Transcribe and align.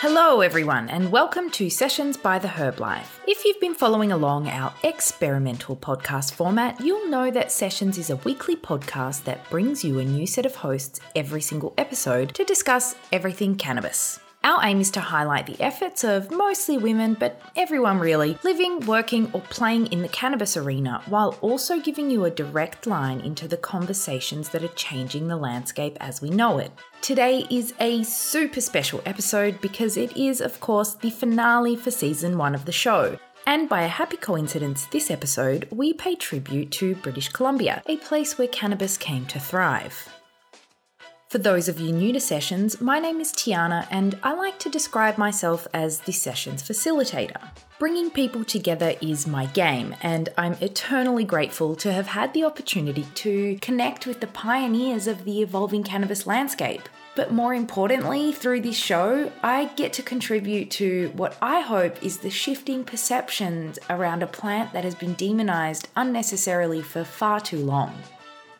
Hello, 0.00 0.42
everyone, 0.42 0.88
and 0.90 1.10
welcome 1.10 1.50
to 1.50 1.68
Sessions 1.68 2.16
by 2.16 2.38
the 2.38 2.46
Herb 2.46 2.78
Life. 2.78 3.20
If 3.26 3.44
you've 3.44 3.60
been 3.60 3.74
following 3.74 4.12
along 4.12 4.46
our 4.46 4.72
experimental 4.84 5.74
podcast 5.74 6.34
format, 6.34 6.80
you'll 6.80 7.08
know 7.08 7.32
that 7.32 7.50
Sessions 7.50 7.98
is 7.98 8.08
a 8.08 8.16
weekly 8.18 8.54
podcast 8.54 9.24
that 9.24 9.50
brings 9.50 9.82
you 9.82 9.98
a 9.98 10.04
new 10.04 10.24
set 10.24 10.46
of 10.46 10.54
hosts 10.54 11.00
every 11.16 11.40
single 11.40 11.74
episode 11.78 12.32
to 12.36 12.44
discuss 12.44 12.94
everything 13.10 13.56
cannabis. 13.56 14.20
Our 14.44 14.64
aim 14.64 14.80
is 14.80 14.92
to 14.92 15.00
highlight 15.00 15.46
the 15.46 15.60
efforts 15.60 16.04
of 16.04 16.30
mostly 16.30 16.78
women, 16.78 17.14
but 17.14 17.40
everyone 17.56 17.98
really, 17.98 18.38
living, 18.44 18.78
working, 18.86 19.28
or 19.32 19.40
playing 19.40 19.88
in 19.88 20.00
the 20.00 20.08
cannabis 20.08 20.56
arena, 20.56 21.02
while 21.06 21.36
also 21.40 21.80
giving 21.80 22.08
you 22.08 22.24
a 22.24 22.30
direct 22.30 22.86
line 22.86 23.20
into 23.20 23.48
the 23.48 23.56
conversations 23.56 24.50
that 24.50 24.62
are 24.62 24.68
changing 24.68 25.26
the 25.26 25.36
landscape 25.36 25.96
as 26.00 26.22
we 26.22 26.30
know 26.30 26.58
it. 26.58 26.70
Today 27.02 27.46
is 27.50 27.74
a 27.80 28.04
super 28.04 28.60
special 28.60 29.02
episode 29.06 29.60
because 29.60 29.96
it 29.96 30.16
is, 30.16 30.40
of 30.40 30.60
course, 30.60 30.94
the 30.94 31.10
finale 31.10 31.74
for 31.74 31.90
season 31.90 32.38
one 32.38 32.54
of 32.54 32.64
the 32.64 32.72
show. 32.72 33.18
And 33.44 33.68
by 33.68 33.82
a 33.82 33.88
happy 33.88 34.18
coincidence, 34.18 34.86
this 34.86 35.10
episode, 35.10 35.66
we 35.72 35.94
pay 35.94 36.14
tribute 36.14 36.70
to 36.72 36.94
British 36.96 37.28
Columbia, 37.30 37.82
a 37.86 37.96
place 37.96 38.38
where 38.38 38.48
cannabis 38.48 38.96
came 38.96 39.26
to 39.26 39.40
thrive. 39.40 40.17
For 41.28 41.36
those 41.36 41.68
of 41.68 41.78
you 41.78 41.92
new 41.92 42.14
to 42.14 42.20
sessions, 42.20 42.80
my 42.80 42.98
name 42.98 43.20
is 43.20 43.34
Tiana 43.34 43.86
and 43.90 44.18
I 44.22 44.32
like 44.32 44.58
to 44.60 44.70
describe 44.70 45.18
myself 45.18 45.68
as 45.74 46.00
the 46.00 46.12
sessions 46.12 46.62
facilitator. 46.62 47.50
Bringing 47.78 48.10
people 48.10 48.44
together 48.44 48.94
is 49.02 49.26
my 49.26 49.44
game, 49.44 49.94
and 50.00 50.30
I'm 50.38 50.54
eternally 50.62 51.24
grateful 51.24 51.76
to 51.76 51.92
have 51.92 52.06
had 52.06 52.32
the 52.32 52.44
opportunity 52.44 53.06
to 53.16 53.58
connect 53.60 54.06
with 54.06 54.20
the 54.20 54.26
pioneers 54.28 55.06
of 55.06 55.24
the 55.24 55.42
evolving 55.42 55.84
cannabis 55.84 56.26
landscape. 56.26 56.88
But 57.14 57.30
more 57.30 57.52
importantly, 57.52 58.32
through 58.32 58.62
this 58.62 58.78
show, 58.78 59.30
I 59.42 59.66
get 59.76 59.92
to 59.94 60.02
contribute 60.02 60.70
to 60.72 61.12
what 61.14 61.36
I 61.42 61.60
hope 61.60 62.02
is 62.02 62.18
the 62.18 62.30
shifting 62.30 62.84
perceptions 62.84 63.78
around 63.90 64.22
a 64.22 64.26
plant 64.26 64.72
that 64.72 64.84
has 64.84 64.94
been 64.94 65.12
demonized 65.12 65.88
unnecessarily 65.94 66.80
for 66.80 67.04
far 67.04 67.38
too 67.38 67.58
long. 67.58 67.92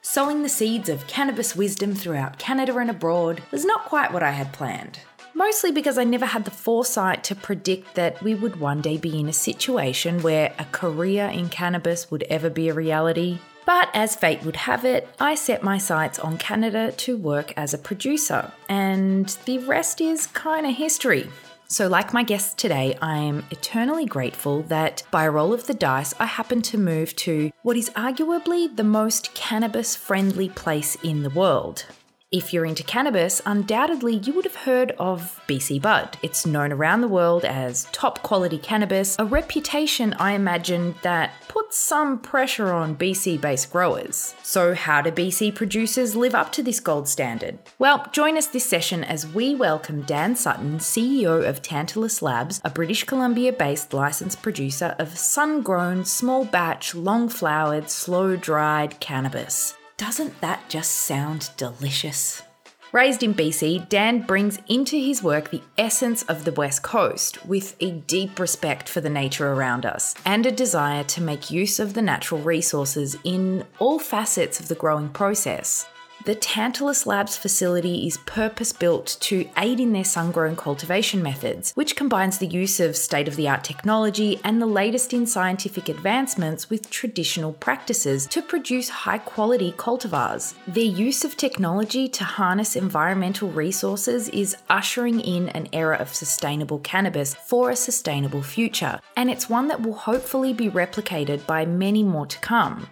Sowing 0.03 0.43
the 0.43 0.49
seeds 0.49 0.89
of 0.89 1.07
cannabis 1.07 1.57
wisdom 1.57 1.95
throughout 1.95 2.39
Canada 2.39 2.77
and 2.79 2.89
abroad 2.89 3.43
was 3.51 3.65
not 3.65 3.85
quite 3.85 4.13
what 4.13 4.23
I 4.23 4.31
had 4.31 4.53
planned. 4.53 5.01
Mostly 5.35 5.71
because 5.71 5.99
I 5.99 6.05
never 6.05 6.27
had 6.27 6.45
the 6.45 6.51
foresight 6.51 7.23
to 7.25 7.35
predict 7.35 7.95
that 7.95 8.23
we 8.23 8.35
would 8.35 8.61
one 8.61 8.81
day 8.81 8.97
be 8.97 9.19
in 9.19 9.29
a 9.29 9.33
situation 9.33 10.23
where 10.23 10.55
a 10.59 10.65
career 10.67 11.27
in 11.27 11.49
cannabis 11.49 12.11
would 12.11 12.23
ever 12.25 12.49
be 12.49 12.69
a 12.69 12.75
reality. 12.75 13.39
But 13.67 13.91
as 13.93 14.17
fate 14.17 14.43
would 14.45 14.57
have 14.57 14.85
it, 14.85 15.09
I 15.21 15.35
set 15.35 15.63
my 15.63 15.79
sights 15.79 16.19
on 16.19 16.39
Canada 16.39 16.93
to 16.93 17.17
work 17.17 17.53
as 17.57 17.75
a 17.75 17.79
producer, 17.79 18.51
and 18.69 19.29
the 19.45 19.59
rest 19.59 20.01
is 20.01 20.27
kinda 20.29 20.71
history. 20.71 21.29
So, 21.71 21.87
like 21.87 22.15
my 22.15 22.23
guests 22.23 22.55
today, 22.55 22.97
I 23.03 23.19
am 23.19 23.45
eternally 23.51 24.07
grateful 24.07 24.63
that 24.65 25.03
by 25.11 25.25
a 25.25 25.31
roll 25.31 25.53
of 25.53 25.67
the 25.67 25.75
dice, 25.75 26.15
I 26.19 26.25
happened 26.25 26.65
to 26.65 26.79
move 26.79 27.15
to 27.17 27.51
what 27.61 27.77
is 27.77 27.91
arguably 27.91 28.75
the 28.75 28.85
most 28.85 29.35
cannabis 29.35 29.95
friendly 29.95 30.49
place 30.49 30.97
in 31.03 31.23
the 31.25 31.31
world. 31.31 31.85
If 32.31 32.53
you're 32.53 32.67
into 32.67 32.83
cannabis, 32.83 33.41
undoubtedly 33.47 34.17
you 34.17 34.35
would 34.35 34.45
have 34.45 34.55
heard 34.55 34.93
of 34.99 35.41
BC 35.49 35.81
Bud. 35.81 36.19
It's 36.23 36.45
known 36.45 36.73
around 36.73 37.01
the 37.01 37.09
world 37.09 37.43
as 37.43 37.87
top 37.91 38.23
quality 38.23 38.59
cannabis, 38.59 39.17
a 39.19 39.25
reputation 39.25 40.13
I 40.13 40.33
imagine 40.33 40.95
that 41.01 41.33
puts 41.49 41.79
some 41.79 42.19
pressure 42.19 42.71
on 42.71 42.97
BC 42.97 43.41
based 43.41 43.73
growers. 43.73 44.35
So, 44.43 44.75
how 44.75 45.01
do 45.01 45.11
BC 45.11 45.55
producers 45.55 46.15
live 46.15 46.35
up 46.35 46.53
to 46.53 46.63
this 46.63 46.81
gold 46.81 47.09
standard? 47.09 47.61
Well, 47.79 48.07
join 48.13 48.37
us 48.37 48.49
this 48.49 48.67
session 48.67 49.05
as 49.05 49.27
we 49.27 49.55
welcome 49.55 50.03
Dan 50.03 50.37
Sutton, 50.37 50.81
CEO 50.81 51.49
of 51.49 51.63
Tantalus 51.63 52.21
Labs, 52.21 52.61
a 52.63 52.69
British 52.69 53.05
Columbia 53.05 53.55
based 53.55 53.95
licensed 53.95 54.43
producer 54.43 54.95
of 54.99 55.17
sun 55.17 55.63
grown, 55.63 56.05
small 56.05 56.45
batch, 56.45 56.95
long 56.95 57.31
flowered, 57.31 57.89
slow 57.89 58.37
dried 58.37 59.01
cannabis. 59.01 59.79
Doesn't 59.99 60.41
that 60.43 60.69
just 60.69 60.93
sound 60.93 61.51
delicious? 61.57 62.45
Raised 62.93 63.25
in 63.25 63.35
BC, 63.35 63.89
Dan 63.89 64.23
brings 64.23 64.61
into 64.69 64.97
his 64.97 65.25
work 65.25 65.51
the 65.51 65.61
essence 65.77 66.23
of 66.23 66.45
the 66.45 66.53
West 66.53 66.85
Coast 66.85 67.45
with 67.45 67.75
a 67.81 67.91
deep 67.91 68.39
respect 68.39 68.89
for 68.89 69.01
the 69.01 69.11
nature 69.11 69.53
around 69.53 69.85
us 69.85 70.15
and 70.25 70.47
a 70.47 70.53
desire 70.53 71.03
to 71.03 71.21
make 71.21 71.51
use 71.51 71.81
of 71.81 71.95
the 71.95 72.01
natural 72.01 72.41
resources 72.41 73.17
in 73.25 73.65
all 73.81 73.99
facets 73.99 74.61
of 74.61 74.69
the 74.69 74.77
growing 74.77 75.09
process. 75.09 75.85
The 76.25 76.35
Tantalus 76.35 77.07
Labs 77.07 77.37
facility 77.37 78.07
is 78.07 78.19
purpose 78.19 78.73
built 78.73 79.17
to 79.21 79.49
aid 79.57 79.81
in 79.81 79.93
their 79.93 80.05
sun 80.05 80.31
grown 80.31 80.57
cultivation 80.57 81.23
methods, 81.23 81.73
which 81.75 81.97
combines 81.97 82.37
the 82.37 82.47
use 82.47 82.81
of 82.81 82.97
state 82.97 83.29
of 83.29 83.37
the 83.37 83.49
art 83.49 83.65
technology 83.65 84.39
and 84.45 84.61
the 84.61 84.67
latest 84.67 85.15
in 85.15 85.27
scientific 85.27 85.89
advancements 85.89 86.69
with 86.69 86.91
traditional 86.91 87.53
practices 87.55 88.27
to 88.27 88.43
produce 88.43 88.89
high 88.89 89.19
quality 89.19 89.73
cultivars. 89.73 90.55
Their 90.67 90.85
use 90.85 91.25
of 91.25 91.37
technology 91.37 92.09
to 92.09 92.25
harness 92.25 92.77
environmental 92.77 93.51
resources 93.51 94.29
is 94.29 94.57
ushering 94.69 95.21
in 95.21 95.49
an 95.51 95.69
era 95.73 95.97
of 95.97 96.15
sustainable 96.15 96.81
cannabis 96.81 97.35
for 97.35 97.71
a 97.71 97.77
sustainable 97.77 98.43
future, 98.43 99.01
and 99.17 99.31
it's 99.31 99.49
one 99.49 99.69
that 99.69 99.83
will 99.83 99.95
hopefully 99.95 100.53
be 100.53 100.69
replicated 100.69 101.47
by 101.47 101.65
many 101.65 102.03
more 102.03 102.27
to 102.27 102.39
come. 102.41 102.89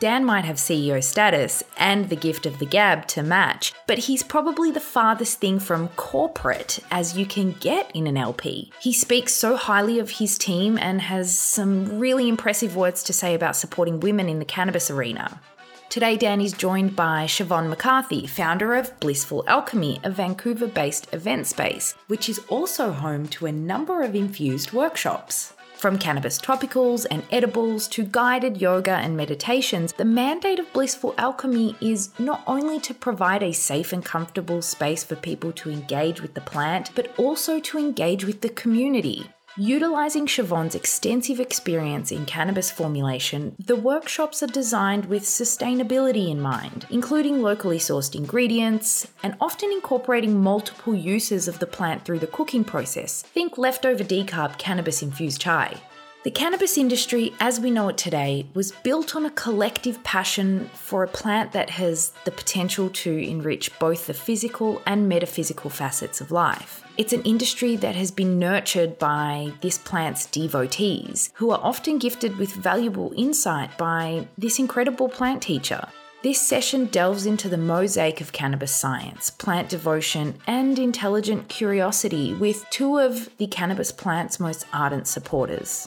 Dan 0.00 0.24
might 0.24 0.44
have 0.44 0.56
CEO 0.56 1.02
status 1.02 1.64
and 1.76 2.08
the 2.08 2.14
gift 2.14 2.46
of 2.46 2.60
the 2.60 2.66
gab 2.66 3.06
to 3.08 3.22
match, 3.22 3.72
but 3.88 3.98
he's 3.98 4.22
probably 4.22 4.70
the 4.70 4.78
farthest 4.78 5.40
thing 5.40 5.58
from 5.58 5.88
corporate 5.96 6.78
as 6.92 7.18
you 7.18 7.26
can 7.26 7.52
get 7.52 7.90
in 7.94 8.06
an 8.06 8.16
LP. 8.16 8.70
He 8.80 8.92
speaks 8.92 9.32
so 9.32 9.56
highly 9.56 9.98
of 9.98 10.10
his 10.10 10.38
team 10.38 10.78
and 10.78 11.00
has 11.00 11.36
some 11.36 11.98
really 11.98 12.28
impressive 12.28 12.76
words 12.76 13.02
to 13.04 13.12
say 13.12 13.34
about 13.34 13.56
supporting 13.56 13.98
women 13.98 14.28
in 14.28 14.38
the 14.38 14.44
cannabis 14.44 14.88
arena. 14.88 15.40
Today, 15.88 16.16
Dan 16.16 16.40
is 16.40 16.52
joined 16.52 16.94
by 16.94 17.24
Siobhan 17.24 17.68
McCarthy, 17.68 18.26
founder 18.26 18.74
of 18.74 19.00
Blyssful 19.00 19.46
Alchemy, 19.46 20.00
a 20.04 20.10
Vancouver 20.10 20.68
based 20.68 21.12
event 21.12 21.46
space, 21.48 21.94
which 22.06 22.28
is 22.28 22.38
also 22.48 22.92
home 22.92 23.26
to 23.28 23.46
a 23.46 23.52
number 23.52 24.02
of 24.02 24.14
infused 24.14 24.72
workshops. 24.72 25.54
From 25.78 25.96
cannabis 25.96 26.40
topicals 26.40 27.06
and 27.08 27.22
edibles 27.30 27.86
to 27.88 28.02
guided 28.02 28.60
yoga 28.60 28.94
and 28.94 29.16
meditations, 29.16 29.92
the 29.92 30.04
mandate 30.04 30.58
of 30.58 30.72
Blyssful 30.72 31.14
Alchemy 31.16 31.76
is 31.80 32.10
not 32.18 32.42
only 32.48 32.80
to 32.80 32.92
provide 32.92 33.44
a 33.44 33.52
safe 33.52 33.92
and 33.92 34.04
comfortable 34.04 34.60
space 34.60 35.04
for 35.04 35.14
people 35.14 35.52
to 35.52 35.70
engage 35.70 36.20
with 36.20 36.34
the 36.34 36.40
plant, 36.40 36.90
but 36.96 37.16
also 37.16 37.60
to 37.60 37.78
engage 37.78 38.24
with 38.24 38.40
the 38.40 38.48
community. 38.48 39.30
Utilizing 39.60 40.26
Siobhan's 40.26 40.76
extensive 40.76 41.40
experience 41.40 42.12
in 42.12 42.26
cannabis 42.26 42.70
formulation, 42.70 43.56
the 43.58 43.74
workshops 43.74 44.40
are 44.40 44.46
designed 44.46 45.06
with 45.06 45.24
sustainability 45.24 46.30
in 46.30 46.40
mind, 46.40 46.86
including 46.90 47.42
locally 47.42 47.80
sourced 47.80 48.14
ingredients 48.14 49.08
and 49.20 49.34
often 49.40 49.72
incorporating 49.72 50.40
multiple 50.40 50.94
uses 50.94 51.48
of 51.48 51.58
the 51.58 51.66
plant 51.66 52.04
through 52.04 52.20
the 52.20 52.28
cooking 52.28 52.62
process. 52.62 53.22
Think 53.22 53.58
leftover 53.58 54.04
decarb 54.04 54.58
cannabis 54.58 55.02
infused 55.02 55.40
chai. 55.40 55.74
The 56.22 56.30
cannabis 56.30 56.78
industry, 56.78 57.34
as 57.40 57.58
we 57.58 57.72
know 57.72 57.88
it 57.88 57.98
today, 57.98 58.46
was 58.54 58.70
built 58.84 59.16
on 59.16 59.26
a 59.26 59.30
collective 59.30 60.04
passion 60.04 60.70
for 60.72 61.02
a 61.02 61.08
plant 61.08 61.50
that 61.50 61.70
has 61.70 62.12
the 62.24 62.30
potential 62.30 62.90
to 62.90 63.10
enrich 63.10 63.76
both 63.80 64.06
the 64.06 64.14
physical 64.14 64.80
and 64.86 65.08
metaphysical 65.08 65.68
facets 65.68 66.20
of 66.20 66.30
life. 66.30 66.84
It's 66.98 67.12
an 67.12 67.22
industry 67.22 67.76
that 67.76 67.94
has 67.94 68.10
been 68.10 68.40
nurtured 68.40 68.98
by 68.98 69.52
this 69.60 69.78
plant's 69.78 70.26
devotees, 70.26 71.30
who 71.34 71.52
are 71.52 71.60
often 71.62 72.00
gifted 72.00 72.36
with 72.38 72.52
valuable 72.52 73.12
insight 73.16 73.78
by 73.78 74.26
this 74.36 74.58
incredible 74.58 75.08
plant 75.08 75.40
teacher. 75.40 75.86
This 76.24 76.42
session 76.42 76.86
delves 76.86 77.24
into 77.24 77.48
the 77.48 77.56
mosaic 77.56 78.20
of 78.20 78.32
cannabis 78.32 78.72
science, 78.72 79.30
plant 79.30 79.68
devotion, 79.68 80.40
and 80.48 80.76
intelligent 80.76 81.48
curiosity 81.48 82.34
with 82.34 82.68
two 82.70 82.98
of 82.98 83.30
the 83.38 83.46
cannabis 83.46 83.92
plant's 83.92 84.40
most 84.40 84.66
ardent 84.72 85.06
supporters. 85.06 85.86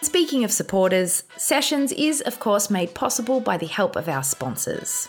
Speaking 0.00 0.42
of 0.42 0.52
supporters, 0.52 1.24
Sessions 1.36 1.92
is, 1.92 2.22
of 2.22 2.40
course, 2.40 2.70
made 2.70 2.94
possible 2.94 3.40
by 3.40 3.58
the 3.58 3.66
help 3.66 3.94
of 3.94 4.08
our 4.08 4.22
sponsors. 4.22 5.06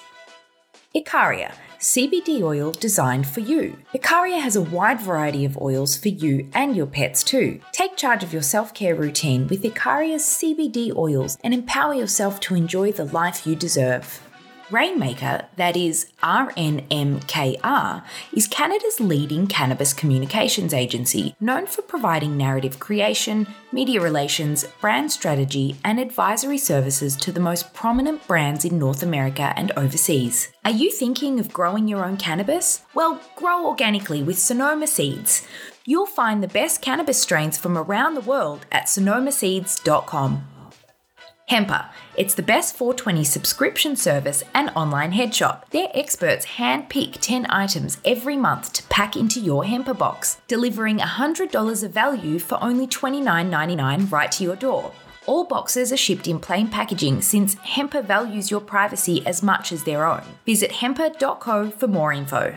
Icaria, 0.93 1.53
CBD 1.81 2.43
oil 2.43 2.71
designed 2.73 3.25
for 3.25 3.39
you. 3.39 3.75
Icaria 3.91 4.39
has 4.39 4.55
a 4.55 4.61
wide 4.61 5.01
variety 5.01 5.45
of 5.45 5.57
oils 5.57 5.97
for 5.97 6.09
you 6.09 6.47
and 6.53 6.75
your 6.75 6.85
pets 6.85 7.23
too. 7.23 7.59
Take 7.71 7.97
charge 7.97 8.23
of 8.23 8.31
your 8.31 8.43
self 8.43 8.71
care 8.75 8.93
routine 8.93 9.47
with 9.47 9.63
Icaria's 9.63 10.21
CBD 10.21 10.95
oils 10.95 11.39
and 11.43 11.55
empower 11.55 11.95
yourself 11.95 12.39
to 12.41 12.53
enjoy 12.53 12.91
the 12.91 13.05
life 13.05 13.47
you 13.47 13.55
deserve. 13.55 14.21
Rainmaker, 14.71 15.45
that 15.57 15.75
is 15.75 16.07
RNMKR, 16.23 18.03
is 18.33 18.47
Canada's 18.47 18.99
leading 18.99 19.47
cannabis 19.47 19.93
communications 19.93 20.73
agency, 20.73 21.35
known 21.39 21.67
for 21.67 21.81
providing 21.81 22.37
narrative 22.37 22.79
creation, 22.79 23.47
media 23.71 23.99
relations, 23.99 24.63
brand 24.79 25.11
strategy, 25.11 25.75
and 25.83 25.99
advisory 25.99 26.57
services 26.57 27.15
to 27.17 27.31
the 27.31 27.39
most 27.39 27.73
prominent 27.73 28.25
brands 28.27 28.63
in 28.63 28.79
North 28.79 29.03
America 29.03 29.53
and 29.57 29.71
overseas. 29.75 30.51
Are 30.63 30.71
you 30.71 30.91
thinking 30.91 31.39
of 31.39 31.51
growing 31.51 31.87
your 31.87 32.05
own 32.05 32.17
cannabis? 32.17 32.83
Well, 32.93 33.19
grow 33.35 33.67
organically 33.67 34.23
with 34.23 34.39
Sonoma 34.39 34.87
Seeds. 34.87 35.45
You'll 35.85 36.05
find 36.05 36.41
the 36.41 36.47
best 36.47 36.81
cannabis 36.81 37.21
strains 37.21 37.57
from 37.57 37.77
around 37.77 38.13
the 38.13 38.21
world 38.21 38.65
at 38.71 38.85
sonomaseeds.com. 38.85 40.47
Hemper. 41.51 41.83
It's 42.15 42.33
the 42.33 42.43
best 42.43 42.77
420 42.77 43.25
subscription 43.25 43.97
service 43.97 44.41
and 44.53 44.69
online 44.73 45.11
head 45.11 45.35
shop. 45.35 45.69
Their 45.71 45.89
experts 45.93 46.45
handpick 46.45 47.17
10 47.19 47.45
items 47.49 47.97
every 48.05 48.37
month 48.37 48.71
to 48.71 48.83
pack 48.83 49.17
into 49.17 49.41
your 49.41 49.65
Hemper 49.65 49.93
box, 49.93 50.39
delivering 50.47 50.99
$100 50.99 51.83
of 51.83 51.91
value 51.91 52.39
for 52.39 52.57
only 52.63 52.87
$29.99 52.87 54.09
right 54.09 54.31
to 54.31 54.45
your 54.45 54.55
door. 54.55 54.93
All 55.25 55.43
boxes 55.43 55.91
are 55.91 55.97
shipped 55.97 56.25
in 56.25 56.39
plain 56.39 56.69
packaging 56.69 57.21
since 57.21 57.55
Hemper 57.55 58.01
values 58.01 58.49
your 58.49 58.61
privacy 58.61 59.21
as 59.27 59.43
much 59.43 59.73
as 59.73 59.83
their 59.83 60.05
own. 60.05 60.23
Visit 60.45 60.71
hemper.co 60.71 61.69
for 61.71 61.87
more 61.89 62.13
info. 62.13 62.55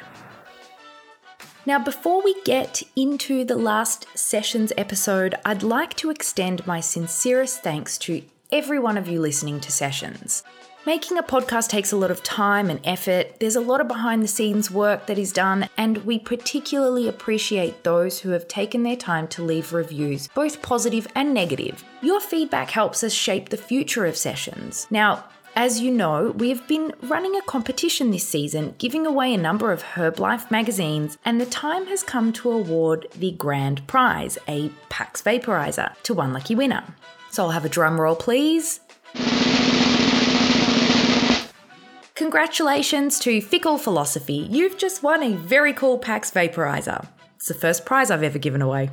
Now, 1.67 1.81
before 1.81 2.23
we 2.23 2.41
get 2.43 2.85
into 2.95 3.45
the 3.45 3.57
last 3.57 4.07
sessions 4.17 4.73
episode, 4.77 5.35
I'd 5.45 5.65
like 5.65 5.97
to 5.97 6.11
extend 6.11 6.65
my 6.65 6.79
sincerest 6.79 7.61
thanks 7.61 7.99
to 7.99 8.23
every 8.55 8.79
one 8.79 8.97
of 8.97 9.09
you 9.09 9.21
listening 9.21 9.59
to 9.59 9.73
sessions. 9.73 10.45
Making 10.87 11.19
a 11.19 11.25
podcast 11.25 11.71
takes 11.71 11.91
a 11.91 11.97
lot 11.97 12.13
of 12.13 12.23
time 12.23 12.71
and 12.71 12.79
effort. 12.85 13.41
There's 13.41 13.57
a 13.57 13.61
lot 13.61 13.81
of 13.81 13.89
behind 13.89 14.23
the 14.23 14.29
scenes 14.29 14.71
work 14.71 15.07
that 15.07 15.19
is 15.19 15.33
done, 15.33 15.69
and 15.77 15.99
we 16.05 16.21
particularly 16.21 17.09
appreciate 17.09 17.83
those 17.83 18.21
who 18.21 18.31
have 18.31 18.47
taken 18.47 18.85
their 18.85 18.95
time 18.95 19.27
to 19.29 19.43
leave 19.43 19.73
reviews, 19.73 20.29
both 20.29 20.63
positive 20.63 21.09
and 21.17 21.35
negative. 21.35 21.83
Your 22.01 22.21
feedback 22.21 22.71
helps 22.71 23.03
us 23.03 23.13
shape 23.13 23.49
the 23.49 23.57
future 23.57 24.07
of 24.07 24.17
sessions. 24.17 24.87
Now, 24.89 25.25
as 25.57 25.81
you 25.81 25.91
know, 25.91 26.31
we 26.31 26.51
have 26.51 26.69
been 26.69 26.93
running 27.03 27.35
a 27.35 27.43
competition 27.43 28.13
this 28.13 28.29
season, 28.29 28.77
giving 28.79 29.05
away 29.05 29.35
a 29.35 29.39
number 29.39 29.73
of 29.73 29.83
Herblife 29.83 30.49
magazines, 30.53 31.19
and 31.25 31.41
the 31.41 31.47
time 31.47 31.87
has 31.87 32.05
come 32.05 32.33
to 32.35 32.53
award 32.53 33.09
the 33.19 33.33
grand 33.33 33.85
prize, 33.89 34.39
a 34.47 34.69
Pax 34.91 35.23
Vaporizer, 35.23 35.97
to 36.05 36.15
one 36.15 36.33
lucky 36.33 36.55
winner. 36.55 36.85
So 37.35 37.43
I'll 37.43 37.51
have 37.51 37.65
a 37.65 37.69
drum 37.69 38.01
roll, 38.01 38.15
please. 38.15 38.79
Congratulations 42.15 43.19
to 43.19 43.41
Fickle 43.41 43.77
Philosophy. 43.77 44.47
You've 44.53 44.79
just 44.79 45.03
won 45.03 45.21
a 45.25 45.35
very 45.35 45.73
cool 45.73 45.99
PAX 45.99 46.31
Vaporizer. 46.31 47.09
It's 47.35 47.49
the 47.49 47.55
first 47.55 47.85
prize 47.85 48.13
I've 48.13 48.23
ever 48.23 48.39
given 48.39 48.63
away. 48.63 48.89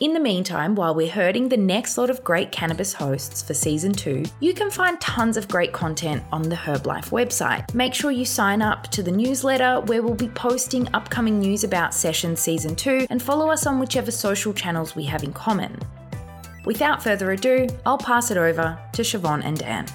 In 0.00 0.12
the 0.12 0.18
meantime, 0.18 0.74
while 0.74 0.92
we're 0.92 1.08
herding 1.08 1.48
the 1.48 1.56
next 1.56 1.96
lot 1.96 2.10
of 2.10 2.24
great 2.24 2.50
cannabis 2.50 2.92
hosts 2.92 3.42
for 3.42 3.54
season 3.54 3.92
two, 3.92 4.24
you 4.40 4.54
can 4.54 4.72
find 4.72 5.00
tons 5.00 5.36
of 5.36 5.46
great 5.46 5.72
content 5.72 6.24
on 6.32 6.42
the 6.42 6.56
Herblife 6.56 7.10
website. 7.10 7.72
Make 7.74 7.94
sure 7.94 8.10
you 8.10 8.24
sign 8.24 8.60
up 8.60 8.88
to 8.88 9.04
the 9.04 9.12
newsletter 9.12 9.82
where 9.82 10.02
we'll 10.02 10.14
be 10.14 10.30
posting 10.30 10.92
upcoming 10.94 11.38
news 11.38 11.62
about 11.62 11.94
Session 11.94 12.34
season 12.34 12.74
two 12.74 13.06
and 13.08 13.22
follow 13.22 13.50
us 13.50 13.66
on 13.66 13.78
whichever 13.78 14.10
social 14.10 14.52
channels 14.52 14.96
we 14.96 15.04
have 15.04 15.22
in 15.22 15.32
common. 15.32 15.78
Without 16.68 17.02
further 17.02 17.30
ado, 17.30 17.66
I'll 17.86 17.96
pass 17.96 18.30
it 18.30 18.36
over 18.36 18.78
to 18.92 19.00
Siobhan 19.00 19.42
and 19.42 19.58
Dan. 19.58 19.86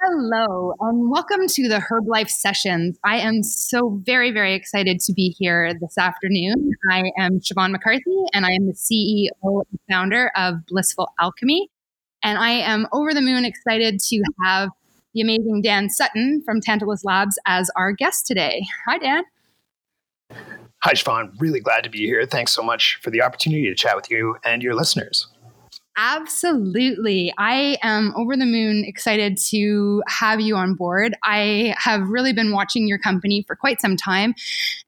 Hello, 0.00 0.72
and 0.80 1.10
welcome 1.10 1.46
to 1.46 1.68
the 1.68 1.78
Herb 1.78 2.08
Life 2.08 2.30
Sessions. 2.30 2.98
I 3.04 3.18
am 3.18 3.42
so 3.42 4.00
very, 4.02 4.30
very 4.30 4.54
excited 4.54 4.98
to 5.00 5.12
be 5.12 5.36
here 5.38 5.74
this 5.78 5.98
afternoon. 5.98 6.72
I 6.90 7.12
am 7.18 7.40
Siobhan 7.40 7.72
McCarthy, 7.72 8.24
and 8.32 8.46
I 8.46 8.52
am 8.52 8.66
the 8.66 8.72
CEO 8.72 9.28
and 9.70 9.78
founder 9.90 10.32
of 10.34 10.54
Blyssful 10.72 11.08
Alchemy. 11.20 11.68
And 12.22 12.38
I 12.38 12.50
am 12.50 12.86
over 12.92 13.12
the 13.12 13.20
moon 13.20 13.44
excited 13.44 14.00
to 14.00 14.22
have 14.42 14.70
the 15.14 15.20
amazing 15.20 15.62
Dan 15.62 15.88
Sutton 15.88 16.42
from 16.44 16.60
Tantalus 16.60 17.04
Labs 17.04 17.38
as 17.46 17.70
our 17.76 17.92
guest 17.92 18.26
today. 18.26 18.62
Hi, 18.86 18.98
Dan. 18.98 19.24
Hi, 20.82 20.94
Siobhan. 20.94 21.32
Really 21.38 21.60
glad 21.60 21.84
to 21.84 21.90
be 21.90 22.06
here. 22.06 22.24
Thanks 22.24 22.52
so 22.52 22.62
much 22.62 22.98
for 23.02 23.10
the 23.10 23.22
opportunity 23.22 23.64
to 23.64 23.74
chat 23.74 23.96
with 23.96 24.10
you 24.10 24.36
and 24.44 24.62
your 24.62 24.74
listeners. 24.74 25.26
Absolutely. 25.96 27.32
I 27.36 27.76
am 27.82 28.14
over 28.16 28.36
the 28.36 28.46
moon 28.46 28.84
excited 28.86 29.36
to 29.50 30.02
have 30.08 30.40
you 30.40 30.56
on 30.56 30.74
board. 30.74 31.14
I 31.24 31.74
have 31.78 32.08
really 32.08 32.32
been 32.32 32.52
watching 32.52 32.86
your 32.88 32.98
company 32.98 33.44
for 33.46 33.56
quite 33.56 33.80
some 33.80 33.96
time 33.96 34.34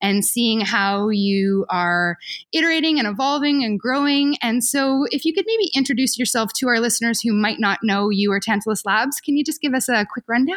and 0.00 0.24
seeing 0.24 0.60
how 0.60 1.08
you 1.08 1.66
are 1.68 2.16
iterating 2.52 2.98
and 2.98 3.08
evolving 3.08 3.64
and 3.64 3.78
growing. 3.78 4.36
And 4.42 4.64
so, 4.64 5.06
if 5.10 5.24
you 5.24 5.34
could 5.34 5.44
maybe 5.46 5.70
introduce 5.74 6.18
yourself 6.18 6.52
to 6.58 6.68
our 6.68 6.80
listeners 6.80 7.20
who 7.20 7.32
might 7.32 7.58
not 7.60 7.80
know 7.82 8.08
you 8.08 8.32
or 8.32 8.40
Tantalus 8.40 8.86
Labs, 8.86 9.20
can 9.20 9.36
you 9.36 9.44
just 9.44 9.60
give 9.60 9.74
us 9.74 9.88
a 9.88 10.06
quick 10.10 10.24
rundown? 10.28 10.56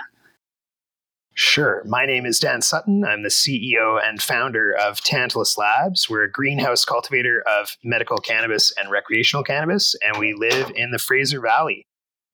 Sure. 1.38 1.84
My 1.86 2.06
name 2.06 2.26
is 2.26 2.40
Dan 2.40 2.62
Sutton. 2.62 3.04
I'm 3.04 3.24
the 3.24 3.28
CEO 3.28 4.00
and 4.02 4.22
founder 4.22 4.74
of 4.74 5.02
Tantalus 5.02 5.58
Labs. 5.58 6.10
We're 6.10 6.24
a 6.24 6.32
greenhouse 6.32 6.86
cultivator 6.86 7.44
of 7.46 7.76
medical 7.84 8.20
cannabis 8.20 8.72
and 8.80 8.90
recreational 8.90 9.44
cannabis, 9.44 9.96
and 10.02 10.18
we 10.18 10.34
live 10.34 10.72
in 10.78 10.92
the 10.92 10.98
Fraser 10.98 11.42
Valley 11.42 11.88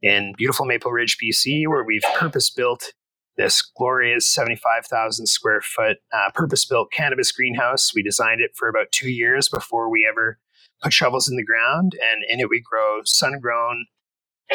in 0.03 0.33
beautiful 0.38 0.68
Maple 0.68 0.92
Ridge, 0.92 1.18
BC, 1.18 1.68
where 1.68 1.83
we've 1.83 2.06
purpose 2.13 2.51
built 2.51 2.94
this 3.38 3.63
glorious 3.75 4.27
75,000 4.27 5.25
square 5.25 5.62
foot 5.62 5.97
uh, 6.13 6.30
purpose 6.36 6.63
built 6.63 6.92
cannabis 6.92 7.31
greenhouse. 7.31 7.95
We 7.95 8.04
designed 8.04 8.39
it 8.39 8.51
for 8.56 8.69
about 8.69 8.92
two 8.92 9.09
years 9.09 9.50
before 9.50 9.89
we 9.89 10.07
ever 10.07 10.38
put 10.83 10.94
shovels 10.94 11.27
in 11.27 11.38
the 11.38 11.44
ground, 11.44 11.94
and 11.94 12.24
in 12.30 12.39
it 12.39 12.51
we 12.51 12.62
grow 12.62 13.00
sun 13.06 13.39
grown, 13.42 13.88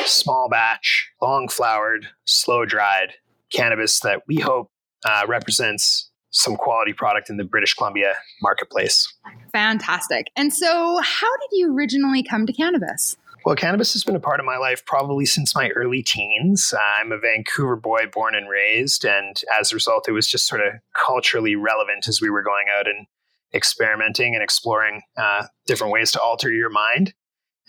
small 0.05 0.49
batch, 0.49 1.11
long 1.21 1.49
flowered, 1.49 2.07
slow 2.25 2.65
dried 2.65 3.15
cannabis 3.57 4.01
that 4.01 4.23
we 4.29 4.37
hope 4.37 4.71
uh, 5.05 5.23
represents 5.27 6.11
some 6.31 6.57
quality 6.57 6.93
product 6.93 7.31
in 7.31 7.37
the 7.37 7.45
British 7.45 7.75
Columbia 7.75 8.15
marketplace. 8.43 9.13
Fantastic. 9.53 10.27
And 10.37 10.53
so, 10.53 11.01
how 11.03 11.37
did 11.39 11.59
you 11.59 11.75
originally 11.75 12.23
come 12.23 12.47
to 12.47 12.53
cannabis? 12.53 13.17
Well, 13.45 13.55
cannabis 13.55 13.93
has 13.93 14.03
been 14.03 14.17
a 14.17 14.21
part 14.21 14.41
of 14.41 14.47
my 14.47 14.57
life 14.57 14.85
probably 14.85 15.25
since 15.25 15.55
my 15.55 15.69
early 15.71 16.03
teens. 16.03 16.75
I'm 16.99 17.13
a 17.13 17.19
Vancouver 17.19 17.77
boy 17.77 18.07
born 18.13 18.35
and 18.35 18.49
raised, 18.49 19.05
and 19.05 19.41
as 19.59 19.71
a 19.71 19.77
result, 19.77 20.09
it 20.09 20.13
was 20.13 20.29
just 20.29 20.47
sort 20.47 20.61
of 20.61 20.75
culturally 21.07 21.55
relevant 21.55 22.09
as 22.09 22.21
we 22.21 22.29
were 22.29 22.43
going 22.43 22.67
out 22.77 22.89
and 22.89 23.07
experimenting 23.55 24.35
and 24.35 24.43
exploring 24.43 25.03
uh, 25.17 25.47
different 25.65 25.93
ways 25.93 26.11
to 26.13 26.21
alter 26.21 26.51
your 26.51 26.71
mind. 26.71 27.15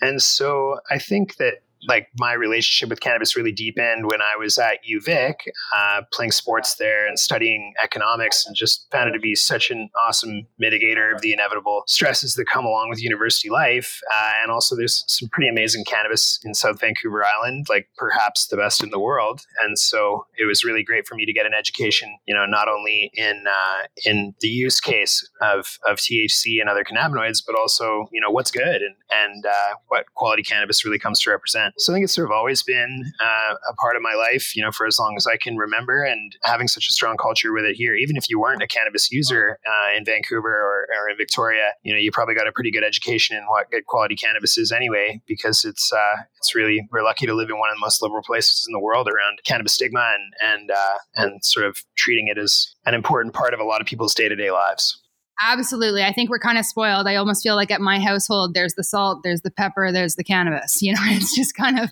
And 0.00 0.20
so 0.20 0.80
I 0.90 0.98
think 0.98 1.36
that 1.36 1.62
like 1.86 2.08
my 2.18 2.32
relationship 2.32 2.90
with 2.90 3.00
cannabis 3.00 3.36
really 3.36 3.52
deepened 3.52 4.06
when 4.10 4.20
I 4.20 4.36
was 4.36 4.58
at 4.58 4.78
UVic, 4.88 5.34
uh, 5.76 6.02
playing 6.12 6.32
sports 6.32 6.76
there 6.76 7.06
and 7.06 7.18
studying 7.18 7.74
economics, 7.82 8.46
and 8.46 8.56
just 8.56 8.86
found 8.90 9.10
it 9.10 9.12
to 9.12 9.20
be 9.20 9.34
such 9.34 9.70
an 9.70 9.88
awesome 10.06 10.46
mitigator 10.62 11.14
of 11.14 11.20
the 11.20 11.32
inevitable 11.32 11.84
stresses 11.86 12.34
that 12.34 12.46
come 12.46 12.64
along 12.64 12.88
with 12.90 13.02
university 13.02 13.50
life. 13.50 14.00
Uh, 14.12 14.32
and 14.42 14.50
also, 14.50 14.76
there's 14.76 15.04
some 15.06 15.28
pretty 15.28 15.48
amazing 15.48 15.84
cannabis 15.84 16.40
in 16.44 16.54
South 16.54 16.80
Vancouver 16.80 17.24
Island, 17.24 17.66
like 17.68 17.88
perhaps 17.96 18.48
the 18.48 18.56
best 18.56 18.82
in 18.82 18.90
the 18.90 18.98
world. 18.98 19.42
And 19.62 19.78
so, 19.78 20.26
it 20.36 20.46
was 20.46 20.64
really 20.64 20.82
great 20.82 21.06
for 21.06 21.14
me 21.14 21.26
to 21.26 21.32
get 21.32 21.46
an 21.46 21.54
education, 21.54 22.18
you 22.26 22.34
know, 22.34 22.46
not 22.46 22.68
only 22.68 23.10
in 23.14 23.44
uh, 23.48 23.86
in 24.04 24.34
the 24.40 24.48
use 24.48 24.80
case 24.80 25.28
of 25.40 25.78
of 25.88 25.98
THC 25.98 26.60
and 26.60 26.68
other 26.68 26.84
cannabinoids, 26.84 27.42
but 27.46 27.56
also, 27.58 28.08
you 28.12 28.20
know, 28.20 28.30
what's 28.30 28.50
good 28.50 28.82
and 28.82 28.94
and 29.10 29.46
uh, 29.46 29.74
what 29.88 30.06
quality 30.14 30.42
cannabis 30.42 30.84
really 30.84 30.98
comes 30.98 31.20
to 31.20 31.30
represent. 31.30 31.67
So 31.76 31.92
I 31.92 31.96
think 31.96 32.04
it's 32.04 32.14
sort 32.14 32.26
of 32.26 32.32
always 32.32 32.62
been 32.62 33.12
uh, 33.20 33.54
a 33.70 33.74
part 33.74 33.96
of 33.96 34.02
my 34.02 34.14
life, 34.14 34.56
you 34.56 34.62
know, 34.62 34.72
for 34.72 34.86
as 34.86 34.98
long 34.98 35.14
as 35.16 35.26
I 35.26 35.36
can 35.36 35.56
remember, 35.56 36.02
and 36.02 36.34
having 36.44 36.68
such 36.68 36.88
a 36.88 36.92
strong 36.92 37.16
culture 37.16 37.52
with 37.52 37.64
it 37.64 37.76
here. 37.76 37.94
Even 37.94 38.16
if 38.16 38.28
you 38.28 38.40
weren't 38.40 38.62
a 38.62 38.66
cannabis 38.66 39.10
user 39.10 39.58
uh, 39.66 39.96
in 39.96 40.04
Vancouver 40.04 40.48
or, 40.48 40.88
or, 41.00 41.08
in 41.10 41.16
Victoria, 41.16 41.70
you 41.82 41.92
know, 41.92 41.98
you 41.98 42.10
probably 42.10 42.34
got 42.34 42.46
a 42.46 42.52
pretty 42.52 42.70
good 42.70 42.84
education 42.84 43.36
in 43.36 43.44
what 43.44 43.70
good 43.70 43.86
quality 43.86 44.16
cannabis 44.16 44.58
is 44.58 44.72
anyway, 44.72 45.20
because 45.26 45.64
it's 45.64 45.92
uh, 45.92 46.22
it's 46.36 46.54
really 46.54 46.88
we're 46.92 47.02
lucky 47.02 47.26
to 47.26 47.34
live 47.34 47.50
in 47.50 47.58
one 47.58 47.70
of 47.70 47.76
the 47.76 47.80
most 47.80 48.02
liberal 48.02 48.22
places 48.22 48.64
in 48.68 48.72
the 48.72 48.80
world 48.80 49.08
around 49.08 49.38
cannabis 49.44 49.74
stigma 49.74 50.12
and 50.14 50.52
and 50.52 50.70
uh, 50.70 50.98
and 51.16 51.44
sort 51.44 51.66
of 51.66 51.78
treating 51.96 52.28
it 52.28 52.38
as 52.38 52.74
an 52.86 52.94
important 52.94 53.34
part 53.34 53.54
of 53.54 53.60
a 53.60 53.64
lot 53.64 53.80
of 53.80 53.86
people's 53.86 54.14
day 54.14 54.28
to 54.28 54.36
day 54.36 54.50
lives. 54.50 55.02
Absolutely. 55.40 56.02
I 56.02 56.12
think 56.12 56.30
we're 56.30 56.40
kind 56.40 56.58
of 56.58 56.64
spoiled. 56.64 57.06
I 57.06 57.14
almost 57.14 57.42
feel 57.44 57.54
like 57.54 57.70
at 57.70 57.80
my 57.80 58.00
household, 58.00 58.54
there's 58.54 58.74
the 58.74 58.82
salt, 58.82 59.20
there's 59.22 59.42
the 59.42 59.52
pepper, 59.52 59.92
there's 59.92 60.16
the 60.16 60.24
cannabis. 60.24 60.82
You 60.88 60.94
know, 60.94 61.00
it's 61.04 61.36
just 61.36 61.54
kind 61.54 61.78
of 61.78 61.90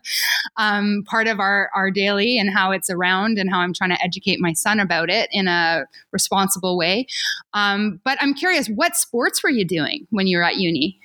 um, 0.56 1.02
part 1.06 1.26
of 1.26 1.38
our, 1.38 1.70
our 1.74 1.90
daily 1.90 2.38
and 2.38 2.48
how 2.50 2.70
it's 2.70 2.88
around 2.88 3.36
and 3.38 3.50
how 3.50 3.58
I'm 3.58 3.74
trying 3.74 3.90
to 3.90 4.02
educate 4.02 4.40
my 4.40 4.54
son 4.54 4.80
about 4.80 5.10
it 5.10 5.28
in 5.32 5.48
a 5.48 5.84
responsible 6.12 6.78
way. 6.78 7.06
Um, 7.52 8.00
but 8.04 8.16
I'm 8.22 8.32
curious, 8.32 8.68
what 8.68 8.96
sports 8.96 9.42
were 9.42 9.50
you 9.50 9.66
doing 9.66 10.06
when 10.10 10.26
you 10.26 10.38
were 10.38 10.44
at 10.44 10.56
uni? 10.56 10.98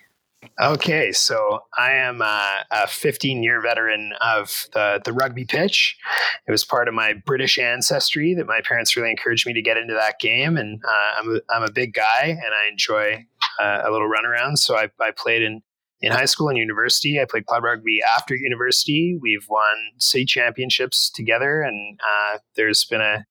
Okay, 0.59 1.11
so 1.11 1.59
I 1.77 1.91
am 1.93 2.21
a, 2.21 2.65
a 2.71 2.87
15 2.87 3.43
year 3.43 3.61
veteran 3.61 4.13
of 4.21 4.67
the, 4.73 5.01
the 5.03 5.13
rugby 5.13 5.45
pitch. 5.45 5.97
It 6.47 6.51
was 6.51 6.63
part 6.63 6.87
of 6.87 6.93
my 6.93 7.13
British 7.25 7.57
ancestry 7.57 8.33
that 8.35 8.47
my 8.47 8.61
parents 8.61 8.95
really 8.95 9.11
encouraged 9.11 9.45
me 9.45 9.53
to 9.53 9.61
get 9.61 9.77
into 9.77 9.93
that 9.93 10.19
game. 10.19 10.57
And 10.57 10.81
uh, 10.83 11.19
I'm, 11.19 11.35
a, 11.35 11.39
I'm 11.49 11.63
a 11.63 11.71
big 11.71 11.93
guy 11.93 12.25
and 12.25 12.39
I 12.39 12.69
enjoy 12.69 13.25
uh, 13.59 13.81
a 13.85 13.91
little 13.91 14.07
run 14.07 14.25
around. 14.25 14.57
So 14.57 14.75
I, 14.75 14.89
I 14.99 15.11
played 15.15 15.41
in, 15.41 15.61
in 16.01 16.11
high 16.11 16.25
school 16.25 16.49
and 16.49 16.57
university. 16.57 17.19
I 17.19 17.25
played 17.25 17.45
club 17.45 17.63
rugby 17.63 17.99
after 18.01 18.35
university. 18.35 19.17
We've 19.21 19.45
won 19.49 19.75
city 19.99 20.25
championships 20.25 21.11
together, 21.11 21.61
and 21.61 21.99
uh, 22.01 22.39
there's 22.55 22.85
been 22.85 23.01
a 23.01 23.25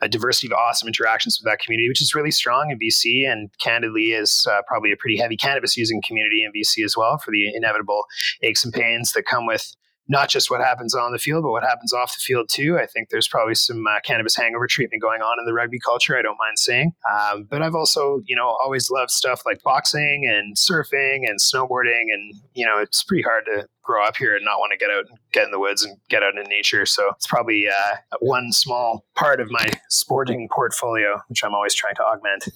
a 0.00 0.08
diversity 0.08 0.48
of 0.48 0.52
awesome 0.52 0.88
interactions 0.88 1.38
with 1.40 1.50
that 1.50 1.58
community, 1.58 1.88
which 1.88 2.02
is 2.02 2.14
really 2.14 2.30
strong 2.30 2.70
in 2.70 2.78
BC 2.78 3.30
and 3.30 3.50
candidly 3.58 4.12
is 4.12 4.46
uh, 4.50 4.60
probably 4.66 4.92
a 4.92 4.96
pretty 4.96 5.16
heavy 5.16 5.36
cannabis 5.36 5.76
using 5.76 6.02
community 6.06 6.44
in 6.44 6.52
BC 6.52 6.84
as 6.84 6.96
well 6.96 7.18
for 7.18 7.30
the 7.30 7.54
inevitable 7.54 8.04
aches 8.42 8.64
and 8.64 8.74
pains 8.74 9.12
that 9.12 9.24
come 9.24 9.46
with 9.46 9.74
not 10.08 10.28
just 10.28 10.50
what 10.50 10.60
happens 10.60 10.94
on 10.94 11.12
the 11.12 11.18
field, 11.18 11.42
but 11.42 11.50
what 11.50 11.62
happens 11.62 11.92
off 11.92 12.14
the 12.14 12.20
field 12.20 12.48
too. 12.48 12.78
I 12.78 12.86
think 12.86 13.08
there's 13.10 13.28
probably 13.28 13.54
some 13.54 13.86
uh, 13.86 14.00
cannabis 14.04 14.36
hangover 14.36 14.66
treatment 14.66 15.02
going 15.02 15.22
on 15.22 15.38
in 15.38 15.46
the 15.46 15.52
rugby 15.52 15.78
culture. 15.78 16.16
I 16.16 16.22
don't 16.22 16.38
mind 16.38 16.58
saying, 16.58 16.92
um, 17.10 17.46
but 17.50 17.62
I've 17.62 17.74
also, 17.74 18.20
you 18.26 18.36
know, 18.36 18.46
always 18.62 18.90
loved 18.90 19.10
stuff 19.10 19.42
like 19.44 19.62
boxing 19.62 20.26
and 20.26 20.56
surfing 20.56 21.28
and 21.28 21.38
snowboarding, 21.40 22.04
and 22.12 22.34
you 22.54 22.64
know, 22.66 22.78
it's 22.78 23.02
pretty 23.02 23.22
hard 23.22 23.44
to 23.46 23.66
grow 23.82 24.04
up 24.04 24.16
here 24.16 24.34
and 24.34 24.44
not 24.44 24.58
want 24.58 24.72
to 24.72 24.78
get 24.78 24.90
out 24.90 25.04
and 25.08 25.18
get 25.32 25.44
in 25.44 25.50
the 25.52 25.60
woods 25.60 25.84
and 25.84 25.96
get 26.08 26.22
out 26.22 26.36
in 26.36 26.48
nature. 26.48 26.84
So 26.84 27.10
it's 27.14 27.26
probably 27.26 27.68
uh, 27.68 27.96
one 28.20 28.52
small 28.52 29.04
part 29.14 29.40
of 29.40 29.48
my 29.50 29.68
sporting 29.88 30.48
portfolio, 30.52 31.20
which 31.28 31.44
I'm 31.44 31.54
always 31.54 31.74
trying 31.74 31.94
to 31.96 32.02
augment. 32.02 32.48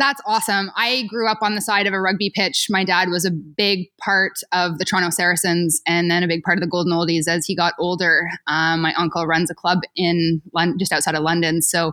That's 0.00 0.22
awesome. 0.26 0.70
I 0.76 1.02
grew 1.10 1.28
up 1.28 1.42
on 1.42 1.54
the 1.54 1.60
side 1.60 1.86
of 1.86 1.92
a 1.92 2.00
rugby 2.00 2.32
pitch. 2.34 2.68
My 2.70 2.84
dad 2.84 3.10
was 3.10 3.26
a 3.26 3.30
big 3.30 3.88
part 4.02 4.32
of 4.50 4.78
the 4.78 4.86
Toronto 4.86 5.10
Saracens 5.10 5.82
and 5.86 6.10
then 6.10 6.22
a 6.22 6.26
big 6.26 6.42
part 6.42 6.56
of 6.56 6.62
the 6.62 6.70
Golden 6.70 6.94
Oldies 6.94 7.28
as 7.28 7.44
he 7.44 7.54
got 7.54 7.74
older. 7.78 8.26
Um, 8.46 8.80
my 8.80 8.94
uncle 8.94 9.26
runs 9.26 9.50
a 9.50 9.54
club 9.54 9.80
in 9.94 10.40
just 10.78 10.90
outside 10.90 11.16
of 11.16 11.22
London. 11.22 11.60
So 11.60 11.92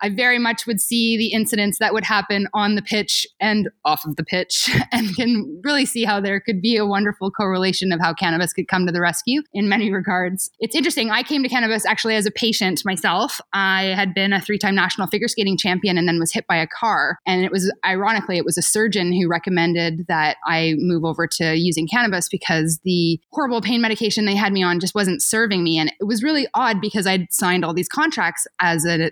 I 0.00 0.10
very 0.10 0.38
much 0.38 0.66
would 0.66 0.80
see 0.80 1.16
the 1.16 1.32
incidents 1.32 1.78
that 1.78 1.92
would 1.92 2.04
happen 2.04 2.48
on 2.54 2.74
the 2.74 2.82
pitch 2.82 3.26
and 3.40 3.68
off 3.84 4.04
of 4.04 4.16
the 4.16 4.24
pitch, 4.24 4.70
and 4.92 5.14
can 5.16 5.60
really 5.64 5.86
see 5.86 6.04
how 6.04 6.20
there 6.20 6.40
could 6.40 6.60
be 6.60 6.76
a 6.76 6.86
wonderful 6.86 7.30
correlation 7.30 7.92
of 7.92 8.00
how 8.00 8.14
cannabis 8.14 8.52
could 8.52 8.68
come 8.68 8.86
to 8.86 8.92
the 8.92 9.00
rescue 9.00 9.42
in 9.52 9.68
many 9.68 9.92
regards. 9.92 10.50
It's 10.60 10.76
interesting. 10.76 11.10
I 11.10 11.22
came 11.22 11.42
to 11.42 11.48
cannabis 11.48 11.86
actually 11.86 12.16
as 12.16 12.26
a 12.26 12.30
patient 12.30 12.84
myself. 12.84 13.40
I 13.52 13.84
had 13.96 14.14
been 14.14 14.32
a 14.32 14.40
three 14.40 14.58
time 14.58 14.74
national 14.74 15.06
figure 15.08 15.28
skating 15.28 15.56
champion 15.56 15.98
and 15.98 16.08
then 16.08 16.18
was 16.18 16.32
hit 16.32 16.46
by 16.46 16.56
a 16.56 16.66
car. 16.66 17.18
And 17.26 17.44
it 17.44 17.50
was, 17.50 17.72
ironically, 17.84 18.36
it 18.36 18.44
was 18.44 18.58
a 18.58 18.62
surgeon 18.62 19.12
who 19.12 19.28
recommended 19.28 20.06
that 20.08 20.36
I 20.44 20.74
move 20.78 21.04
over 21.04 21.26
to 21.26 21.56
using 21.56 21.88
cannabis 21.88 22.28
because 22.28 22.80
the 22.84 23.20
horrible 23.32 23.60
pain 23.60 23.80
medication 23.80 24.26
they 24.26 24.36
had 24.36 24.52
me 24.52 24.62
on 24.62 24.80
just 24.80 24.94
wasn't 24.94 25.22
serving 25.22 25.62
me. 25.64 25.78
And 25.78 25.92
it 26.00 26.04
was 26.04 26.22
really 26.22 26.46
odd 26.54 26.80
because 26.80 27.06
I'd 27.06 27.32
signed 27.32 27.64
all 27.64 27.74
these 27.74 27.88
contracts 27.88 28.46
as 28.60 28.84
a 28.84 29.10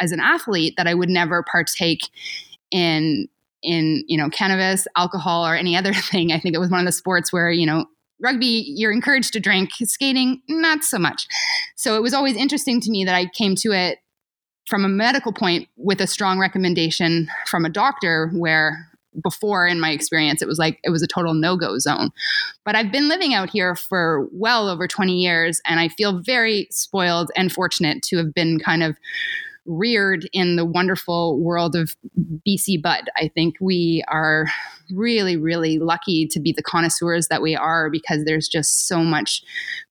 as 0.00 0.12
an 0.12 0.20
athlete 0.20 0.74
that 0.76 0.86
I 0.86 0.94
would 0.94 1.08
never 1.08 1.42
partake 1.42 2.08
in 2.70 3.28
in 3.62 4.04
you 4.08 4.16
know 4.16 4.30
cannabis, 4.30 4.86
alcohol, 4.96 5.46
or 5.46 5.54
any 5.54 5.76
other 5.76 5.92
thing. 6.10 6.32
I 6.32 6.40
think 6.40 6.54
it 6.54 6.58
was 6.58 6.70
one 6.70 6.80
of 6.80 6.86
the 6.86 6.92
sports 6.92 7.32
where 7.32 7.50
you 7.50 7.66
know 7.66 7.86
rugby 8.22 8.64
you're 8.66 8.92
encouraged 8.92 9.32
to 9.34 9.40
drink, 9.40 9.70
skating 9.84 10.42
not 10.48 10.82
so 10.82 10.98
much. 10.98 11.26
So 11.76 11.96
it 11.96 12.02
was 12.02 12.14
always 12.14 12.36
interesting 12.36 12.80
to 12.82 12.90
me 12.90 13.04
that 13.04 13.14
I 13.14 13.26
came 13.26 13.54
to 13.56 13.72
it 13.72 13.98
from 14.68 14.84
a 14.84 14.88
medical 14.88 15.32
point 15.32 15.68
with 15.76 16.00
a 16.00 16.06
strong 16.06 16.38
recommendation 16.38 17.28
from 17.46 17.64
a 17.64 17.70
doctor 17.70 18.30
where 18.34 18.86
before 19.22 19.66
in 19.66 19.80
my 19.80 19.90
experience 19.90 20.40
it 20.40 20.46
was 20.46 20.58
like 20.58 20.78
it 20.84 20.90
was 20.90 21.02
a 21.02 21.06
total 21.06 21.34
no-go 21.34 21.78
zone 21.78 22.10
but 22.64 22.76
i've 22.76 22.92
been 22.92 23.08
living 23.08 23.34
out 23.34 23.50
here 23.50 23.74
for 23.74 24.28
well 24.30 24.68
over 24.68 24.86
20 24.86 25.12
years 25.12 25.60
and 25.66 25.80
i 25.80 25.88
feel 25.88 26.20
very 26.20 26.68
spoiled 26.70 27.32
and 27.36 27.52
fortunate 27.52 28.02
to 28.04 28.16
have 28.16 28.32
been 28.32 28.60
kind 28.60 28.84
of 28.84 28.96
reared 29.66 30.28
in 30.32 30.56
the 30.56 30.64
wonderful 30.64 31.38
world 31.38 31.76
of 31.76 31.96
BC 32.46 32.82
Bud. 32.82 33.08
I 33.16 33.28
think 33.28 33.56
we 33.60 34.02
are 34.08 34.46
really, 34.90 35.36
really 35.36 35.78
lucky 35.78 36.26
to 36.26 36.40
be 36.40 36.52
the 36.52 36.62
connoisseurs 36.62 37.28
that 37.28 37.42
we 37.42 37.54
are 37.54 37.90
because 37.90 38.24
there's 38.24 38.48
just 38.48 38.88
so 38.88 39.04
much 39.04 39.42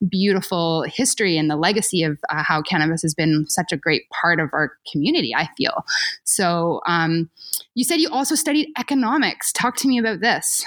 beautiful 0.09 0.83
history 0.83 1.37
and 1.37 1.49
the 1.49 1.55
legacy 1.55 2.03
of 2.03 2.19
uh, 2.29 2.43
how 2.43 2.61
cannabis 2.61 3.01
has 3.01 3.13
been 3.13 3.45
such 3.47 3.71
a 3.71 3.77
great 3.77 4.03
part 4.09 4.39
of 4.39 4.49
our 4.53 4.73
community, 4.91 5.33
I 5.35 5.49
feel. 5.57 5.85
So, 6.23 6.81
um, 6.85 7.29
you 7.75 7.83
said 7.83 7.99
you 7.99 8.09
also 8.09 8.35
studied 8.35 8.69
economics. 8.77 9.53
Talk 9.53 9.77
to 9.77 9.87
me 9.87 9.99
about 9.99 10.19
this. 10.19 10.65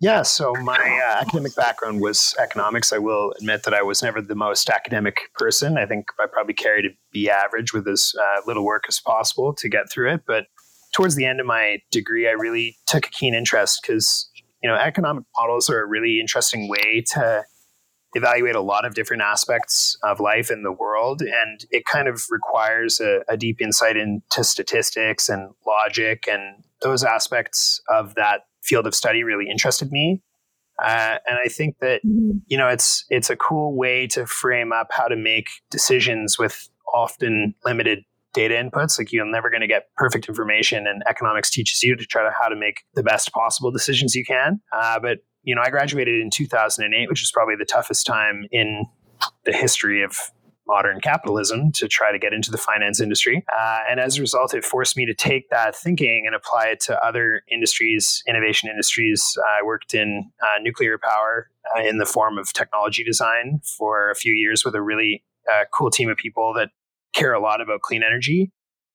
Yeah, 0.00 0.22
so 0.22 0.54
my 0.54 0.78
uh, 0.78 1.20
academic 1.20 1.54
background 1.54 2.00
was 2.00 2.34
economics. 2.38 2.90
I 2.90 2.96
will 2.96 3.32
admit 3.32 3.64
that 3.64 3.74
I 3.74 3.82
was 3.82 4.02
never 4.02 4.22
the 4.22 4.34
most 4.34 4.70
academic 4.70 5.20
person. 5.34 5.76
I 5.76 5.84
think 5.84 6.06
I 6.18 6.24
probably 6.26 6.54
carried 6.54 6.82
to 6.82 6.88
be 7.12 7.28
average 7.28 7.74
with 7.74 7.86
as 7.86 8.14
uh, 8.18 8.40
little 8.46 8.64
work 8.64 8.84
as 8.88 8.98
possible 8.98 9.52
to 9.52 9.68
get 9.68 9.92
through 9.92 10.14
it. 10.14 10.22
But 10.26 10.46
towards 10.94 11.16
the 11.16 11.26
end 11.26 11.38
of 11.38 11.44
my 11.44 11.82
degree, 11.90 12.26
I 12.26 12.32
really 12.32 12.78
took 12.86 13.06
a 13.06 13.10
keen 13.10 13.34
interest 13.34 13.80
because 13.82 14.30
you 14.62 14.70
know 14.70 14.76
economic 14.76 15.24
models 15.38 15.68
are 15.68 15.82
a 15.82 15.86
really 15.86 16.18
interesting 16.18 16.70
way 16.70 17.04
to 17.12 17.44
evaluate 18.14 18.56
a 18.56 18.62
lot 18.62 18.86
of 18.86 18.94
different 18.94 19.22
aspects 19.22 19.98
of 20.02 20.18
life 20.18 20.50
in 20.50 20.62
the 20.62 20.72
world, 20.72 21.20
and 21.20 21.66
it 21.70 21.84
kind 21.84 22.08
of 22.08 22.22
requires 22.30 23.00
a, 23.00 23.20
a 23.28 23.36
deep 23.36 23.60
insight 23.60 23.98
into 23.98 24.44
statistics 24.44 25.28
and 25.28 25.50
logic 25.66 26.26
and 26.26 26.64
those 26.80 27.04
aspects 27.04 27.82
of 27.90 28.14
that 28.14 28.44
field 28.70 28.86
of 28.86 28.94
study 28.94 29.24
really 29.24 29.50
interested 29.50 29.90
me. 29.90 30.22
Uh, 30.82 31.18
and 31.28 31.38
I 31.44 31.48
think 31.48 31.76
that 31.80 32.00
mm-hmm. 32.06 32.38
you 32.46 32.56
know 32.56 32.68
it's 32.68 33.04
it's 33.10 33.28
a 33.28 33.36
cool 33.36 33.76
way 33.76 34.06
to 34.08 34.24
frame 34.26 34.72
up 34.72 34.88
how 34.90 35.08
to 35.08 35.16
make 35.16 35.48
decisions 35.70 36.38
with 36.38 36.70
often 36.94 37.54
limited 37.64 38.00
data 38.32 38.54
inputs. 38.54 38.98
Like 38.98 39.12
you're 39.12 39.30
never 39.30 39.50
going 39.50 39.60
to 39.60 39.66
get 39.66 39.94
perfect 39.96 40.28
information, 40.28 40.86
and 40.86 41.02
economics 41.08 41.50
teaches 41.50 41.82
you 41.82 41.96
to 41.96 42.04
try 42.06 42.22
to 42.22 42.30
how 42.40 42.48
to 42.48 42.56
make 42.56 42.84
the 42.94 43.02
best 43.02 43.32
possible 43.32 43.70
decisions 43.70 44.14
you 44.14 44.24
can. 44.24 44.60
Uh, 44.72 44.98
but 44.98 45.18
you 45.42 45.54
know, 45.54 45.62
I 45.62 45.70
graduated 45.70 46.20
in 46.20 46.30
2008, 46.30 47.08
which 47.08 47.22
is 47.22 47.30
probably 47.30 47.56
the 47.58 47.66
toughest 47.66 48.06
time 48.06 48.46
in 48.50 48.86
the 49.44 49.52
history 49.52 50.02
of 50.02 50.16
modern 50.70 51.00
capitalism 51.00 51.72
to 51.72 51.88
try 51.88 52.12
to 52.12 52.18
get 52.18 52.32
into 52.32 52.50
the 52.50 52.56
finance 52.56 53.00
industry. 53.00 53.44
Uh, 53.52 53.78
and 53.90 53.98
as 53.98 54.16
a 54.16 54.20
result, 54.20 54.54
it 54.54 54.64
forced 54.64 54.96
me 54.96 55.04
to 55.04 55.14
take 55.14 55.50
that 55.50 55.74
thinking 55.74 56.22
and 56.26 56.34
apply 56.34 56.68
it 56.68 56.80
to 56.80 57.04
other 57.04 57.42
industries, 57.50 58.22
innovation 58.28 58.70
industries. 58.70 59.36
I 59.58 59.64
worked 59.64 59.94
in 59.94 60.30
uh, 60.40 60.62
nuclear 60.62 60.96
power 60.96 61.50
uh, 61.76 61.82
in 61.82 61.98
the 61.98 62.06
form 62.06 62.38
of 62.38 62.52
technology 62.52 63.02
design 63.02 63.60
for 63.76 64.10
a 64.10 64.14
few 64.14 64.32
years 64.34 64.64
with 64.64 64.76
a 64.76 64.82
really 64.82 65.24
uh, 65.52 65.64
cool 65.74 65.90
team 65.90 66.08
of 66.08 66.16
people 66.16 66.54
that 66.54 66.70
care 67.12 67.32
a 67.32 67.40
lot 67.40 67.60
about 67.60 67.80
clean 67.80 68.02
energy. 68.02 68.52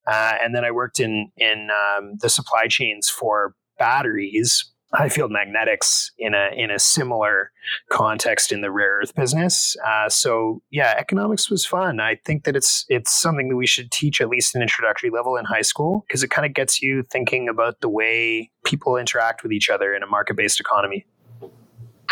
Uh, 0.07 0.35
and 0.41 0.55
then 0.55 0.63
I 0.63 0.71
worked 0.71 0.99
in 0.99 1.31
in 1.35 1.69
um, 1.71 2.13
the 2.21 2.29
supply 2.29 2.67
chains 2.67 3.09
for 3.09 3.55
batteries 3.77 4.71
high 4.93 5.09
field 5.09 5.31
magnetics 5.31 6.11
in 6.17 6.33
a 6.33 6.49
in 6.55 6.71
a 6.71 6.79
similar 6.79 7.51
context 7.91 8.51
in 8.51 8.61
the 8.61 8.71
rare 8.71 8.99
earth 9.01 9.15
business. 9.15 9.75
Uh, 9.85 10.09
so 10.09 10.61
yeah, 10.71 10.93
economics 10.97 11.49
was 11.49 11.65
fun. 11.65 11.99
I 11.99 12.19
think 12.25 12.43
that 12.45 12.55
it's 12.55 12.85
it's 12.87 13.11
something 13.11 13.49
that 13.49 13.55
we 13.55 13.67
should 13.67 13.91
teach 13.91 14.21
at 14.21 14.29
least 14.29 14.55
an 14.55 14.61
introductory 14.61 15.09
level 15.09 15.35
in 15.35 15.45
high 15.45 15.61
school 15.61 16.05
because 16.07 16.23
it 16.23 16.29
kind 16.29 16.45
of 16.45 16.53
gets 16.53 16.81
you 16.81 17.03
thinking 17.03 17.49
about 17.49 17.81
the 17.81 17.89
way 17.89 18.51
people 18.65 18.97
interact 18.97 19.43
with 19.43 19.51
each 19.51 19.69
other 19.69 19.93
in 19.93 20.03
a 20.03 20.07
market 20.07 20.37
based 20.37 20.59
economy. 20.59 21.05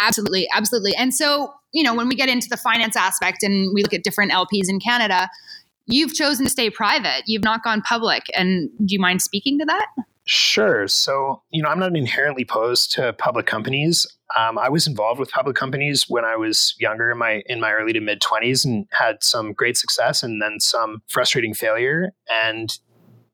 Absolutely, 0.01 0.48
absolutely. 0.53 0.96
And 0.96 1.13
so 1.13 1.53
you 1.72 1.84
know 1.84 1.94
when 1.94 2.08
we 2.08 2.15
get 2.15 2.30
into 2.30 2.48
the 2.50 2.58
finance 2.58 2.96
aspect 2.96 3.44
and 3.44 3.72
we 3.74 3.84
look 3.84 3.94
at 3.94 4.03
different 4.03 4.32
LPs 4.32 4.70
in 4.70 4.80
Canada. 4.80 5.30
You've 5.86 6.13
chosen 6.13 6.46
to 6.46 6.50
stay 6.50 6.70
private. 6.70 7.24
You've 7.25 7.44
not 7.44 7.62
gone 7.62 7.82
public. 7.82 8.24
And 8.34 8.70
do 8.86 8.94
you 8.96 9.01
mind 9.01 9.22
speaking 9.22 9.60
to 9.60 9.65
that? 9.65 9.88
Sure. 10.25 10.88
So, 10.88 11.42
you 11.51 11.62
know, 11.62 11.70
I'm 11.70 11.80
not 11.80 11.96
inherently 11.98 12.44
opposed 12.44 12.94
to 12.94 13.12
public 13.13 13.46
companies. 13.46 14.08
Um, 14.38 14.58
I 14.58 14.70
was 14.70 14.88
involved 14.88 15.20
with 15.20 15.30
public 15.30 15.56
companies 15.56 16.06
when 16.08 16.24
I 16.24 16.38
was 16.38 16.75
younger, 16.80 17.12
in 17.12 17.18
my 17.18 17.44
in 17.46 17.60
my 17.60 17.72
early 17.74 17.92
to 17.94 18.00
mid 18.00 18.22
20s, 18.22 18.63
and 18.63 18.86
had 18.94 19.22
some 19.22 19.51
great 19.51 19.75
success 19.75 20.24
and 20.24 20.42
then 20.42 20.60
some 20.60 21.01
frustrating 21.10 21.53
failure. 21.53 22.12
And 22.32 22.77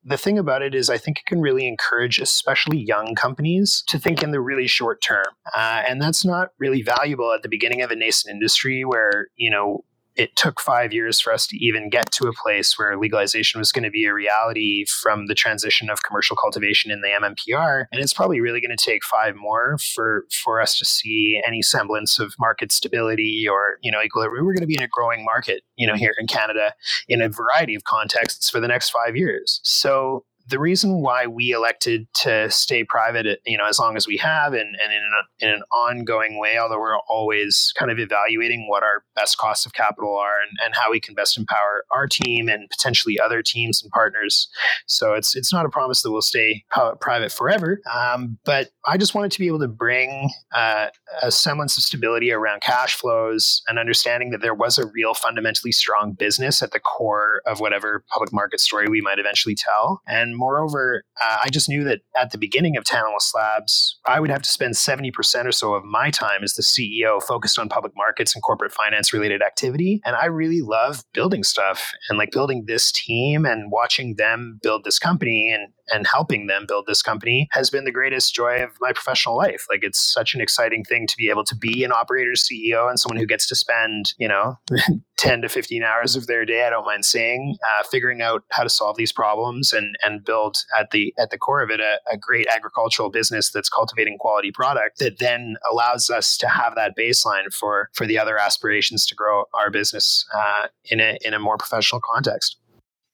the 0.04 0.18
thing 0.18 0.40
about 0.40 0.64
it 0.64 0.74
is, 0.74 0.90
I 0.90 0.98
think 0.98 1.20
it 1.20 1.26
can 1.28 1.42
really 1.42 1.68
encourage, 1.68 2.18
especially 2.18 2.80
young 2.80 3.14
companies, 3.14 3.84
to 3.88 4.00
think 4.00 4.24
in 4.24 4.32
the 4.32 4.42
really 4.42 4.68
short 4.68 5.02
term, 5.04 5.26
uh, 5.56 5.84
and 5.88 6.02
that's 6.02 6.26
not 6.26 6.50
really 6.58 6.82
valuable 6.82 7.32
at 7.32 7.44
the 7.44 7.50
beginning 7.50 7.82
of 7.84 7.92
a 7.92 7.96
nascent 7.96 8.34
industry 8.34 8.84
where 8.84 9.28
you 9.36 9.52
know 9.52 9.84
it 10.20 10.36
took 10.36 10.60
five 10.60 10.92
years 10.92 11.22
for 11.22 11.32
us 11.32 11.48
to 11.48 11.56
even 11.58 11.90
get 11.90 12.12
to 12.12 12.28
a 12.28 12.34
place 12.34 12.78
where 12.78 12.98
legalization 12.98 13.58
was 13.58 13.72
going 13.72 13.86
to 13.86 13.90
be 13.90 14.04
a 14.04 14.14
reality 14.14 14.84
from 14.86 15.28
the 15.28 15.34
transition 15.34 15.90
of 15.90 16.04
commercial 16.04 16.36
cultivation 16.36 16.92
in 16.92 17.00
the 17.00 17.08
MMPR. 17.08 17.86
And 17.94 18.02
it's 18.02 18.14
probably 18.14 18.42
really 18.42 18.60
going 18.60 18.76
to 18.76 18.84
take 18.84 19.06
five 19.06 19.38
more 19.38 19.78
for, 19.78 20.26
for 20.44 20.60
us 20.60 20.78
to 20.78 20.84
see 20.86 21.42
any 21.48 21.62
semblance 21.62 22.20
of 22.20 22.34
market 22.38 22.74
stability 22.74 23.48
or, 23.50 23.78
you 23.82 23.94
know, 23.94 24.02
equilibrium. 24.02 24.46
We're 24.46 24.56
going 24.56 24.62
to 24.62 24.68
be 24.68 24.76
in 24.76 24.84
a 24.84 24.90
growing 24.90 25.24
market, 25.24 25.64
you 25.78 25.88
know, 25.88 25.96
here 25.96 26.14
in 26.20 26.28
Canada 26.28 26.74
in 27.08 27.22
a 27.22 27.30
variety 27.30 27.74
of 27.74 27.86
contexts 27.86 28.50
for 28.50 28.60
the 28.60 28.68
next 28.68 28.90
five 28.90 29.16
years. 29.16 29.62
So 29.64 30.26
the 30.50 30.60
reason 30.60 31.02
why 31.02 31.28
we 31.28 31.52
elected 31.52 32.08
to 32.16 32.50
stay 32.50 32.84
private, 32.84 33.40
you 33.46 33.58
know, 33.58 33.68
as 33.68 33.80
long 33.80 33.96
as 33.96 34.08
we 34.08 34.18
have, 34.18 34.54
and, 34.54 34.76
and 34.84 34.94
in, 34.94 35.02
a, 35.02 35.46
in 35.46 35.50
an 35.52 35.62
ongoing 35.72 36.40
way, 36.40 36.58
although 36.58 36.80
we're 36.80 36.98
always 37.10 37.72
kind 37.78 37.92
of 37.92 38.00
evaluating 38.00 38.68
what 38.68 38.84
our 38.84 39.04
best 39.16 39.38
costs 39.38 39.66
of 39.66 39.74
capital 39.74 40.18
are 40.18 40.42
and, 40.42 40.58
and 40.66 40.74
how 40.76 40.92
we 40.92 41.00
can 41.00 41.14
best 41.14 41.38
empower 41.38 41.84
our 41.92 42.08
team 42.08 42.50
and 42.50 42.70
potentially 42.70 43.20
other 43.20 43.44
teams 43.44 43.84
and 43.84 43.92
partners. 43.92 44.50
So 44.88 45.14
it's 45.14 45.36
it's 45.36 45.54
not 45.54 45.66
a 45.66 45.70
promise 45.70 46.02
that 46.02 46.12
we'll 46.12 46.22
stay 46.22 46.64
private 47.00 47.32
forever, 47.32 47.82
um, 47.94 48.40
but 48.46 48.70
I 48.88 48.98
just 48.98 49.14
wanted 49.14 49.32
to 49.34 49.40
be 49.40 49.48
able 49.48 49.60
to 49.60 49.68
bring 49.68 50.30
uh, 50.54 50.88
a 51.22 51.32
semblance 51.32 51.78
of 51.78 51.84
stability 51.84 52.32
around 52.32 52.62
cash 52.62 52.96
flows 52.96 53.62
and 53.68 53.78
understanding 53.78 54.32
that 54.32 54.42
there 54.42 54.56
was 54.56 54.78
a 54.78 54.88
real 54.88 55.14
fundamentally 55.14 55.72
strong 55.72 56.14
business 56.14 56.64
at 56.64 56.72
the 56.72 56.80
core 56.80 57.42
of 57.46 57.60
whatever 57.60 58.04
public 58.12 58.34
market 58.34 58.60
story 58.60 58.88
we 58.88 59.02
might 59.02 59.20
eventually 59.20 59.56
tell, 59.56 60.02
and 60.08 60.39
moreover, 60.40 61.04
uh, 61.22 61.38
I 61.44 61.50
just 61.50 61.70
knew 61.70 61.84
that 61.84 62.00
at 62.20 62.32
the 62.32 62.38
beginning 62.38 62.78
of 62.78 62.86
Tantalus 62.86 63.34
Labs, 63.36 64.00
I 64.08 64.20
would 64.20 64.32
have 64.32 64.42
to 64.42 64.50
spend 64.50 64.76
70% 64.76 65.46
or 65.46 65.52
so 65.52 65.74
of 65.74 65.84
my 65.84 66.10
time 66.10 66.44
as 66.44 66.54
the 66.54 66.64
CEO 66.64 67.22
focused 67.22 67.60
on 67.60 67.70
public 67.70 67.94
markets 67.96 68.34
and 68.34 68.44
corporate 68.44 68.72
finance 68.72 69.14
related 69.14 69.42
activity. 69.42 70.02
And 70.06 70.16
I 70.16 70.26
really 70.26 70.62
love 70.62 71.04
building 71.14 71.44
stuff 71.44 71.92
and 72.10 72.18
like 72.18 72.32
building 72.32 72.66
this 72.68 72.92
team 72.92 73.46
and 73.46 73.72
watching 73.72 74.16
them 74.16 74.60
build 74.64 74.84
this 74.86 74.98
company 74.98 75.52
and, 75.54 75.74
and 75.92 76.08
helping 76.08 76.48
them 76.48 76.66
build 76.68 76.86
this 76.88 77.02
company 77.02 77.48
has 77.52 77.70
been 77.70 77.86
the 77.86 77.92
greatest 77.92 78.34
joy 78.34 78.62
of 78.64 78.72
my 78.80 78.92
professional 78.92 79.38
life. 79.38 79.66
Like 79.70 79.84
it's 79.84 80.00
such 80.00 80.36
an 80.36 80.42
exciting 80.42 80.84
thing 80.84 81.08
to 81.08 81.16
be 81.18 81.30
able 81.30 81.44
to 81.46 81.56
be 81.56 81.84
an 81.84 81.92
operator's 81.92 82.48
CEO 82.48 82.90
and 82.90 83.00
someone 83.00 83.18
who 83.18 83.26
gets 83.26 83.48
to 83.48 83.56
spend, 83.56 84.14
you 84.18 84.28
know, 84.28 84.58
10 85.18 85.42
to 85.42 85.50
15 85.50 85.84
hours 85.84 86.16
of 86.16 86.28
their 86.28 86.46
day, 86.46 86.66
I 86.66 86.70
don't 86.70 86.86
mind 86.86 87.04
saying, 87.04 87.58
uh, 87.62 87.84
figuring 87.84 88.22
out 88.22 88.44
how 88.52 88.64
to 88.64 88.70
solve 88.70 88.96
these 88.96 89.12
problems 89.12 89.74
and, 89.74 89.96
and 90.04 90.24
build 90.24 90.58
at 90.80 90.92
the 90.92 91.14
at 91.20 91.30
the 91.30 91.38
core 91.38 91.62
of 91.62 91.70
it 91.70 91.82
a, 91.82 92.00
a 92.12 92.18
great 92.18 92.48
agricultural 92.48 93.10
business 93.10 93.52
that's 93.52 93.70
cultivating 93.70 94.18
quality 94.18 94.52
product 94.52 95.00
that 95.00 95.20
then 95.20 95.58
allows 95.70 96.10
us 96.10 96.38
to 96.38 96.48
have 96.48 96.74
that 96.76 96.96
baseline 96.98 97.52
for 97.54 97.90
for 97.94 98.06
the 98.08 98.18
other 98.18 98.38
aspirations 98.38 99.06
to 99.08 99.16
grow 99.16 99.44
our 99.54 99.70
business 99.70 100.26
uh, 100.34 100.68
in 100.86 101.02
a 101.02 101.18
in 101.22 101.34
a 101.34 101.40
more 101.40 101.58
professional 101.58 102.02
context. 102.14 102.59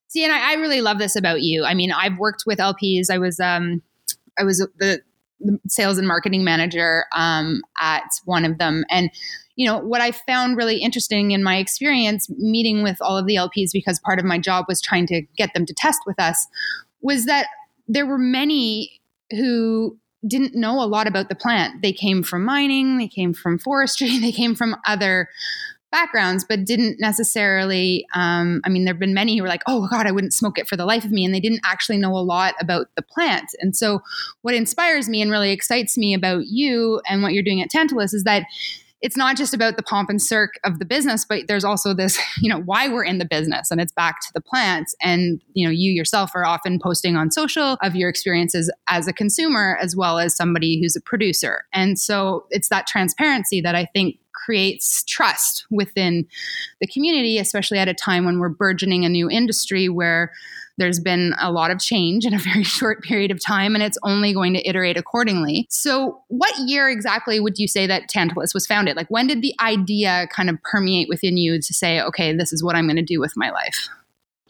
See, 0.07 0.23
and 0.23 0.33
I, 0.33 0.51
I 0.51 0.53
really 0.55 0.81
love 0.81 0.99
this 0.99 1.15
about 1.15 1.41
you. 1.41 1.65
I 1.65 1.73
mean, 1.73 1.91
I've 1.91 2.17
worked 2.17 2.43
with 2.45 2.59
LPs. 2.59 3.09
I 3.09 3.17
was 3.17 3.39
um, 3.39 3.81
I 4.39 4.43
was 4.43 4.59
the, 4.77 5.01
the 5.39 5.59
sales 5.67 5.97
and 5.97 6.07
marketing 6.07 6.43
manager 6.43 7.05
um, 7.15 7.61
at 7.79 8.09
one 8.25 8.45
of 8.45 8.57
them, 8.57 8.85
and 8.89 9.09
you 9.55 9.65
know 9.65 9.79
what 9.79 10.01
I 10.01 10.11
found 10.11 10.57
really 10.57 10.77
interesting 10.77 11.31
in 11.31 11.43
my 11.43 11.57
experience 11.57 12.29
meeting 12.29 12.83
with 12.83 12.97
all 13.01 13.17
of 13.17 13.25
the 13.25 13.35
LPs 13.35 13.69
because 13.73 13.99
part 13.99 14.19
of 14.19 14.25
my 14.25 14.37
job 14.37 14.65
was 14.67 14.81
trying 14.81 15.07
to 15.07 15.21
get 15.37 15.53
them 15.53 15.65
to 15.65 15.73
test 15.73 15.99
with 16.05 16.19
us 16.19 16.47
was 17.01 17.25
that 17.25 17.47
there 17.87 18.05
were 18.05 18.17
many 18.17 18.99
who 19.31 19.97
didn't 20.27 20.55
know 20.55 20.81
a 20.81 20.85
lot 20.85 21.07
about 21.07 21.29
the 21.29 21.35
plant. 21.35 21.81
They 21.81 21.93
came 21.93 22.23
from 22.23 22.43
mining, 22.43 22.97
they 22.97 23.07
came 23.07 23.33
from 23.33 23.59
forestry, 23.59 24.17
they 24.19 24.31
came 24.31 24.55
from 24.55 24.75
other 24.85 25.29
backgrounds, 25.95 26.43
but 26.47 26.65
didn't 26.65 26.99
necessarily. 26.99 28.05
Um, 28.13 28.61
I 28.65 28.69
mean, 28.69 28.83
there 28.83 28.93
have 28.93 28.99
been 28.99 29.13
many 29.13 29.37
who 29.37 29.43
were 29.43 29.47
like, 29.47 29.63
oh, 29.65 29.87
God, 29.89 30.05
I 30.05 30.11
wouldn't 30.11 30.33
smoke 30.33 30.59
it 30.59 30.67
for 30.67 30.75
the 30.75 30.85
life 30.85 31.05
of 31.05 31.11
me. 31.11 31.23
And 31.23 31.33
they 31.33 31.39
didn't 31.39 31.61
actually 31.63 31.97
know 31.97 32.15
a 32.15 32.19
lot 32.19 32.53
about 32.59 32.87
the 32.95 33.01
plant. 33.01 33.45
And 33.61 33.75
so, 33.75 34.01
what 34.41 34.53
inspires 34.53 35.07
me 35.07 35.21
and 35.21 35.31
really 35.31 35.51
excites 35.51 35.97
me 35.97 36.13
about 36.13 36.47
you 36.47 37.01
and 37.07 37.23
what 37.23 37.31
you're 37.31 37.43
doing 37.43 37.61
at 37.61 37.69
Tantalus 37.69 38.13
is 38.13 38.25
that 38.25 38.45
it's 39.05 39.15
not 39.15 39.37
just 39.37 39.53
about 39.53 39.77
the 39.77 39.83
pomp 39.83 40.09
and 40.09 40.19
circ 40.19 40.55
of 40.63 40.79
the 40.79 40.85
business, 40.85 41.25
but 41.25 41.43
there's 41.47 41.63
also 41.63 41.93
this, 41.93 42.19
you 42.41 42.49
know, 42.49 42.59
why 42.61 42.87
we're 42.87 43.03
in 43.03 43.19
the 43.19 43.25
business 43.25 43.69
and 43.69 43.79
it's 43.79 43.93
back 43.93 44.19
to 44.21 44.33
the 44.33 44.41
plants. 44.41 44.95
And, 44.99 45.39
you 45.53 45.63
know, 45.63 45.71
you 45.71 45.91
yourself 45.91 46.31
are 46.33 46.43
often 46.43 46.79
posting 46.79 47.15
on 47.15 47.29
social 47.29 47.77
of 47.83 47.95
your 47.95 48.09
experiences 48.09 48.73
as 48.87 49.07
a 49.07 49.13
consumer 49.13 49.77
as 49.79 49.95
well 49.95 50.17
as 50.17 50.35
somebody 50.35 50.81
who's 50.81 50.95
a 50.95 51.01
producer. 51.01 51.65
And 51.71 51.99
so 51.99 52.47
it's 52.49 52.69
that 52.69 52.87
transparency 52.87 53.61
that 53.61 53.75
I 53.75 53.85
think 53.85 54.17
creates 54.33 55.03
trust 55.03 55.67
within 55.69 56.25
the 56.81 56.87
community, 56.87 57.37
especially 57.37 57.77
at 57.77 57.87
a 57.87 57.93
time 57.93 58.25
when 58.25 58.39
we're 58.39 58.49
burgeoning 58.49 59.05
a 59.05 59.09
new 59.09 59.29
industry 59.29 59.87
where 59.87 60.31
there's 60.77 60.99
been 60.99 61.33
a 61.39 61.51
lot 61.51 61.71
of 61.71 61.79
change 61.79 62.25
in 62.25 62.33
a 62.33 62.39
very 62.53 62.63
short 62.63 63.03
period 63.03 63.31
of 63.31 63.43
time, 63.43 63.75
and 63.75 63.83
it's 63.83 63.97
only 64.03 64.33
going 64.33 64.53
to 64.53 64.67
iterate 64.67 64.97
accordingly. 64.97 65.67
So, 65.69 66.21
what 66.27 66.53
year 66.59 66.89
exactly 66.89 67.39
would 67.39 67.57
you 67.57 67.67
say 67.67 67.87
that 67.87 68.09
Tantalus 68.09 68.53
was 68.53 68.65
founded? 68.65 68.95
Like, 68.95 69.09
when 69.09 69.27
did 69.27 69.41
the 69.41 69.53
idea 69.61 70.27
kind 70.31 70.49
of 70.49 70.61
permeate 70.63 71.09
within 71.09 71.37
you 71.37 71.59
to 71.61 71.73
say, 71.73 72.01
okay, 72.01 72.35
this 72.35 72.51
is 72.53 72.63
what 72.63 72.75
I'm 72.75 72.85
going 72.85 72.95
to 72.97 73.01
do 73.01 73.19
with 73.19 73.33
my 73.35 73.49
life? 73.49 73.89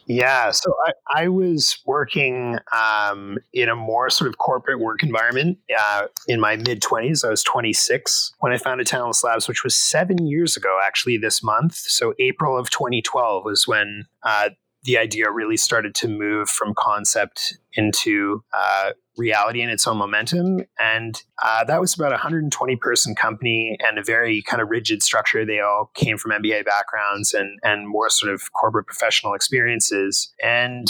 Yeah, 0.07 0.51
so 0.51 0.75
I, 0.85 1.23
I 1.23 1.27
was 1.29 1.79
working 1.85 2.59
um, 2.71 3.39
in 3.53 3.69
a 3.69 3.75
more 3.75 4.11
sort 4.11 4.27
of 4.27 4.37
corporate 4.37 4.79
work 4.79 5.01
environment 5.01 5.57
uh, 5.77 6.07
in 6.27 6.39
my 6.39 6.57
mid 6.57 6.81
20s. 6.81 7.25
I 7.25 7.29
was 7.31 7.41
26 7.43 8.33
when 8.39 8.51
I 8.51 8.57
founded 8.57 8.85
Tantalus 8.85 9.23
Labs, 9.23 9.47
which 9.47 9.63
was 9.63 9.75
seven 9.75 10.27
years 10.27 10.55
ago, 10.55 10.79
actually, 10.85 11.17
this 11.17 11.41
month. 11.41 11.75
So, 11.75 12.13
April 12.19 12.55
of 12.55 12.69
2012 12.69 13.45
was 13.45 13.67
when 13.67 14.05
uh, 14.21 14.49
the 14.85 14.97
idea 14.97 15.29
really 15.31 15.57
started 15.57 15.95
to 15.95 16.07
move 16.07 16.47
from 16.47 16.73
concept 16.77 17.57
into 17.73 18.43
uh, 18.53 18.91
reality 19.17 19.61
in 19.61 19.69
its 19.69 19.87
own 19.87 19.97
momentum. 19.97 20.61
And 20.79 21.21
uh, 21.43 21.63
that 21.65 21.81
was 21.81 21.95
about 21.95 22.11
a 22.11 22.21
120 22.21 22.75
person 22.77 23.15
company 23.15 23.77
and 23.81 23.97
a 23.97 24.03
very 24.03 24.43
kind 24.43 24.61
of 24.61 24.69
rigid 24.69 25.01
structure. 25.01 25.43
They 25.43 25.59
all 25.59 25.91
came 25.95 26.17
from 26.17 26.31
MBA 26.31 26.65
backgrounds 26.65 27.33
and, 27.33 27.59
and 27.63 27.87
more 27.89 28.09
sort 28.09 28.31
of 28.33 28.53
corporate 28.53 28.85
professional 28.85 29.33
experiences. 29.33 30.31
And 30.43 30.87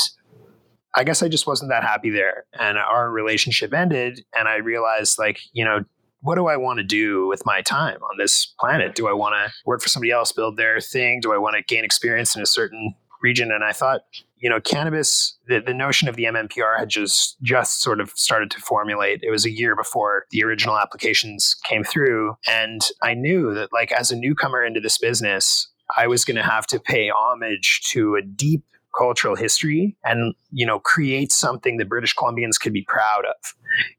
I 0.94 1.04
guess 1.04 1.24
I 1.24 1.30
just 1.30 1.48
wasn't 1.48 1.72
that 1.72 1.84
happy 1.84 2.10
there. 2.10 2.46
And 2.54 2.78
our 2.78 3.10
relationship 3.10 3.74
ended. 3.74 4.26
And 4.38 4.48
I 4.48 4.58
realized, 4.58 5.18
like, 5.18 5.40
you 5.54 5.64
know, 5.64 5.86
what 6.22 6.36
do 6.36 6.48
I 6.48 6.58
want 6.58 6.80
to 6.80 6.84
do 6.84 7.28
with 7.28 7.44
my 7.46 7.62
time 7.62 8.02
on 8.02 8.18
this 8.18 8.54
planet? 8.60 8.96
Do 8.96 9.08
I 9.08 9.14
want 9.14 9.36
to 9.36 9.54
work 9.66 9.82
for 9.82 9.90
somebody 9.90 10.12
else, 10.12 10.32
build 10.32 10.58
their 10.58 10.82
thing? 10.82 11.20
Do 11.22 11.34
I 11.34 11.38
want 11.38 11.56
to 11.56 11.64
gain 11.64 11.86
experience 11.86 12.36
in 12.36 12.42
a 12.42 12.48
certain 12.48 12.96
region. 13.26 13.52
And 13.52 13.64
I 13.64 13.72
thought, 13.72 14.02
you 14.38 14.50
know, 14.50 14.62
cannabis, 14.62 15.36
the, 15.48 15.60
the 15.60 15.74
notion 15.74 16.08
of 16.08 16.16
the 16.16 16.26
MMPR 16.26 16.78
had 16.78 16.90
just 16.90 17.38
just 17.42 17.82
sort 17.82 18.00
of 18.00 18.12
started 18.12 18.52
to 18.52 18.60
formulate. 18.60 19.22
It 19.24 19.32
was 19.32 19.46
a 19.46 19.52
year 19.52 19.76
before 19.76 20.26
the 20.30 20.44
original 20.44 20.78
applications 20.78 21.56
came 21.68 21.84
through. 21.84 22.38
And 22.48 22.82
I 23.02 23.16
knew 23.16 23.56
that 23.56 23.74
like 23.74 23.92
as 23.92 24.12
a 24.12 24.16
newcomer 24.16 24.64
into 24.64 24.80
this 24.80 25.00
business, 25.00 25.68
I 25.98 26.06
was 26.06 26.26
going 26.26 26.38
to 26.38 26.44
have 26.44 26.68
to 26.68 26.80
pay 26.80 27.10
homage 27.10 27.82
to 27.92 28.16
a 28.16 28.22
deep 28.22 28.64
cultural 28.98 29.36
history 29.36 29.98
and 30.04 30.34
you 30.52 30.66
know 30.66 30.80
create 30.80 31.32
something 31.32 31.78
that 31.78 31.90
British 31.90 32.16
Columbians 32.16 32.60
could 32.60 32.74
be 32.74 32.84
proud 32.84 33.26
of. 33.26 33.36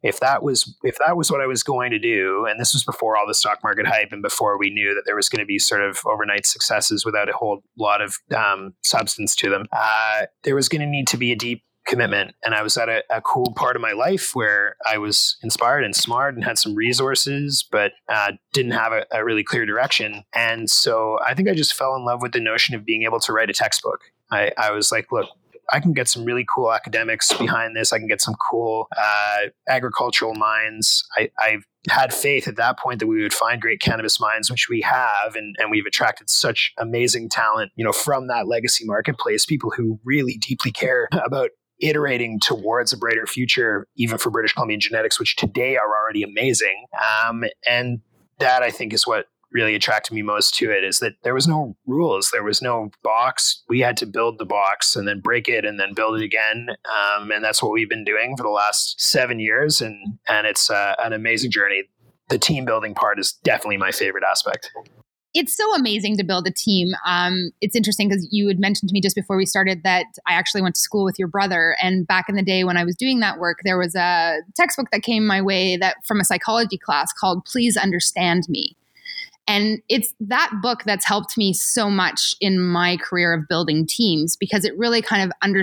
If 0.03 0.21
that 0.21 0.43
was 0.43 0.77
if 0.83 0.97
that 1.05 1.17
was 1.17 1.31
what 1.31 1.41
I 1.41 1.47
was 1.47 1.63
going 1.63 1.91
to 1.91 1.99
do, 1.99 2.47
and 2.49 2.59
this 2.61 2.73
was 2.73 2.85
before 2.85 3.17
all 3.17 3.27
the 3.27 3.35
stock 3.35 3.61
market 3.63 3.87
hype 3.87 4.13
and 4.13 4.23
before 4.23 4.59
we 4.59 4.71
knew 4.71 4.95
that 4.95 5.03
there 5.07 5.17
was 5.17 5.29
going 5.29 5.41
to 5.41 5.47
be 5.47 5.59
sort 5.59 5.83
of 5.83 5.99
overnight 6.07 6.47
successes 6.47 7.05
without 7.05 7.29
a 7.29 7.33
whole 7.33 7.63
lot 7.79 8.01
of 8.01 8.19
um, 8.35 8.75
substance 8.83 9.35
to 9.37 9.51
them, 9.51 9.67
uh, 9.73 10.23
there 10.45 10.55
was 10.55 10.69
going 10.69 10.81
to 10.81 10.87
need 10.87 11.07
to 11.09 11.17
be 11.17 11.33
a 11.33 11.37
deep 11.37 11.63
commitment. 11.87 12.35
And 12.45 12.55
I 12.55 12.63
was 12.63 12.77
at 12.77 12.89
a, 12.89 13.03
a, 13.11 13.21
cool 13.23 13.53
part 13.55 13.77
of 13.77 13.83
my 13.83 13.93
life 13.93 14.35
where 14.35 14.77
I 14.87 14.99
was 14.99 15.37
inspired 15.43 15.85
and 15.85 15.95
smart 15.95 16.35
and 16.35 16.45
had 16.45 16.59
some 16.59 16.75
resources, 16.75 17.67
but 17.71 17.93
uh, 18.09 18.33
didn't 18.53 18.73
have 18.73 18.93
a, 18.93 19.07
a, 19.13 19.25
really 19.25 19.45
clear 19.45 19.65
direction. 19.65 20.25
And 20.35 20.69
so 20.69 21.19
I 21.25 21.35
think 21.35 21.49
I 21.49 21.55
just 21.55 21.75
fell 21.75 21.95
in 21.95 22.05
love 22.05 22.21
with 22.23 22.33
the 22.33 22.41
notion 22.41 22.75
of 22.75 22.85
being 22.85 23.05
able 23.05 23.21
to 23.21 23.33
write 23.33 23.51
a 23.51 23.55
textbook. 23.55 24.01
I, 24.31 24.53
I 24.57 24.71
was 24.71 24.91
like, 24.93 25.13
look, 25.13 25.29
I 25.73 25.81
can 25.81 25.93
get 25.93 26.09
some 26.09 26.25
really 26.25 26.47
cool 26.53 26.73
academics 26.73 27.33
behind 27.33 27.75
this. 27.75 27.93
I 27.93 27.99
can 27.99 28.07
get 28.07 28.21
some 28.21 28.35
cool 28.51 28.89
uh, 28.97 29.39
agricultural 29.69 30.35
minds. 30.35 31.05
I, 31.17 31.31
I 31.39 31.59
had 31.89 32.13
faith 32.13 32.47
at 32.49 32.57
that 32.57 32.79
point 32.79 33.01
that 33.01 33.07
we 33.07 33.23
would 33.23 33.33
find 33.33 33.61
great 33.61 33.81
cannabis 33.81 34.21
minds, 34.21 34.51
which 34.51 34.69
we 34.69 34.81
have, 34.83 35.35
and, 35.35 35.55
and 35.59 35.71
we've 35.71 35.87
attracted 35.87 36.31
such 36.31 36.73
amazing 36.79 37.29
talent, 37.29 37.73
you 37.77 37.85
know, 37.85 37.93
from 37.93 38.29
that 38.29 38.47
legacy 38.47 38.85
marketplace, 38.85 39.45
people 39.45 39.73
who 39.77 39.99
really 40.05 40.39
deeply 40.41 40.73
care 40.73 41.09
about 41.25 41.51
iterating 41.81 42.41
towards 42.41 42.93
a 42.93 42.97
brighter 42.97 43.27
future, 43.27 43.87
even 43.97 44.19
for 44.19 44.31
British 44.31 44.53
Columbian 44.53 44.81
genetics, 44.81 45.19
which 45.19 45.37
today 45.37 45.77
are 45.77 45.89
already 46.03 46.23
amazing. 46.23 46.87
Um, 47.27 47.45
and 47.69 48.01
that 48.39 48.63
I 48.63 48.71
think 48.71 48.93
is 48.93 49.07
what 49.07 49.27
really 49.53 49.75
attracted 49.75 50.15
me 50.15 50.23
most 50.23 50.55
to 50.55 50.71
it 50.71 50.85
is 50.85 50.99
that 50.99 51.15
there 51.23 51.35
was 51.35 51.47
no 51.47 51.77
rules 51.87 52.31
there 52.33 52.43
was 52.43 52.61
no 52.61 52.91
box 53.03 53.63
we 53.69 53.81
had 53.81 53.97
to 53.97 54.07
build 54.07 54.39
the 54.39 54.45
box 54.45 54.97
and 54.97 55.07
then 55.07 55.21
break 55.21 55.49
it 55.49 55.65
and 55.65 55.79
then 55.79 55.95
build 55.95 56.21
it 56.21 56.25
again 56.25 56.69
um, 57.17 57.31
and 57.31 57.45
that's 57.45 57.63
what 57.63 57.73
we've 57.73 57.89
been 57.89 58.05
doing 58.05 58.37
for 58.37 58.43
the 58.43 58.49
last 58.49 59.01
seven 59.01 59.39
years 59.39 59.81
and 59.81 60.19
and 60.29 60.47
it's 60.47 60.71
uh, 60.71 60.95
an 60.99 61.13
amazing 61.13 61.51
journey 61.51 61.85
the 62.29 62.39
team 62.39 62.65
building 62.65 62.95
part 62.95 63.19
is 63.19 63.39
definitely 63.45 63.77
my 63.77 63.93
favorite 63.93 64.25
aspect 64.29 64.71
it's 65.37 65.55
so 65.55 65.75
amazing 65.75 66.17
to 66.17 66.25
build 66.25 66.47
a 66.47 66.51
team. 66.51 66.93
Um, 67.05 67.51
it's 67.61 67.77
interesting 67.77 68.09
because 68.09 68.27
you 68.31 68.49
had 68.49 68.59
mentioned 68.59 68.89
to 68.89 68.95
me 68.95 69.03
just 69.03 69.15
before 69.15 69.37
we 69.37 69.45
started 69.45 69.83
that 69.83 70.07
I 70.27 70.33
actually 70.33 70.63
went 70.63 70.77
to 70.77 70.81
school 70.81 71.05
with 71.05 71.19
your 71.19 71.29
brother. 71.29 71.77
And 71.83 72.07
back 72.07 72.31
in 72.31 72.37
the 72.37 72.43
day 72.43 72.65
when 72.65 72.79
I 72.79 72.85
was 72.85 72.97
doing 72.97 73.21
that 73.21 73.39
work, 73.39 73.59
there 73.63 73.77
was 73.77 73.95
a 73.95 74.39
textbook 74.55 74.91
that 74.93 75.03
came 75.03 75.27
my 75.27 75.43
way 75.43 75.77
that 75.77 75.97
from 76.07 76.21
a 76.21 76.25
psychology 76.25 76.79
class 76.79 77.13
called 77.13 77.45
Please 77.45 77.77
Understand 77.77 78.45
Me. 78.49 78.75
And 79.49 79.81
it's 79.89 80.13
that 80.21 80.51
book 80.61 80.83
that's 80.85 81.07
helped 81.07 81.37
me 81.39 81.53
so 81.53 81.89
much 81.89 82.35
in 82.41 82.61
my 82.61 82.97
career 82.97 83.33
of 83.33 83.49
building 83.49 83.87
teams 83.87 84.37
because 84.37 84.65
it 84.65 84.77
really 84.77 85.03
kind 85.03 85.23
of 85.23 85.33
under, 85.41 85.63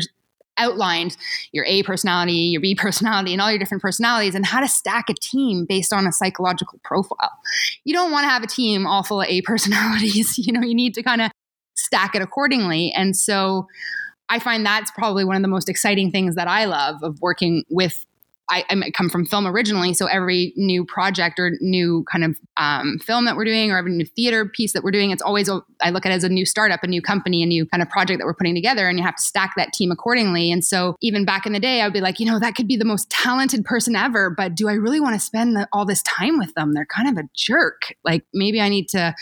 outlined 0.58 1.18
your 1.52 1.66
A 1.66 1.84
personality, 1.84 2.34
your 2.34 2.62
B 2.62 2.76
personality, 2.80 3.34
and 3.34 3.42
all 3.42 3.50
your 3.50 3.60
different 3.60 3.82
personalities, 3.82 4.36
and 4.36 4.46
how 4.46 4.60
to 4.60 4.68
stack 4.68 5.10
a 5.10 5.14
team 5.14 5.66
based 5.68 5.94
on 5.94 6.08
a 6.08 6.12
psychological 6.12 6.80
profile. 6.84 7.32
You 7.84 7.94
don't 7.94 8.12
want 8.12 8.24
to 8.24 8.30
have 8.30 8.44
a 8.44 8.48
team 8.48 8.88
all 8.88 9.04
full 9.04 9.22
of 9.22 9.28
A 9.28 9.42
personalities. 9.44 10.38
you 10.38 10.54
know, 10.54 10.62
you 10.62 10.76
need 10.76 10.94
to 10.96 11.04
kind 11.04 11.22
of 11.22 11.32
stack 11.76 12.16
it 12.16 12.22
accordingly. 12.22 12.94
And 12.96 13.16
so 13.16 13.68
I 14.30 14.40
find 14.40 14.66
that's 14.66 14.92
probably 14.92 15.26
one 15.26 15.36
of 15.36 15.42
the 15.42 15.48
most 15.48 15.70
exciting 15.70 16.12
things 16.12 16.36
that 16.36 16.48
I 16.48 16.66
love 16.66 17.04
of 17.04 17.22
working 17.22 17.64
with 17.70 18.06
I, 18.50 18.66
I 18.70 18.92
come 18.92 19.10
from 19.10 19.26
film 19.26 19.48
originally, 19.48 19.94
so 19.94 20.06
every 20.06 20.54
new 20.58 20.86
project 20.86 21.40
or 21.40 21.52
new 21.62 22.04
kind 22.12 22.26
of 22.26 22.38
um, 22.58 23.00
film 23.00 23.26
that 23.26 23.36
we're 23.36 23.46
doing, 23.46 23.72
or 23.72 23.78
every 23.78 23.92
new 23.92 24.06
theater 24.06 24.46
piece 24.46 24.74
that 24.74 24.84
we're 24.84 24.92
doing, 24.92 25.12
it's 25.12 25.22
always 25.22 25.50
a, 25.50 25.62
I 25.82 25.90
look 25.90 26.06
at 26.06 26.12
it 26.12 26.16
as 26.16 26.24
a 26.24 26.30
new 26.30 26.46
startup, 26.46 26.84
a 26.84 26.88
new 26.88 27.02
company, 27.02 27.44
a 27.44 27.46
new 27.46 27.66
kind 27.66 27.82
of 27.82 27.90
project 27.90 28.20
that 28.20 28.26
we're 28.26 28.34
putting 28.34 28.56
together, 28.56 28.88
and 28.88 28.98
you 28.98 29.04
have 29.04 29.16
to 29.16 29.24
stack 29.24 29.54
that 29.58 29.74
team 29.74 29.92
accordingly. 29.92 30.52
And 30.52 30.64
so 30.64 30.96
even 31.02 31.26
back 31.26 31.46
in 31.46 31.54
the 31.54 31.60
day, 31.60 31.82
I 31.82 31.86
would 31.86 31.94
be 31.94 32.02
like, 32.02 32.20
you 32.20 32.26
know, 32.26 32.40
that 32.40 32.56
could 32.56 32.68
be 32.68 32.78
the 32.78 32.86
most 32.86 33.10
talented 33.10 33.66
person 33.66 33.96
ever, 33.96 34.30
but 34.30 34.56
do 34.56 34.68
I 34.70 34.74
really 34.74 35.00
want 35.00 35.16
to 35.16 35.20
spend 35.20 35.56
the, 35.56 35.68
all 35.72 35.86
this 35.86 36.04
time 36.04 36.38
with 36.38 36.54
them? 36.54 36.74
They're 36.74 36.86
kind 36.86 37.10
of 37.10 37.24
a 37.24 37.28
jerk. 37.36 37.96
Like 38.04 38.24
maybe 38.34 38.62
I 38.62 38.70
need 38.70 38.88
to 38.90 39.16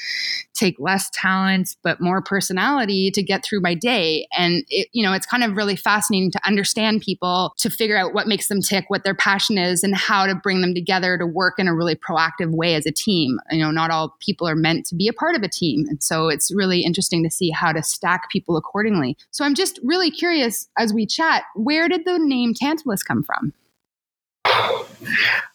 take 0.54 0.76
less 0.80 1.10
talent 1.13 1.76
but 1.84 2.02
more 2.02 2.22
personality 2.22 3.12
to 3.12 3.24
get 3.24 3.44
through 3.44 3.62
my 3.62 3.74
day. 3.74 4.28
And 4.38 4.63
it, 4.70 4.88
you 4.91 5.04
know, 5.04 5.13
it's 5.13 5.26
kind 5.26 5.44
of 5.44 5.56
really 5.56 5.76
fascinating 5.76 6.32
to 6.32 6.48
understand 6.48 7.02
people 7.02 7.54
to 7.58 7.70
figure 7.70 7.98
out 7.98 8.13
what 8.13 8.28
makes 8.28 8.48
them 8.48 8.62
tick, 8.62 8.86
what 8.89 9.04
their 9.04 9.15
passion 9.15 9.58
is 9.58 9.84
and 9.84 9.96
how 9.96 10.26
to 10.28 10.36
bring 10.36 10.62
them 10.62 10.74
together 10.74 11.17
to 11.17 11.26
work 11.26 11.56
in 11.58 11.67
a 11.67 11.76
really 11.76 11.96
proactive 11.96 12.52
way 12.52 12.76
as 12.76 12.86
a 12.86 12.91
team. 12.91 13.21
You 13.50 13.60
know, 13.60 13.72
not 13.72 13.92
all 13.92 14.16
people 14.20 14.48
are 14.48 14.56
meant 14.56 14.86
to 14.88 14.96
be 14.96 15.08
a 15.08 15.14
part 15.14 15.36
of 15.36 15.44
a 15.44 15.48
team. 15.48 15.86
And 15.88 16.02
so 16.02 16.28
it's 16.28 16.54
really 16.54 16.82
interesting 16.82 17.24
to 17.24 17.30
see 17.30 17.50
how 17.50 17.72
to 17.72 17.84
stack 17.84 18.30
people 18.30 18.58
accordingly. 18.58 19.18
So 19.32 19.46
I'm 19.46 19.56
just 19.56 19.80
really 19.84 20.12
curious 20.12 20.68
as 20.78 20.94
we 20.94 21.06
chat, 21.06 21.44
where 21.56 21.88
did 21.88 22.06
the 22.06 22.20
name 22.20 22.54
Tantalus 22.54 23.04
come 23.04 23.24
from? 23.24 23.54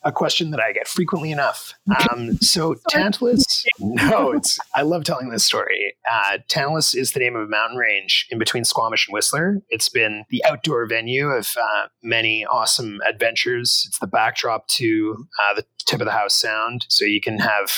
A 0.05 0.13
question 0.13 0.51
that 0.51 0.61
I 0.61 0.73
get 0.73 0.87
frequently 0.87 1.33
enough. 1.33 1.75
Um, 2.11 2.37
so 2.39 2.77
Tantalus, 2.91 3.65
no, 3.81 4.33
it's 4.33 4.59
I 4.75 4.83
love 4.83 5.05
telling 5.05 5.31
this 5.31 5.45
story. 5.45 5.95
Uh, 6.11 6.39
Tantalus 6.49 6.95
is 6.95 7.13
the 7.13 7.21
name 7.21 7.35
of 7.37 7.43
a 7.43 7.49
mountain 7.49 7.77
range 7.77 8.27
in 8.31 8.39
between 8.39 8.65
Squamish 8.65 9.09
and 9.09 9.15
Whistler. 9.15 9.63
It's 9.69 9.89
been 9.89 10.25
the 10.31 10.45
outdoor 10.45 10.87
venue 10.87 11.29
of 11.29 11.49
uh, 11.61 11.87
many 12.03 12.45
awesome 12.47 13.01
adventures. 13.09 13.85
It's 13.89 13.99
the 13.99 14.07
backdrop 14.07 14.69
to 14.69 15.27
uh, 15.43 15.55
the 15.55 15.65
tip 15.87 16.01
of 16.01 16.07
the 16.07 16.13
Howe 16.13 16.29
Sound, 16.29 16.87
so 16.89 17.05
you 17.05 17.21
can 17.21 17.39
have 17.39 17.71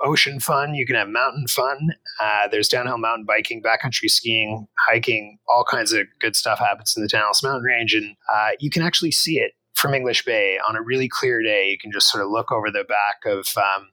ocean 0.00 0.40
fun. 0.40 0.74
You 0.74 0.86
can 0.86 0.96
have 0.96 1.08
mountain 1.08 1.46
fun. 1.46 1.90
Uh, 2.20 2.48
there's 2.48 2.68
downhill 2.68 2.98
mountain 2.98 3.24
biking, 3.26 3.62
backcountry 3.62 4.08
skiing, 4.08 4.66
hiking. 4.88 5.38
All 5.48 5.64
kinds 5.64 5.92
of 5.92 6.06
good 6.20 6.36
stuff 6.36 6.58
happens 6.58 6.94
in 6.96 7.02
the 7.02 7.08
Tantalus 7.08 7.42
Mountain 7.42 7.62
Range, 7.62 7.94
and 7.94 8.16
uh, 8.32 8.50
you 8.60 8.70
can 8.70 8.82
actually 8.82 9.10
see 9.10 9.38
it 9.38 9.52
from 9.74 9.94
English 9.94 10.24
Bay 10.24 10.58
on 10.66 10.76
a 10.76 10.82
really 10.82 11.08
clear 11.08 11.42
day, 11.42 11.70
you 11.70 11.78
can 11.78 11.92
just 11.92 12.10
sort 12.10 12.24
of 12.24 12.30
look 12.30 12.50
over 12.52 12.70
the 12.70 12.84
back 12.84 13.24
of 13.26 13.46
um, 13.56 13.88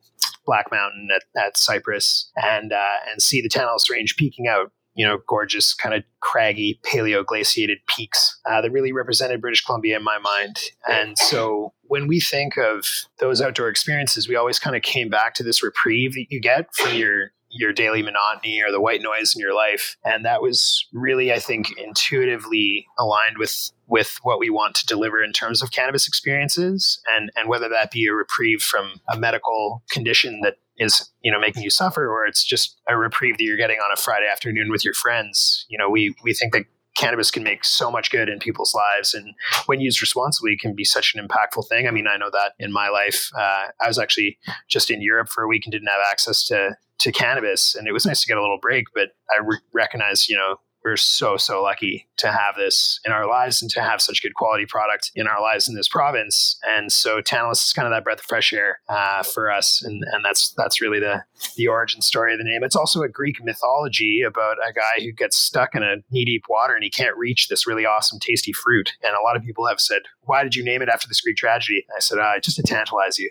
Black 0.45 0.71
Mountain 0.71 1.09
at, 1.13 1.23
at 1.41 1.57
Cypress 1.57 2.31
and 2.35 2.71
uh, 2.71 2.97
and 3.09 3.21
see 3.21 3.41
the 3.41 3.49
Tantalus 3.49 3.89
Range 3.89 4.15
peeking 4.15 4.47
out. 4.47 4.71
You 4.93 5.07
know, 5.07 5.19
gorgeous, 5.25 5.73
kind 5.73 5.95
of 5.95 6.03
craggy, 6.19 6.77
paleoglaciated 6.85 7.77
peaks 7.87 8.41
uh, 8.45 8.59
that 8.59 8.71
really 8.71 8.91
represented 8.91 9.39
British 9.39 9.63
Columbia 9.63 9.95
in 9.95 10.03
my 10.03 10.17
mind. 10.17 10.57
And 10.85 11.17
so, 11.17 11.73
when 11.83 12.07
we 12.07 12.19
think 12.19 12.57
of 12.57 12.85
those 13.19 13.41
outdoor 13.41 13.69
experiences, 13.69 14.27
we 14.27 14.35
always 14.35 14.59
kind 14.59 14.75
of 14.75 14.81
came 14.81 15.07
back 15.07 15.33
to 15.35 15.43
this 15.43 15.63
reprieve 15.63 16.13
that 16.15 16.25
you 16.29 16.41
get 16.41 16.75
from 16.75 16.93
your 16.95 17.31
your 17.51 17.73
daily 17.73 18.01
monotony 18.01 18.61
or 18.61 18.71
the 18.71 18.81
white 18.81 19.01
noise 19.01 19.33
in 19.35 19.39
your 19.39 19.53
life. 19.53 19.97
And 20.03 20.25
that 20.25 20.41
was 20.41 20.87
really, 20.93 21.31
I 21.31 21.39
think, 21.39 21.77
intuitively 21.77 22.87
aligned 22.97 23.37
with 23.37 23.71
with 23.87 24.19
what 24.23 24.39
we 24.39 24.49
want 24.49 24.73
to 24.73 24.85
deliver 24.85 25.21
in 25.21 25.33
terms 25.33 25.61
of 25.61 25.71
cannabis 25.71 26.07
experiences 26.07 27.01
and 27.15 27.29
and 27.35 27.49
whether 27.49 27.67
that 27.69 27.91
be 27.91 28.05
a 28.05 28.13
reprieve 28.13 28.61
from 28.61 29.01
a 29.11 29.17
medical 29.17 29.83
condition 29.91 30.39
that 30.41 30.55
is 30.77 31.11
you 31.21 31.31
know 31.31 31.39
making 31.39 31.61
you 31.61 31.69
suffer 31.69 32.07
or 32.09 32.25
it's 32.25 32.43
just 32.43 32.79
a 32.87 32.97
reprieve 32.97 33.37
that 33.37 33.43
you're 33.43 33.57
getting 33.57 33.79
on 33.79 33.91
a 33.93 33.97
Friday 33.97 34.27
afternoon 34.31 34.71
with 34.71 34.85
your 34.85 34.93
friends 34.93 35.65
you 35.69 35.77
know 35.77 35.89
we 35.89 36.15
we 36.23 36.33
think 36.33 36.53
that 36.53 36.63
cannabis 36.95 37.31
can 37.31 37.43
make 37.43 37.63
so 37.63 37.89
much 37.89 38.11
good 38.11 38.27
in 38.27 38.39
people's 38.39 38.73
lives 38.73 39.13
and 39.13 39.33
when 39.65 39.79
used 39.79 40.01
responsibly 40.01 40.57
can 40.57 40.75
be 40.75 40.83
such 40.83 41.15
an 41.15 41.25
impactful 41.25 41.67
thing 41.69 41.87
i 41.87 41.91
mean 41.91 42.05
i 42.05 42.17
know 42.17 42.29
that 42.29 42.51
in 42.59 42.71
my 42.71 42.89
life 42.89 43.31
uh, 43.37 43.67
i 43.81 43.87
was 43.87 43.97
actually 43.97 44.37
just 44.67 44.91
in 44.91 45.01
europe 45.01 45.29
for 45.29 45.43
a 45.43 45.47
week 45.47 45.65
and 45.65 45.71
didn't 45.71 45.87
have 45.87 46.01
access 46.11 46.45
to 46.45 46.75
to 47.01 47.11
cannabis 47.11 47.75
and 47.75 47.87
it 47.87 47.91
was 47.91 48.05
nice 48.05 48.21
to 48.21 48.27
get 48.27 48.37
a 48.37 48.41
little 48.41 48.59
break 48.61 48.85
but 48.93 49.09
i 49.33 49.39
re- 49.43 49.59
recognize 49.73 50.29
you 50.29 50.37
know 50.37 50.57
we're 50.83 50.97
so 50.97 51.37
so 51.37 51.61
lucky 51.61 52.07
to 52.17 52.31
have 52.31 52.55
this 52.57 52.99
in 53.05 53.11
our 53.11 53.27
lives 53.27 53.61
and 53.61 53.69
to 53.71 53.81
have 53.81 54.01
such 54.01 54.21
good 54.21 54.33
quality 54.33 54.65
product 54.65 55.11
in 55.15 55.27
our 55.27 55.41
lives 55.41 55.67
in 55.67 55.75
this 55.75 55.87
province. 55.87 56.59
And 56.67 56.91
so 56.91 57.21
Tantalus 57.21 57.65
is 57.65 57.73
kind 57.73 57.87
of 57.87 57.91
that 57.91 58.03
breath 58.03 58.19
of 58.19 58.25
fresh 58.25 58.53
air 58.53 58.79
uh, 58.89 59.23
for 59.23 59.51
us 59.51 59.81
and 59.83 60.03
and 60.11 60.25
that's 60.25 60.53
that's 60.57 60.81
really 60.81 60.99
the 60.99 61.23
the 61.55 61.67
origin 61.67 62.01
story 62.01 62.33
of 62.33 62.39
the 62.39 62.45
name. 62.45 62.63
It's 62.63 62.75
also 62.75 63.01
a 63.01 63.09
greek 63.09 63.43
mythology 63.43 64.21
about 64.21 64.57
a 64.57 64.73
guy 64.73 65.03
who 65.03 65.11
gets 65.11 65.37
stuck 65.37 65.75
in 65.75 65.83
a 65.83 65.97
knee 66.09 66.25
deep 66.25 66.45
water 66.49 66.73
and 66.73 66.83
he 66.83 66.89
can't 66.89 67.17
reach 67.17 67.47
this 67.47 67.67
really 67.67 67.85
awesome 67.85 68.19
tasty 68.19 68.53
fruit. 68.53 68.93
And 69.03 69.13
a 69.15 69.23
lot 69.23 69.35
of 69.35 69.43
people 69.43 69.67
have 69.67 69.79
said 69.79 70.01
why 70.21 70.43
did 70.43 70.55
you 70.55 70.63
name 70.63 70.81
it 70.81 70.89
after 70.89 71.07
this 71.07 71.21
greek 71.21 71.37
tragedy? 71.37 71.85
And 71.87 71.95
i 71.95 71.99
said 71.99 72.17
uh, 72.17 72.39
just 72.39 72.57
to 72.57 72.63
tantalize 72.63 73.17
you 73.19 73.29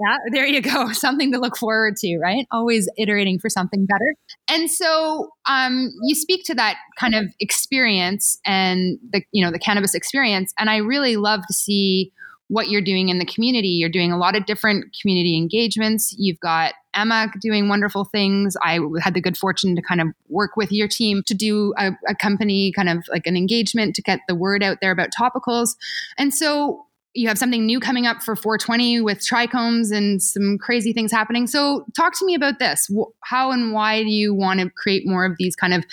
yeah, 0.00 0.16
there 0.32 0.46
you 0.46 0.62
go. 0.62 0.88
Something 0.92 1.32
to 1.32 1.38
look 1.38 1.56
forward 1.56 1.96
to, 1.96 2.18
right? 2.18 2.46
Always 2.50 2.88
iterating 2.96 3.38
for 3.38 3.48
something 3.48 3.86
better. 3.86 4.14
And 4.48 4.70
so 4.70 5.30
um, 5.46 5.90
you 6.02 6.14
speak 6.14 6.44
to 6.46 6.54
that 6.54 6.76
kind 6.98 7.14
of 7.14 7.26
experience 7.40 8.38
and 8.46 8.98
the 9.12 9.22
you 9.32 9.44
know 9.44 9.50
the 9.50 9.58
cannabis 9.58 9.94
experience, 9.94 10.52
and 10.58 10.70
I 10.70 10.78
really 10.78 11.16
love 11.16 11.40
to 11.46 11.52
see 11.52 12.12
what 12.48 12.68
you're 12.68 12.82
doing 12.82 13.10
in 13.10 13.18
the 13.20 13.24
community. 13.24 13.68
You're 13.68 13.88
doing 13.88 14.10
a 14.10 14.18
lot 14.18 14.34
of 14.34 14.44
different 14.44 14.86
community 15.00 15.36
engagements. 15.36 16.12
You've 16.18 16.40
got 16.40 16.74
Emma 16.94 17.28
doing 17.40 17.68
wonderful 17.68 18.04
things. 18.04 18.56
I 18.60 18.80
had 19.00 19.14
the 19.14 19.20
good 19.20 19.36
fortune 19.36 19.76
to 19.76 19.82
kind 19.82 20.00
of 20.00 20.08
work 20.28 20.56
with 20.56 20.72
your 20.72 20.88
team 20.88 21.22
to 21.26 21.34
do 21.34 21.72
a, 21.78 21.92
a 22.08 22.14
company 22.16 22.72
kind 22.72 22.88
of 22.88 23.04
like 23.08 23.26
an 23.26 23.36
engagement 23.36 23.94
to 23.94 24.02
get 24.02 24.20
the 24.26 24.34
word 24.34 24.64
out 24.64 24.78
there 24.80 24.90
about 24.90 25.10
topicals. 25.16 25.76
And 26.18 26.34
so 26.34 26.86
you 27.14 27.28
have 27.28 27.38
something 27.38 27.66
new 27.66 27.80
coming 27.80 28.06
up 28.06 28.22
for 28.22 28.36
420 28.36 29.00
with 29.00 29.18
trichomes 29.18 29.94
and 29.94 30.22
some 30.22 30.58
crazy 30.58 30.92
things 30.92 31.10
happening. 31.10 31.46
So, 31.46 31.84
talk 31.96 32.16
to 32.18 32.24
me 32.24 32.34
about 32.34 32.58
this. 32.58 32.88
How 33.24 33.50
and 33.50 33.72
why 33.72 34.02
do 34.02 34.10
you 34.10 34.34
want 34.34 34.60
to 34.60 34.70
create 34.70 35.06
more 35.06 35.24
of 35.24 35.36
these 35.38 35.56
kind 35.56 35.74
of 35.74 35.84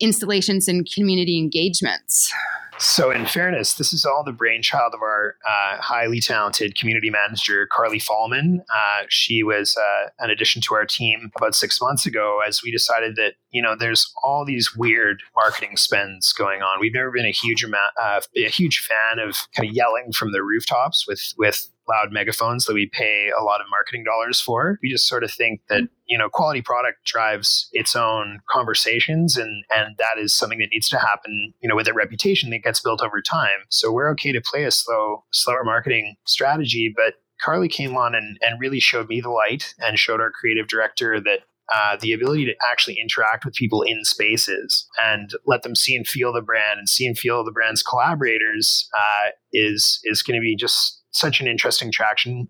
installations 0.00 0.68
and 0.68 0.88
community 0.90 1.38
engagements? 1.38 2.32
So, 2.78 3.10
in 3.10 3.26
fairness, 3.26 3.74
this 3.74 3.92
is 3.92 4.04
all 4.04 4.24
the 4.24 4.32
brainchild 4.32 4.94
of 4.94 5.02
our 5.02 5.36
uh, 5.46 5.76
highly 5.80 6.20
talented 6.20 6.76
community 6.76 7.10
manager, 7.10 7.68
Carly 7.70 8.00
Fallman. 8.00 8.60
Uh, 8.74 9.04
she 9.08 9.42
was 9.42 9.76
uh, 9.76 10.08
an 10.18 10.30
addition 10.30 10.62
to 10.62 10.74
our 10.74 10.86
team 10.86 11.30
about 11.36 11.54
six 11.54 11.80
months 11.80 12.06
ago 12.06 12.40
as 12.46 12.62
we 12.62 12.72
decided 12.72 13.14
that, 13.16 13.34
you 13.52 13.62
know, 13.62 13.76
there's 13.78 14.12
all 14.24 14.44
these 14.44 14.74
weird 14.74 15.22
marketing 15.36 15.76
spends 15.76 16.32
going 16.32 16.62
on. 16.62 16.80
We've 16.80 16.94
never 16.94 17.10
been 17.10 17.26
a 17.26 17.30
huge 17.30 17.62
amount, 17.62 17.92
uh, 18.02 18.20
a 18.36 18.48
huge 18.48 18.80
fan 18.80 19.18
of 19.18 19.46
kind 19.54 19.68
of 19.68 19.74
yelling 19.74 20.12
from 20.12 20.32
the 20.32 20.42
rooftops 20.42 21.06
with, 21.06 21.34
with 21.36 21.68
loud 21.88 22.12
megaphones 22.12 22.64
that 22.64 22.74
we 22.74 22.86
pay 22.86 23.30
a 23.38 23.42
lot 23.42 23.60
of 23.60 23.66
marketing 23.70 24.04
dollars 24.04 24.40
for. 24.40 24.78
We 24.82 24.90
just 24.90 25.06
sort 25.06 25.24
of 25.24 25.30
think 25.30 25.60
that, 25.68 25.82
you 26.06 26.16
know, 26.16 26.28
quality 26.28 26.62
product 26.62 27.04
drives 27.04 27.68
its 27.72 27.94
own 27.94 28.40
conversations 28.48 29.36
and 29.36 29.64
and 29.74 29.96
that 29.98 30.18
is 30.18 30.32
something 30.32 30.60
that 30.60 30.70
needs 30.72 30.88
to 30.90 30.98
happen, 30.98 31.52
you 31.60 31.68
know, 31.68 31.76
with 31.76 31.88
a 31.88 31.92
reputation 31.92 32.50
that 32.50 32.62
gets 32.62 32.80
built 32.80 33.02
over 33.02 33.20
time. 33.20 33.66
So 33.68 33.92
we're 33.92 34.10
okay 34.12 34.32
to 34.32 34.40
play 34.40 34.64
a 34.64 34.70
slow, 34.70 35.24
slower 35.32 35.64
marketing 35.64 36.16
strategy, 36.24 36.92
but 36.94 37.14
Carly 37.42 37.68
came 37.68 37.96
on 37.96 38.14
and, 38.14 38.38
and 38.40 38.60
really 38.60 38.78
showed 38.78 39.08
me 39.08 39.20
the 39.20 39.30
light 39.30 39.74
and 39.78 39.98
showed 39.98 40.20
our 40.20 40.30
creative 40.30 40.68
director 40.68 41.20
that 41.20 41.40
uh, 41.74 41.96
the 42.00 42.12
ability 42.12 42.44
to 42.44 42.54
actually 42.70 42.96
interact 43.00 43.44
with 43.44 43.54
people 43.54 43.82
in 43.82 44.04
spaces 44.04 44.86
and 45.02 45.30
let 45.46 45.62
them 45.62 45.74
see 45.74 45.96
and 45.96 46.06
feel 46.06 46.32
the 46.32 46.42
brand 46.42 46.78
and 46.78 46.88
see 46.88 47.06
and 47.06 47.18
feel 47.18 47.44
the 47.44 47.52
brand's 47.52 47.82
collaborators 47.82 48.88
uh, 48.96 49.30
is 49.52 50.00
is 50.04 50.22
going 50.22 50.38
to 50.38 50.42
be 50.42 50.56
just 50.56 51.02
such 51.12 51.40
an 51.40 51.46
interesting 51.46 51.90
traction 51.92 52.48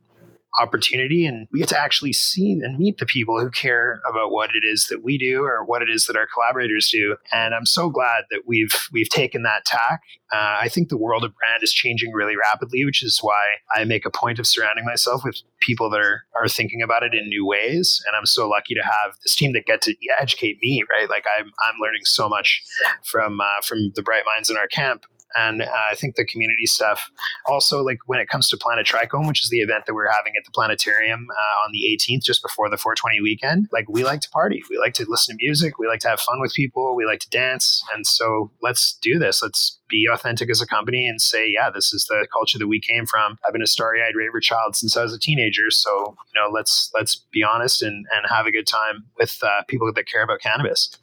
opportunity 0.60 1.26
and 1.26 1.48
we 1.50 1.60
get 1.60 1.68
to 1.68 1.80
actually 1.80 2.12
see 2.12 2.52
and 2.52 2.78
meet 2.78 2.98
the 2.98 3.06
people 3.06 3.40
who 3.40 3.50
care 3.50 4.00
about 4.08 4.30
what 4.30 4.50
it 4.54 4.66
is 4.66 4.86
that 4.88 5.02
we 5.02 5.16
do 5.16 5.42
or 5.42 5.64
what 5.64 5.82
it 5.82 5.88
is 5.88 6.06
that 6.06 6.16
our 6.16 6.26
collaborators 6.32 6.90
do. 6.90 7.16
And 7.32 7.54
I'm 7.54 7.66
so 7.66 7.88
glad 7.88 8.24
that 8.30 8.42
we've 8.46 8.74
we've 8.92 9.08
taken 9.08 9.42
that 9.42 9.64
tack. 9.64 10.02
Uh, 10.32 10.58
I 10.62 10.68
think 10.68 10.88
the 10.88 10.96
world 10.96 11.24
of 11.24 11.34
brand 11.36 11.62
is 11.62 11.72
changing 11.72 12.12
really 12.12 12.36
rapidly, 12.36 12.84
which 12.84 13.02
is 13.02 13.18
why 13.20 13.56
I 13.74 13.84
make 13.84 14.06
a 14.06 14.10
point 14.10 14.38
of 14.38 14.46
surrounding 14.46 14.84
myself 14.84 15.22
with 15.24 15.36
people 15.60 15.90
that 15.90 16.00
are 16.00 16.24
are 16.34 16.48
thinking 16.48 16.82
about 16.82 17.02
it 17.02 17.14
in 17.14 17.28
new 17.28 17.46
ways. 17.46 18.02
And 18.06 18.16
I'm 18.16 18.26
so 18.26 18.48
lucky 18.48 18.74
to 18.74 18.82
have 18.82 19.16
this 19.22 19.34
team 19.34 19.52
that 19.52 19.66
get 19.66 19.82
to 19.82 19.94
educate 20.20 20.58
me. 20.62 20.84
Right, 20.90 21.08
like 21.08 21.24
I'm 21.38 21.46
I'm 21.46 21.74
learning 21.80 22.02
so 22.04 22.28
much 22.28 22.62
from 23.04 23.40
uh, 23.40 23.62
from 23.64 23.92
the 23.94 24.02
bright 24.02 24.24
minds 24.26 24.50
in 24.50 24.56
our 24.56 24.68
camp 24.68 25.06
and 25.36 25.62
uh, 25.62 25.66
I 25.90 25.94
think 25.94 26.16
the 26.16 26.24
community 26.24 26.66
stuff. 26.66 27.10
Also, 27.46 27.82
like 27.82 27.98
when 28.06 28.20
it 28.20 28.28
comes 28.28 28.48
to 28.50 28.56
Planet 28.56 28.86
Trichome, 28.86 29.26
which 29.26 29.42
is 29.42 29.50
the 29.50 29.60
event 29.60 29.86
that 29.86 29.94
we're 29.94 30.10
having 30.10 30.32
at 30.38 30.44
the 30.44 30.50
planetarium 30.52 31.28
uh, 31.30 31.66
on 31.66 31.72
the 31.72 31.84
18th, 31.96 32.24
just 32.24 32.42
before 32.42 32.68
the 32.68 32.76
420 32.76 33.20
weekend, 33.20 33.68
like 33.72 33.88
we 33.88 34.04
like 34.04 34.20
to 34.20 34.30
party, 34.30 34.62
we 34.70 34.78
like 34.78 34.94
to 34.94 35.06
listen 35.08 35.36
to 35.36 35.44
music, 35.44 35.78
we 35.78 35.86
like 35.86 36.00
to 36.00 36.08
have 36.08 36.20
fun 36.20 36.40
with 36.40 36.52
people, 36.54 36.94
we 36.94 37.06
like 37.06 37.20
to 37.20 37.30
dance, 37.30 37.82
and 37.94 38.06
so 38.06 38.50
let's 38.62 38.98
do 39.02 39.18
this. 39.18 39.42
Let's 39.42 39.78
be 39.88 40.06
authentic 40.12 40.50
as 40.50 40.60
a 40.60 40.66
company 40.66 41.06
and 41.06 41.20
say, 41.20 41.48
yeah, 41.48 41.70
this 41.70 41.92
is 41.92 42.06
the 42.06 42.26
culture 42.32 42.58
that 42.58 42.66
we 42.66 42.80
came 42.80 43.06
from. 43.06 43.36
I've 43.46 43.52
been 43.52 43.62
a 43.62 43.66
starry-eyed 43.66 44.16
raver 44.16 44.40
child 44.40 44.74
since 44.74 44.96
I 44.96 45.02
was 45.02 45.14
a 45.14 45.18
teenager, 45.18 45.70
so 45.70 46.16
you 46.34 46.40
know, 46.40 46.50
let's 46.52 46.90
let's 46.94 47.16
be 47.32 47.42
honest 47.42 47.82
and 47.82 48.06
and 48.12 48.26
have 48.28 48.46
a 48.46 48.52
good 48.52 48.66
time 48.66 49.04
with 49.18 49.38
uh, 49.42 49.62
people 49.68 49.92
that 49.92 50.06
care 50.06 50.22
about 50.22 50.40
cannabis. 50.40 50.96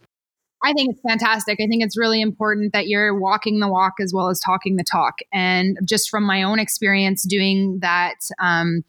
I 0.62 0.74
think 0.74 0.92
it's 0.92 1.02
fantastic. 1.02 1.60
I 1.62 1.68
think 1.68 1.84
it's 1.84 1.98
really 1.98 2.22
important 2.22 2.74
that 2.74 2.88
you're 2.88 3.18
walking 3.18 3.60
the 3.60 3.70
walk 3.70 3.94
as 4.02 4.14
well 4.14 4.30
as 4.30 4.40
talking 4.40 4.76
the 4.76 4.84
talk. 4.84 5.20
And 5.32 5.78
just 5.86 6.10
from 6.10 6.26
my 6.26 6.44
own 6.44 6.60
experience 6.60 7.24
doing 7.24 7.80
that 7.82 8.16
um, 8.40 8.84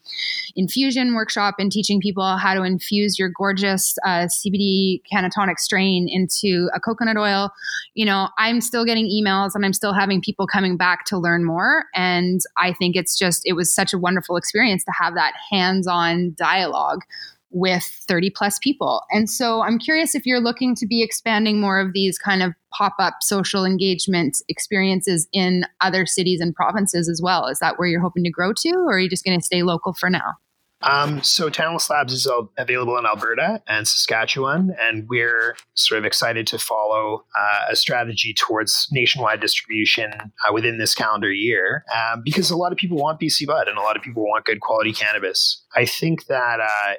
infusion 0.57 1.15
workshop 1.15 1.57
and 1.59 1.71
teaching 1.71 2.01
people 2.01 2.37
how 2.39 2.55
to 2.55 2.63
infuse 2.63 3.19
your 3.21 3.29
gorgeous 3.29 3.97
uh, 4.05 4.27
CBD 4.27 5.01
cannatonic 5.13 5.61
strain 5.61 6.09
into 6.11 6.69
a 6.75 6.81
coconut 6.81 7.17
oil, 7.17 7.51
you 7.95 8.05
know, 8.05 8.29
I'm 8.37 8.61
still 8.61 8.85
getting 8.85 9.07
emails 9.07 9.53
and 9.55 9.65
I'm 9.65 9.73
still 9.73 9.93
having 9.93 10.21
people 10.21 10.49
coming 10.49 10.77
back 10.77 11.05
to 11.07 11.19
learn 11.19 11.45
more. 11.45 11.85
And 11.95 12.41
I 12.57 12.73
think 12.73 12.97
it's 12.97 13.17
just, 13.17 13.43
it 13.45 13.53
was 13.53 13.73
such 13.73 13.93
a 13.93 13.99
wonderful 13.99 14.37
experience 14.37 14.85
to 14.85 14.93
have 15.01 15.15
that 15.15 15.35
hands 15.51 15.87
on 15.87 16.35
dialogue 16.37 17.03
with 17.51 17.85
30 17.85 18.31
plus 18.31 18.59
people. 18.59 19.03
And 19.11 19.29
so 19.29 19.63
I'm 19.63 19.79
curious 19.79 20.15
if 20.15 20.25
you're 20.25 20.41
looking 20.41 20.75
to 20.77 20.87
be 20.87 21.03
expanding 21.03 21.61
more 21.61 21.81
of 21.81 21.93
these 21.93 22.19
kind 22.19 22.43
of 22.43 22.53
pop 22.73 22.95
up 22.99 23.15
social 23.21 23.65
engagement 23.65 24.39
experiences 24.49 25.29
in 25.33 25.65
other 25.81 26.07
cities 26.07 26.41
and 26.41 26.55
provinces 26.55 27.09
as 27.09 27.21
well. 27.23 27.47
Is 27.47 27.59
that 27.59 27.79
where 27.79 27.89
you're 27.89 28.01
hoping 28.01 28.25
to 28.25 28.31
grow 28.31 28.53
to, 28.53 28.71
or 28.71 28.95
are 28.95 28.99
you 29.01 29.11
just 29.11 29.25
going 29.25 29.39
to 29.39 29.45
stay 29.45 29.63
local 29.63 29.93
for 29.93 30.09
now? 30.09 30.35
Um, 30.83 31.23
so 31.23 31.51
Tantalus 31.51 31.91
Labs 31.91 32.13
is 32.13 32.29
available 32.57 32.97
in 32.97 33.05
Alberta 33.05 33.63
and 33.69 33.87
Saskatchewan, 33.87 34.75
and 34.81 35.07
we're 35.09 35.57
sort 35.75 35.99
of 35.99 36.07
excited 36.07 36.47
to 36.49 36.59
follow 36.59 37.25
uh, 37.39 37.67
a 37.71 37.77
strategy 37.77 38.33
towards 38.33 38.89
nationwide 38.91 39.41
distribution 39.41 40.13
uh, 40.15 40.53
within 40.53 40.79
this 40.79 40.95
calendar 40.95 41.31
year 41.31 41.85
um, 41.95 42.23
because 42.25 42.51
a 42.51 42.57
lot 42.57 42.73
of 42.73 42.79
people 42.79 42.97
want 42.97 43.21
BC 43.21 43.47
Bud 43.47 43.69
and 43.69 43.77
a 43.77 43.83
lot 43.83 43.97
of 43.97 44.03
people 44.03 44.23
want 44.23 44.47
good 44.47 44.61
quality 44.61 44.93
cannabis. 44.93 45.63
I 45.77 45.85
think 45.85 46.27
that 46.27 46.61
uh, 46.61 46.95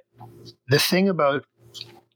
the 0.67 0.79
thing 0.79 1.09
about 1.09 1.45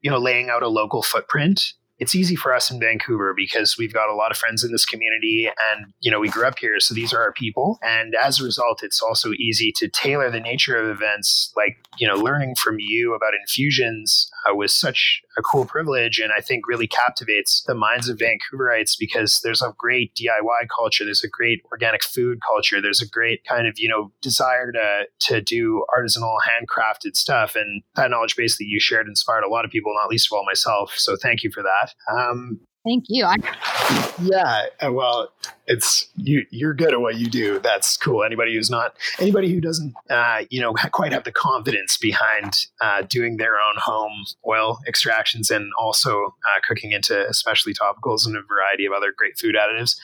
you 0.01 0.09
know 0.11 0.17
laying 0.17 0.49
out 0.49 0.63
a 0.63 0.67
local 0.67 1.01
footprint 1.01 1.73
it's 1.97 2.13
easy 2.13 2.35
for 2.35 2.53
us 2.53 2.69
in 2.69 2.79
Vancouver 2.79 3.33
because 3.33 3.77
we've 3.77 3.93
got 3.93 4.09
a 4.09 4.15
lot 4.15 4.31
of 4.31 4.37
friends 4.37 4.63
in 4.63 4.71
this 4.71 4.85
community 4.85 5.47
and 5.47 5.93
you 6.01 6.11
know 6.11 6.19
we 6.19 6.29
grew 6.29 6.45
up 6.45 6.59
here 6.59 6.79
so 6.79 6.93
these 6.93 7.13
are 7.13 7.21
our 7.21 7.31
people. 7.31 7.79
And 7.81 8.15
as 8.15 8.39
a 8.39 8.43
result 8.43 8.83
it's 8.83 9.01
also 9.01 9.31
easy 9.31 9.71
to 9.77 9.87
tailor 9.87 10.29
the 10.29 10.39
nature 10.39 10.75
of 10.75 10.89
events 10.89 11.53
like 11.55 11.77
you 11.97 12.07
know 12.07 12.15
learning 12.15 12.55
from 12.55 12.77
you 12.79 13.15
about 13.15 13.33
infusions 13.39 14.29
uh, 14.49 14.55
was 14.55 14.73
such 14.73 15.21
a 15.37 15.41
cool 15.41 15.65
privilege 15.65 16.19
and 16.19 16.31
I 16.35 16.41
think 16.41 16.67
really 16.67 16.87
captivates 16.87 17.63
the 17.67 17.75
minds 17.75 18.09
of 18.09 18.17
Vancouverites 18.17 18.95
because 18.99 19.41
there's 19.43 19.61
a 19.61 19.73
great 19.77 20.13
DIY 20.15 20.67
culture 20.75 21.05
there's 21.05 21.23
a 21.23 21.29
great 21.29 21.61
organic 21.71 22.03
food 22.03 22.39
culture 22.45 22.81
there's 22.81 23.01
a 23.01 23.07
great 23.07 23.43
kind 23.47 23.67
of 23.67 23.75
you 23.77 23.89
know 23.89 24.11
desire 24.21 24.71
to 24.71 25.03
to 25.27 25.41
do 25.41 25.85
artisanal 25.97 26.37
handcrafted 26.47 27.15
stuff 27.15 27.55
and 27.55 27.83
that 27.95 28.09
knowledge 28.09 28.35
base 28.35 28.57
that 28.57 28.65
you 28.65 28.79
shared 28.79 29.07
inspired 29.07 29.43
a 29.43 29.49
lot 29.49 29.65
of 29.65 29.71
people 29.71 29.93
not 29.95 30.09
least 30.09 30.27
of 30.31 30.37
all 30.37 30.45
myself 30.45 30.93
so 30.95 31.15
thank 31.15 31.43
you 31.43 31.51
for 31.51 31.63
that. 31.63 31.93
Um, 32.11 32.59
Thank 32.85 33.05
you. 33.07 33.25
I- 33.25 34.11
yeah, 34.21 34.65
uh, 34.79 34.93
well, 34.93 35.29
it's 35.67 36.07
you. 36.15 36.45
You're 36.51 36.73
good 36.73 36.93
at 36.93 37.01
what 37.01 37.15
you 37.15 37.27
do. 37.27 37.59
That's 37.59 37.97
cool. 37.97 38.23
Anybody 38.23 38.53
who's 38.53 38.69
not, 38.69 38.95
anybody 39.19 39.51
who 39.51 39.59
doesn't, 39.59 39.93
uh, 40.09 40.43
you 40.49 40.61
know, 40.61 40.73
quite 40.91 41.11
have 41.11 41.23
the 41.23 41.31
confidence 41.31 41.97
behind 41.97 42.67
uh, 42.81 43.01
doing 43.07 43.37
their 43.37 43.53
own 43.55 43.75
home 43.77 44.25
oil 44.47 44.79
extractions 44.87 45.49
and 45.49 45.71
also 45.79 46.25
uh, 46.25 46.59
cooking 46.67 46.91
into 46.91 47.27
especially 47.27 47.73
topicals 47.73 48.25
and 48.25 48.35
a 48.35 48.41
variety 48.41 48.85
of 48.85 48.93
other 48.93 49.13
great 49.15 49.37
food 49.37 49.55
additives. 49.55 49.95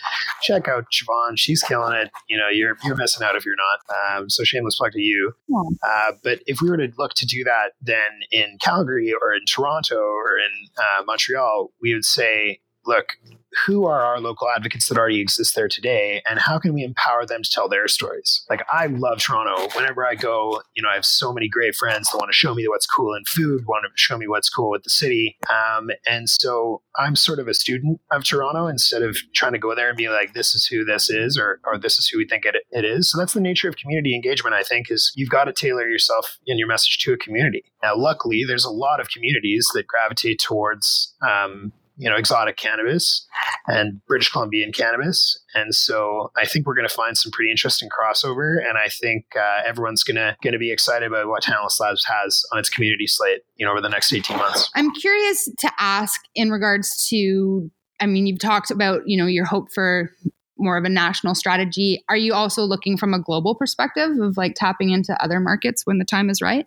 Check 0.41 0.67
out 0.67 0.85
Siobhan. 0.91 1.37
She's 1.37 1.61
killing 1.63 1.93
it. 1.93 2.09
You 2.27 2.37
know, 2.37 2.49
you're 2.49 2.77
you're 2.83 2.95
missing 2.95 3.25
out 3.25 3.35
if 3.35 3.45
you're 3.45 3.55
not. 3.55 4.17
Um, 4.17 4.29
so 4.29 4.43
shameless 4.43 4.77
plug 4.77 4.93
to 4.93 5.01
you. 5.01 5.33
Uh, 5.83 6.13
but 6.23 6.39
if 6.47 6.61
we 6.61 6.69
were 6.69 6.77
to 6.77 6.91
look 6.97 7.13
to 7.15 7.25
do 7.25 7.43
that, 7.43 7.71
then 7.81 8.21
in 8.31 8.57
Calgary 8.59 9.13
or 9.13 9.33
in 9.33 9.45
Toronto 9.45 9.97
or 9.97 10.37
in 10.37 10.67
uh, 10.77 11.03
Montreal, 11.05 11.71
we 11.81 11.93
would 11.93 12.05
say 12.05 12.59
look, 12.85 13.17
who 13.65 13.85
are 13.85 14.01
our 14.01 14.19
local 14.19 14.47
advocates 14.49 14.87
that 14.87 14.97
already 14.97 15.19
exist 15.19 15.55
there 15.55 15.67
today 15.67 16.21
and 16.29 16.39
how 16.39 16.57
can 16.59 16.73
we 16.73 16.83
empower 16.83 17.25
them 17.25 17.43
to 17.43 17.49
tell 17.49 17.69
their 17.69 17.87
stories? 17.87 18.45
Like 18.49 18.63
i 18.71 18.87
love 18.87 19.19
toronto. 19.19 19.67
Whenever 19.75 20.05
i 20.05 20.15
go 20.15 20.61
you 20.75 20.83
know 20.83 20.89
i 20.89 20.95
have 20.95 21.05
so 21.05 21.33
many 21.33 21.47
great 21.47 21.75
friends 21.75 22.09
that 22.11 22.17
want 22.17 22.29
to 22.29 22.35
show 22.35 22.53
me 22.53 22.67
what's 22.67 22.85
cool 22.85 23.13
in 23.15 23.23
food 23.25 23.65
want 23.67 23.85
to 23.85 23.91
show 23.95 24.17
me 24.17 24.27
what's 24.27 24.49
cool 24.49 24.71
with 24.71 24.83
the 24.83 24.89
city. 24.89 25.37
Um, 25.49 25.89
and 26.09 26.29
so 26.29 26.81
i'm 26.97 27.15
sort 27.15 27.39
of 27.39 27.47
a 27.47 27.53
student 27.53 27.99
of 28.11 28.23
toronto 28.23 28.67
instead 28.67 29.01
of 29.01 29.17
trying 29.33 29.53
to 29.53 29.59
go 29.59 29.75
there 29.75 29.89
and 29.89 29.97
be 29.97 30.09
like 30.09 30.33
this 30.33 30.55
is 30.55 30.65
who 30.65 30.83
this 30.83 31.09
is 31.09 31.37
or, 31.37 31.59
or 31.65 31.77
this 31.77 31.97
is 31.97 32.07
who 32.07 32.17
we 32.17 32.27
think 32.27 32.45
it, 32.45 32.55
it 32.71 32.85
is. 32.85 33.11
So 33.11 33.17
that's 33.17 33.33
the 33.33 33.41
nature 33.41 33.69
of 33.69 33.75
community 33.75 34.15
engagement 34.15 34.55
i 34.55 34.63
think 34.63 34.89
is 34.89 35.11
you've 35.15 35.29
got 35.29 35.45
to 35.45 35.53
tailor 35.53 35.87
yourself 35.87 36.37
in 36.45 36.57
your 36.57 36.67
message 36.67 36.97
to 36.99 37.13
a 37.13 37.17
community. 37.17 37.63
Now 37.83 37.95
luckily 37.95 38.43
there's 38.45 38.65
a 38.65 38.71
lot 38.71 38.99
of 38.99 39.09
communities 39.09 39.67
that 39.73 39.87
gravitate 39.87 40.39
towards 40.39 41.13
um, 41.21 41.71
you 42.01 42.09
know 42.09 42.15
exotic 42.15 42.57
cannabis 42.57 43.27
and 43.67 44.03
British 44.07 44.31
Columbian 44.31 44.71
cannabis, 44.71 45.39
and 45.53 45.73
so 45.75 46.31
I 46.35 46.45
think 46.45 46.65
we're 46.65 46.73
going 46.73 46.87
to 46.87 46.93
find 46.93 47.15
some 47.15 47.31
pretty 47.31 47.51
interesting 47.51 47.89
crossover, 47.89 48.57
and 48.57 48.75
I 48.75 48.89
think 48.89 49.25
uh, 49.37 49.61
everyone's 49.67 50.03
gonna 50.03 50.35
gonna 50.43 50.57
be 50.57 50.71
excited 50.71 51.05
about 51.05 51.27
what 51.27 51.43
Tantalus 51.43 51.79
Labs 51.79 52.03
has 52.05 52.43
on 52.51 52.57
its 52.57 52.69
community 52.69 53.05
slate, 53.05 53.41
you 53.55 53.65
know, 53.65 53.71
over 53.71 53.81
the 53.81 53.89
next 53.89 54.11
eighteen 54.11 54.37
months. 54.37 54.71
I'm 54.73 54.91
curious 54.95 55.47
to 55.59 55.71
ask 55.77 56.19
in 56.33 56.49
regards 56.49 57.07
to, 57.09 57.69
I 57.99 58.07
mean, 58.07 58.25
you've 58.25 58.39
talked 58.39 58.71
about 58.71 59.03
you 59.05 59.15
know 59.15 59.27
your 59.27 59.45
hope 59.45 59.71
for 59.71 60.11
more 60.57 60.77
of 60.77 60.85
a 60.85 60.89
national 60.89 61.35
strategy. 61.35 62.03
Are 62.09 62.17
you 62.17 62.33
also 62.33 62.63
looking 62.63 62.97
from 62.97 63.13
a 63.13 63.21
global 63.21 63.53
perspective 63.53 64.11
of 64.19 64.37
like 64.37 64.53
tapping 64.55 64.89
into 64.89 65.15
other 65.23 65.39
markets 65.39 65.85
when 65.85 65.99
the 65.99 66.05
time 66.05 66.31
is 66.31 66.41
right? 66.41 66.65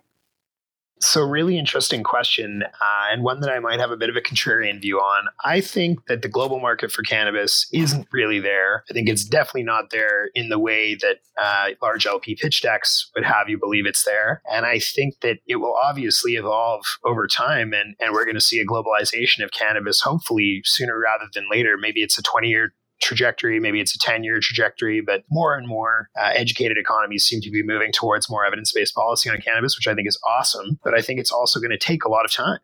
So, 1.01 1.21
really 1.21 1.57
interesting 1.57 2.03
question, 2.03 2.63
uh, 2.63 3.05
and 3.11 3.21
one 3.21 3.41
that 3.41 3.49
I 3.49 3.59
might 3.59 3.79
have 3.81 3.91
a 3.91 3.97
bit 3.97 4.09
of 4.09 4.15
a 4.15 4.21
contrarian 4.21 4.81
view 4.81 4.99
on. 4.99 5.27
I 5.43 5.59
think 5.59 6.05
that 6.07 6.21
the 6.21 6.29
global 6.29 6.59
market 6.59 6.89
for 6.89 7.03
cannabis 7.03 7.67
isn't 7.73 8.07
really 8.13 8.39
there. 8.39 8.85
I 8.89 8.93
think 8.93 9.09
it's 9.09 9.25
definitely 9.25 9.63
not 9.63 9.89
there 9.89 10.29
in 10.35 10.47
the 10.47 10.57
way 10.57 10.95
that 10.95 11.17
uh, 11.37 11.71
large 11.81 12.05
LP 12.05 12.35
pitch 12.35 12.61
decks 12.61 13.11
would 13.13 13.25
have 13.25 13.49
you 13.49 13.59
believe 13.59 13.85
it's 13.85 14.05
there. 14.05 14.41
And 14.49 14.65
I 14.65 14.79
think 14.79 15.19
that 15.19 15.39
it 15.47 15.57
will 15.57 15.75
obviously 15.75 16.35
evolve 16.35 16.85
over 17.03 17.27
time, 17.27 17.73
and, 17.73 17.95
and 17.99 18.13
we're 18.13 18.25
going 18.25 18.35
to 18.35 18.41
see 18.41 18.59
a 18.59 18.65
globalization 18.65 19.43
of 19.43 19.51
cannabis, 19.51 19.99
hopefully 19.99 20.61
sooner 20.63 20.97
rather 20.97 21.25
than 21.33 21.49
later. 21.51 21.75
Maybe 21.77 22.03
it's 22.03 22.17
a 22.17 22.23
20 22.23 22.47
year 22.47 22.73
trajectory. 23.01 23.59
Maybe 23.59 23.81
it's 23.81 23.95
a 23.95 23.99
10 23.99 24.23
year 24.23 24.39
trajectory, 24.41 25.01
but 25.01 25.23
more 25.29 25.55
and 25.55 25.67
more 25.67 26.09
uh, 26.19 26.31
educated 26.33 26.77
economies 26.77 27.25
seem 27.25 27.41
to 27.41 27.51
be 27.51 27.63
moving 27.63 27.91
towards 27.91 28.29
more 28.29 28.45
evidence 28.45 28.71
based 28.73 28.95
policy 28.95 29.29
on 29.29 29.37
cannabis, 29.37 29.77
which 29.77 29.87
I 29.87 29.95
think 29.95 30.07
is 30.07 30.19
awesome. 30.27 30.79
But 30.83 30.97
I 30.97 31.01
think 31.01 31.19
it's 31.19 31.31
also 31.31 31.59
going 31.59 31.71
to 31.71 31.77
take 31.77 32.05
a 32.05 32.09
lot 32.09 32.25
of 32.25 32.31
time. 32.31 32.59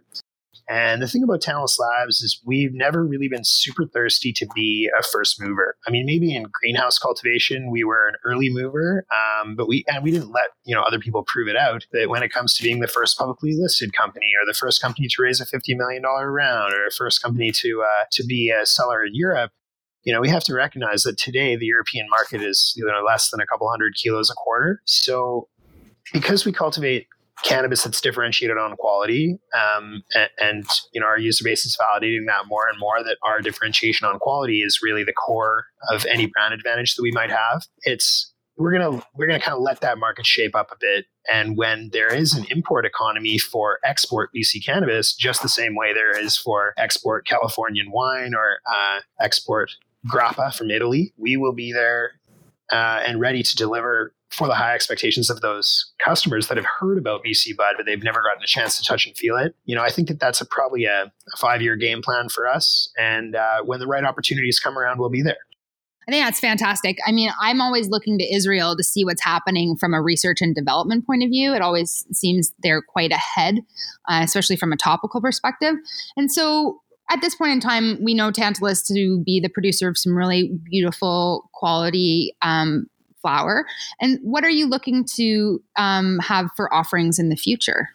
And 0.69 1.01
the 1.01 1.07
thing 1.07 1.23
about 1.23 1.41
Tantalus 1.41 1.77
Labs 1.79 2.21
is 2.21 2.39
we've 2.45 2.73
never 2.73 3.05
really 3.05 3.27
been 3.27 3.43
super 3.43 3.85
thirsty 3.85 4.31
to 4.33 4.47
be 4.55 4.89
a 4.97 5.03
first 5.03 5.41
mover. 5.41 5.75
I 5.85 5.91
mean, 5.91 6.05
maybe 6.05 6.33
in 6.33 6.45
greenhouse 6.51 6.97
cultivation 6.97 7.71
we 7.71 7.83
were 7.83 8.07
an 8.07 8.15
early 8.23 8.49
mover, 8.49 9.05
um, 9.11 9.55
but 9.55 9.67
we 9.67 9.83
and 9.87 10.03
we 10.03 10.11
didn't 10.11 10.31
let 10.31 10.51
you 10.63 10.73
know 10.73 10.81
other 10.81 10.99
people 10.99 11.23
prove 11.23 11.47
it 11.47 11.57
out. 11.57 11.85
That 11.91 12.09
when 12.09 12.23
it 12.23 12.31
comes 12.31 12.55
to 12.55 12.63
being 12.63 12.79
the 12.79 12.87
first 12.87 13.17
publicly 13.17 13.53
listed 13.53 13.91
company, 13.93 14.31
or 14.41 14.45
the 14.45 14.57
first 14.57 14.81
company 14.81 15.07
to 15.09 15.21
raise 15.21 15.41
a 15.41 15.45
fifty 15.45 15.75
million 15.75 16.03
dollar 16.03 16.31
round, 16.31 16.73
or 16.73 16.89
first 16.91 17.21
company 17.21 17.51
to 17.51 17.83
uh, 17.85 18.05
to 18.11 18.23
be 18.23 18.49
a 18.49 18.65
seller 18.65 19.03
in 19.03 19.13
Europe, 19.13 19.51
you 20.03 20.13
know, 20.13 20.21
we 20.21 20.29
have 20.29 20.43
to 20.45 20.53
recognize 20.53 21.03
that 21.03 21.17
today 21.17 21.55
the 21.55 21.65
European 21.65 22.07
market 22.09 22.41
is 22.41 22.73
you 22.75 22.85
know 22.85 23.03
less 23.05 23.29
than 23.29 23.39
a 23.39 23.45
couple 23.45 23.69
hundred 23.69 23.95
kilos 23.95 24.29
a 24.29 24.33
quarter. 24.33 24.81
So 24.85 25.47
because 26.13 26.45
we 26.45 26.51
cultivate 26.51 27.07
cannabis 27.43 27.83
that's 27.83 28.01
differentiated 28.01 28.57
on 28.57 28.75
quality 28.75 29.39
um, 29.55 30.03
and, 30.13 30.29
and, 30.39 30.65
you 30.93 31.01
know 31.01 31.07
our 31.07 31.17
user 31.17 31.43
base 31.43 31.65
is 31.65 31.75
validating 31.75 32.27
that 32.27 32.45
more 32.47 32.67
and 32.67 32.77
more 32.79 33.03
that 33.03 33.17
our 33.23 33.41
differentiation 33.41 34.07
on 34.07 34.19
quality 34.19 34.61
is 34.61 34.79
really 34.83 35.03
the 35.03 35.13
core 35.13 35.65
of 35.89 36.05
any 36.05 36.27
brand 36.27 36.53
advantage 36.53 36.93
that 36.93 37.01
we 37.01 37.11
might 37.11 37.31
have 37.31 37.63
it's 37.81 38.31
we're 38.61 38.71
gonna 38.71 39.03
we're 39.15 39.27
gonna 39.27 39.39
kind 39.39 39.55
of 39.55 39.61
let 39.61 39.81
that 39.81 39.97
market 39.97 40.25
shape 40.25 40.55
up 40.55 40.71
a 40.71 40.75
bit. 40.79 41.05
And 41.31 41.57
when 41.57 41.89
there 41.93 42.13
is 42.13 42.33
an 42.33 42.45
import 42.49 42.85
economy 42.85 43.37
for 43.37 43.79
export 43.83 44.31
BC 44.35 44.65
cannabis, 44.65 45.13
just 45.13 45.41
the 45.41 45.49
same 45.49 45.75
way 45.75 45.93
there 45.93 46.17
is 46.17 46.37
for 46.37 46.73
export 46.77 47.25
Californian 47.25 47.91
wine 47.91 48.33
or 48.33 48.59
uh, 48.71 49.01
export 49.19 49.71
grappa 50.07 50.53
from 50.55 50.71
Italy, 50.71 51.13
we 51.17 51.37
will 51.37 51.53
be 51.53 51.71
there 51.71 52.11
uh, 52.71 53.01
and 53.05 53.19
ready 53.19 53.43
to 53.43 53.55
deliver 53.55 54.13
for 54.29 54.47
the 54.47 54.55
high 54.55 54.73
expectations 54.73 55.29
of 55.29 55.41
those 55.41 55.91
customers 55.99 56.47
that 56.47 56.55
have 56.55 56.65
heard 56.79 56.97
about 56.97 57.21
BC 57.23 57.55
Bud, 57.55 57.73
but 57.75 57.85
they've 57.85 58.01
never 58.01 58.21
gotten 58.21 58.41
a 58.41 58.47
chance 58.47 58.77
to 58.77 58.83
touch 58.83 59.05
and 59.05 59.15
feel 59.17 59.35
it. 59.35 59.55
You 59.65 59.75
know, 59.75 59.83
I 59.83 59.89
think 59.89 60.07
that 60.07 60.19
that's 60.19 60.39
a, 60.39 60.45
probably 60.45 60.85
a, 60.85 61.03
a 61.03 61.37
five 61.37 61.61
year 61.61 61.75
game 61.75 62.01
plan 62.01 62.29
for 62.29 62.47
us. 62.47 62.91
And 62.97 63.35
uh, 63.35 63.63
when 63.65 63.79
the 63.79 63.87
right 63.87 64.05
opportunities 64.05 64.59
come 64.59 64.77
around, 64.77 64.99
we'll 64.99 65.09
be 65.09 65.21
there. 65.21 65.37
I 66.07 66.11
think 66.11 66.25
that's 66.25 66.39
fantastic. 66.39 66.97
I 67.05 67.11
mean, 67.11 67.29
I'm 67.39 67.61
always 67.61 67.89
looking 67.89 68.17
to 68.17 68.33
Israel 68.33 68.75
to 68.75 68.83
see 68.83 69.05
what's 69.05 69.23
happening 69.23 69.75
from 69.75 69.93
a 69.93 70.01
research 70.01 70.41
and 70.41 70.55
development 70.55 71.05
point 71.05 71.23
of 71.23 71.29
view. 71.29 71.53
It 71.53 71.61
always 71.61 72.05
seems 72.11 72.51
they're 72.63 72.81
quite 72.81 73.11
ahead, 73.11 73.59
uh, 74.09 74.21
especially 74.23 74.55
from 74.55 74.73
a 74.73 74.77
topical 74.77 75.21
perspective. 75.21 75.75
And 76.17 76.31
so, 76.31 76.80
at 77.11 77.19
this 77.21 77.35
point 77.35 77.51
in 77.51 77.59
time, 77.59 78.01
we 78.01 78.13
know 78.13 78.31
Tantalus 78.31 78.81
to 78.87 79.21
be 79.25 79.39
the 79.39 79.49
producer 79.49 79.89
of 79.89 79.97
some 79.97 80.17
really 80.17 80.57
beautiful 80.63 81.49
quality 81.53 82.33
um, 82.41 82.87
flower. 83.21 83.65
And 83.99 84.17
what 84.23 84.43
are 84.43 84.49
you 84.49 84.65
looking 84.65 85.05
to 85.15 85.61
um, 85.75 86.19
have 86.19 86.49
for 86.55 86.73
offerings 86.73 87.19
in 87.19 87.29
the 87.29 87.35
future? 87.35 87.89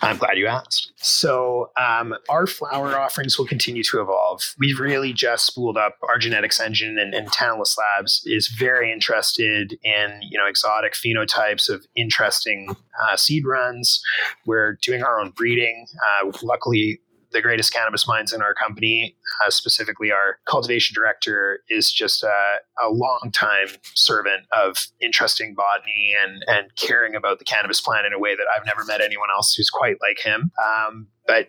I'm 0.00 0.16
glad 0.16 0.38
you 0.38 0.46
asked. 0.46 0.92
So, 0.96 1.70
um, 1.76 2.14
our 2.28 2.46
flower 2.46 2.96
offerings 2.96 3.36
will 3.36 3.46
continue 3.46 3.82
to 3.84 4.00
evolve. 4.00 4.54
We've 4.58 4.78
really 4.78 5.12
just 5.12 5.44
spooled 5.44 5.76
up 5.76 5.96
our 6.08 6.18
genetics 6.18 6.60
engine, 6.60 6.98
and, 6.98 7.14
and 7.14 7.26
Tantalus 7.32 7.76
Labs 7.76 8.22
is 8.24 8.46
very 8.46 8.92
interested 8.92 9.76
in 9.82 10.20
you 10.22 10.38
know 10.38 10.46
exotic 10.46 10.94
phenotypes 10.94 11.68
of 11.68 11.84
interesting 11.96 12.76
uh, 13.02 13.16
seed 13.16 13.44
runs. 13.44 14.00
We're 14.46 14.78
doing 14.82 15.02
our 15.02 15.18
own 15.18 15.30
breeding. 15.30 15.86
Uh, 16.22 16.30
luckily, 16.44 17.00
the 17.32 17.42
greatest 17.42 17.72
cannabis 17.72 18.06
minds 18.06 18.32
in 18.32 18.42
our 18.42 18.54
company, 18.54 19.16
uh, 19.44 19.50
specifically 19.50 20.10
our 20.10 20.38
cultivation 20.46 20.94
director, 20.94 21.60
is 21.68 21.92
just 21.92 22.22
a, 22.22 22.56
a 22.82 22.90
long 22.90 23.30
time 23.32 23.68
servant 23.94 24.44
of 24.56 24.86
interesting 25.00 25.54
botany 25.54 26.14
and, 26.22 26.42
and 26.46 26.74
caring 26.76 27.14
about 27.14 27.38
the 27.38 27.44
cannabis 27.44 27.80
plant 27.80 28.06
in 28.06 28.12
a 28.12 28.18
way 28.18 28.34
that 28.34 28.46
I've 28.56 28.66
never 28.66 28.84
met 28.84 29.00
anyone 29.00 29.28
else 29.34 29.54
who's 29.54 29.70
quite 29.70 29.96
like 30.00 30.20
him. 30.20 30.50
Um, 30.64 31.08
but 31.26 31.48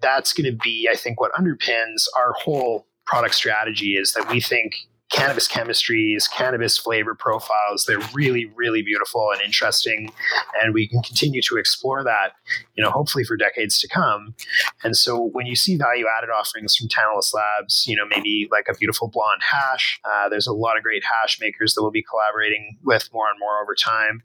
that's 0.00 0.32
going 0.32 0.50
to 0.50 0.56
be, 0.56 0.88
I 0.90 0.96
think, 0.96 1.20
what 1.20 1.32
underpins 1.32 2.06
our 2.16 2.32
whole 2.34 2.86
product 3.06 3.34
strategy 3.34 3.96
is 3.96 4.12
that 4.12 4.30
we 4.30 4.40
think 4.40 4.74
cannabis 5.14 5.46
chemistries, 5.46 6.28
cannabis 6.28 6.76
flavor 6.76 7.14
profiles. 7.14 7.86
They're 7.86 8.00
really, 8.12 8.46
really 8.56 8.82
beautiful 8.82 9.30
and 9.32 9.40
interesting. 9.40 10.12
And 10.60 10.74
we 10.74 10.88
can 10.88 11.02
continue 11.02 11.40
to 11.42 11.56
explore 11.56 12.02
that, 12.02 12.32
you 12.74 12.82
know, 12.82 12.90
hopefully 12.90 13.22
for 13.22 13.36
decades 13.36 13.78
to 13.78 13.88
come. 13.88 14.34
And 14.82 14.96
so 14.96 15.30
when 15.32 15.46
you 15.46 15.54
see 15.54 15.76
value 15.76 16.06
added 16.18 16.30
offerings 16.30 16.74
from 16.74 16.88
Tantalus 16.88 17.32
Labs, 17.32 17.86
you 17.86 17.94
know, 17.94 18.04
maybe 18.06 18.48
like 18.50 18.66
a 18.68 18.74
beautiful 18.76 19.06
blonde 19.06 19.42
hash, 19.48 20.00
uh, 20.04 20.28
there's 20.28 20.48
a 20.48 20.52
lot 20.52 20.76
of 20.76 20.82
great 20.82 21.04
hash 21.04 21.38
makers 21.40 21.74
that 21.74 21.82
we'll 21.82 21.92
be 21.92 22.02
collaborating 22.02 22.76
with 22.82 23.08
more 23.12 23.28
and 23.30 23.38
more 23.38 23.62
over 23.62 23.76
time. 23.76 24.20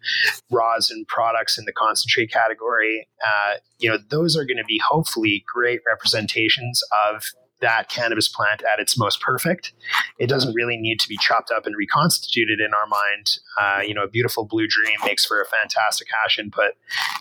Rosin 0.49 1.06
products 1.08 1.60
in 1.60 1.65
the 1.65 1.71
concentrate 1.71 2.32
category, 2.32 3.08
uh, 3.23 3.58
you 3.78 3.89
know, 3.89 3.99
those 4.10 4.36
are 4.36 4.43
going 4.43 4.58
to 4.58 4.65
be 4.65 4.82
hopefully 4.89 5.45
great 5.54 5.82
representations 5.86 6.82
of 7.08 7.23
that 7.62 7.89
cannabis 7.89 8.28
plant 8.28 8.63
at 8.72 8.80
its 8.80 8.98
most 8.98 9.22
perfect. 9.22 9.74
It 10.17 10.28
doesn't 10.28 10.54
really 10.54 10.78
need 10.78 11.00
to 11.00 11.08
be 11.08 11.17
chopped 11.17 11.52
up 11.52 11.65
and 11.65 11.76
reconstituted 11.76 12.60
in 12.60 12.74
our 12.74 12.88
mind. 12.88 13.38
Uh, 13.60 13.82
you 13.86 13.93
know, 13.93 14.04
a 14.04 14.08
beautiful 14.08 14.45
blue 14.45 14.67
dream 14.67 14.98
makes 15.06 15.26
for 15.26 15.41
a 15.41 15.45
fantastic 15.45 16.08
hash 16.22 16.39
input. 16.39 16.74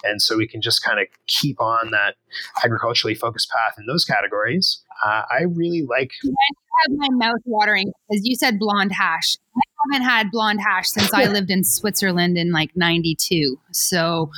And 0.05 0.23
so 0.23 0.37
we 0.37 0.47
can 0.47 0.63
just 0.63 0.83
kind 0.83 1.01
of 1.01 1.07
keep 1.27 1.61
on 1.61 1.91
that 1.91 2.17
agriculturally 2.65 3.15
focused 3.15 3.51
path 3.51 3.75
in 3.79 3.87
those 3.87 4.05
categories. 4.05 4.83
Uh, 5.05 5.23
I 5.31 5.43
really 5.45 5.87
like. 5.89 6.11
I 6.25 6.91
have 6.91 6.97
my 6.97 7.27
mouth 7.27 7.41
watering 7.45 7.93
because 8.09 8.27
you 8.27 8.37
said 8.37 8.59
blonde 8.59 8.93
hash. 8.93 9.37
I 9.57 9.61
haven't 9.93 10.09
had 10.09 10.31
blonde 10.31 10.61
hash 10.61 10.89
since 10.89 11.13
I 11.13 11.25
lived 11.25 11.51
in 11.51 11.65
Switzerland 11.65 12.37
in 12.37 12.53
like 12.53 12.71
92. 12.77 13.59
So 13.73 14.31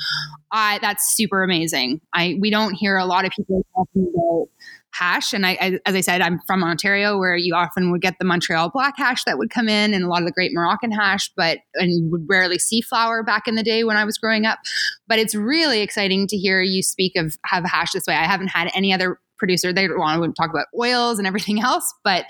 I, 0.51 0.79
that's 0.81 1.15
super 1.15 1.43
amazing. 1.43 2.01
I, 2.13 2.37
we 2.39 2.49
don't 2.49 2.73
hear 2.73 2.97
a 2.97 3.05
lot 3.05 3.25
of 3.25 3.31
people 3.31 3.65
talking 3.75 4.11
about 4.13 4.49
hash. 4.93 5.33
And 5.33 5.45
I, 5.45 5.57
I, 5.61 5.79
as 5.85 5.95
I 5.95 6.01
said, 6.01 6.21
I'm 6.21 6.39
from 6.45 6.63
Ontario, 6.63 7.17
where 7.17 7.35
you 7.35 7.55
often 7.55 7.91
would 7.91 8.01
get 8.01 8.15
the 8.19 8.25
Montreal 8.25 8.69
black 8.69 8.95
hash 8.97 9.23
that 9.25 9.37
would 9.37 9.49
come 9.49 9.67
in, 9.67 9.93
and 9.93 10.03
a 10.03 10.07
lot 10.07 10.21
of 10.21 10.25
the 10.25 10.31
great 10.31 10.51
Moroccan 10.53 10.91
hash, 10.91 11.31
but 11.35 11.59
and 11.75 11.91
you 11.91 12.09
would 12.11 12.25
rarely 12.27 12.59
see 12.59 12.81
flower 12.81 13.23
back 13.23 13.47
in 13.47 13.55
the 13.55 13.63
day 13.63 13.83
when 13.83 13.97
I 13.97 14.05
was 14.05 14.17
growing 14.17 14.45
up. 14.45 14.59
But 15.07 15.19
it's 15.19 15.35
really 15.35 15.81
exciting 15.81 16.27
to 16.27 16.37
hear 16.37 16.61
you 16.61 16.83
speak 16.83 17.15
of 17.15 17.37
have 17.45 17.65
hash 17.65 17.91
this 17.91 18.05
way. 18.07 18.15
I 18.15 18.25
haven't 18.25 18.49
had 18.49 18.71
any 18.75 18.93
other 18.93 19.19
producer. 19.37 19.73
They 19.73 19.87
want 19.87 20.23
to 20.23 20.41
talk 20.41 20.51
about 20.51 20.67
oils 20.79 21.17
and 21.17 21.27
everything 21.27 21.61
else, 21.61 21.93
but 22.03 22.25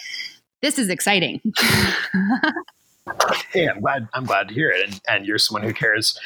this 0.61 0.77
is 0.77 0.89
exciting. 0.89 1.41
hey, 3.51 3.67
I'm 3.67 3.81
glad 3.81 4.07
I'm 4.13 4.25
glad 4.25 4.49
to 4.49 4.53
hear 4.53 4.69
it. 4.69 4.87
And, 4.87 5.01
and 5.09 5.25
you're 5.25 5.39
someone 5.39 5.63
who 5.63 5.73
cares 5.73 6.17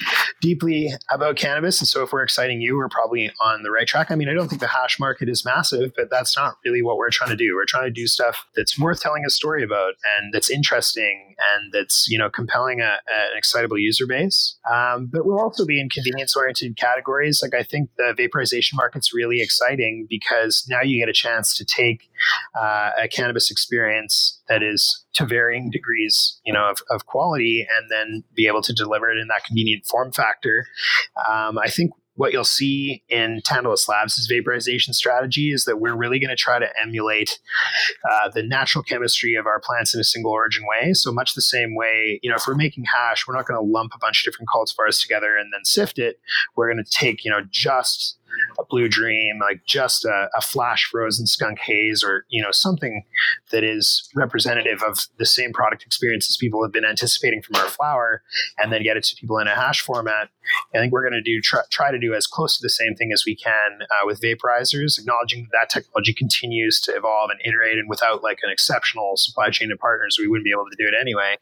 deeply 0.42 0.92
about 1.10 1.38
cannabis. 1.38 1.80
And 1.80 1.88
so 1.88 2.04
if 2.04 2.12
we're 2.12 2.22
exciting 2.22 2.62
you, 2.62 2.76
we're 2.76 2.90
probably 2.90 3.32
on 3.42 3.64
the 3.64 3.72
right 3.72 3.88
track. 3.88 4.12
I 4.12 4.16
mean, 4.16 4.30
I 4.30 4.34
don't 4.34 4.48
think 4.50 4.62
the 4.62 4.68
hash 4.68 5.00
market 5.00 5.30
is 5.30 5.46
massive, 5.46 5.94
but 5.96 6.10
that's 6.10 6.36
not 6.36 6.58
really 6.66 6.82
what 6.82 6.98
we're 6.98 7.10
trying 7.10 7.30
to 7.30 7.36
do. 7.36 7.56
We're 7.56 7.66
trying 7.66 7.86
to 7.86 7.92
do 7.92 8.08
stuff 8.08 8.46
that's 8.56 8.78
worth 8.78 9.00
telling 9.00 9.24
a 9.26 9.30
story 9.30 9.64
about 9.64 9.94
and 10.18 10.34
that's 10.34 10.50
interesting 10.50 11.35
and 11.38 11.72
that's, 11.72 12.08
you 12.10 12.18
know, 12.18 12.30
compelling 12.30 12.82
a, 12.82 12.84
an 12.84 13.38
excitable 13.38 13.78
user 13.78 14.06
base. 14.08 14.58
Um, 14.72 15.10
but 15.12 15.26
we'll 15.26 15.40
also 15.40 15.66
be 15.66 15.80
in 15.80 15.90
convenience 15.90 16.36
oriented 16.36 16.78
categories. 16.78 17.42
Like 17.42 17.54
I 17.54 17.64
think 17.64 17.90
the 17.98 18.14
vaporization 18.16 18.78
market's 18.78 19.14
really 19.14 19.42
exciting 19.42 20.08
because 20.10 20.66
now 20.70 20.82
you 20.82 21.00
get 21.00 21.10
a 21.10 21.14
chance 21.14 21.56
to 21.58 21.66
take 21.66 22.10
uh, 22.60 22.92
a 23.04 23.08
cannabis 23.08 23.52
experience 23.52 24.42
that 24.48 24.62
is 24.64 25.06
to 25.14 25.26
varying 25.26 25.70
degrees, 25.72 26.40
you 26.46 26.54
know, 26.54 26.70
of, 26.70 26.80
of 26.90 27.06
quality, 27.06 27.68
and 27.78 27.90
then 27.90 28.24
be 28.36 28.48
able 28.48 28.62
to 28.62 28.74
deliver 28.74 29.10
it 29.10 29.18
in 29.18 29.28
that 29.28 29.44
convenient 29.46 29.86
form 29.86 30.12
factor. 30.12 30.66
Um, 31.30 31.58
I 31.58 31.70
think 31.70 31.92
what 32.16 32.32
you'll 32.32 32.44
see 32.44 33.04
in 33.10 33.42
Tantalus 33.44 33.88
Labs' 33.88 34.28
vaporization 34.30 34.94
strategy 34.94 35.52
is 35.52 35.66
that 35.66 35.80
we're 35.80 35.96
really 35.96 36.20
going 36.20 36.30
to 36.30 36.36
try 36.36 36.60
to 36.60 36.68
emulate 36.82 37.40
uh, 38.10 38.30
the 38.34 38.44
natural 38.44 38.84
chemistry 38.84 39.36
of 39.36 39.46
our 39.46 39.60
plants 39.60 39.94
in 39.94 40.00
a 40.00 40.04
single 40.04 40.32
origin 40.32 40.64
way. 40.68 40.94
So 40.94 41.12
much 41.12 41.34
the 41.34 41.42
same 41.42 41.76
way, 41.76 42.20
you 42.24 42.30
know, 42.30 42.38
if 42.38 42.44
we're 42.48 42.56
making 42.56 42.86
hash, 42.86 43.28
we're 43.28 43.36
not 43.36 43.46
going 43.46 43.60
to 43.60 43.72
lump 43.72 43.92
a 43.94 44.00
bunch 44.00 44.22
of 44.26 44.32
different 44.32 44.50
cultivars 44.50 45.02
together 45.02 45.36
and 45.36 45.52
then 45.54 45.66
sift 45.66 46.00
it. 46.00 46.20
We're 46.56 46.72
going 46.72 46.84
to 46.84 46.90
take, 46.90 47.26
you 47.26 47.32
know, 47.32 47.42
just 47.50 48.18
a 48.60 48.64
blue 48.66 48.88
dream, 48.88 49.40
like 49.40 49.66
just 49.66 50.06
a, 50.06 50.30
a, 50.36 50.42
flash 50.42 50.88
frozen 50.90 51.28
skunk 51.28 51.60
haze, 51.60 52.04
or 52.04 52.26
you 52.30 52.42
know 52.42 52.52
something 52.52 53.04
that 53.52 53.64
is 53.64 54.10
representative 54.16 54.82
of 54.88 55.08
the 55.18 55.26
same 55.26 55.52
product 55.52 55.84
experience 55.84 56.06
experiences 56.06 56.38
people 56.38 56.64
have 56.64 56.72
been 56.72 56.86
anticipating 56.86 57.42
from 57.42 57.56
our 57.56 57.68
flower, 57.68 58.22
and 58.58 58.72
then 58.72 58.84
get 58.84 58.98
it 58.98 59.04
to 59.04 59.16
people 59.16 59.38
in 59.38 59.48
a 59.48 59.56
hash 59.56 59.82
format. 59.82 60.30
I 60.74 60.78
think 60.78 60.94
we're 60.94 61.02
going 61.02 61.14
to 61.14 61.22
do 61.22 61.42
try, 61.42 61.62
try, 61.72 61.92
to 61.92 61.98
do 61.98 62.14
as 62.14 62.28
close 62.28 62.58
to 62.58 62.62
the 62.62 62.70
same 62.70 62.96
thing 62.96 63.12
as 63.12 63.24
we 63.26 63.36
can 63.36 63.82
uh, 63.82 64.06
with 64.06 64.22
vaporizers, 64.22 65.00
acknowledging 65.00 65.44
that 65.44 65.58
that 65.60 65.70
technology 65.70 66.14
continues 66.14 66.80
to 66.82 66.96
evolve 66.96 67.32
and 67.32 67.40
iterate, 67.44 67.78
and 67.78 67.90
without 67.90 68.24
like 68.24 68.40
an 68.44 68.52
exceptional 68.52 69.14
supply 69.16 69.50
chain 69.50 69.72
of 69.72 69.80
partners, 69.80 70.18
we 70.20 70.28
wouldn't 70.28 70.46
be 70.46 70.52
able 70.52 70.66
to 70.70 70.76
do 70.78 70.88
it 70.88 70.94
anyway. 71.00 71.38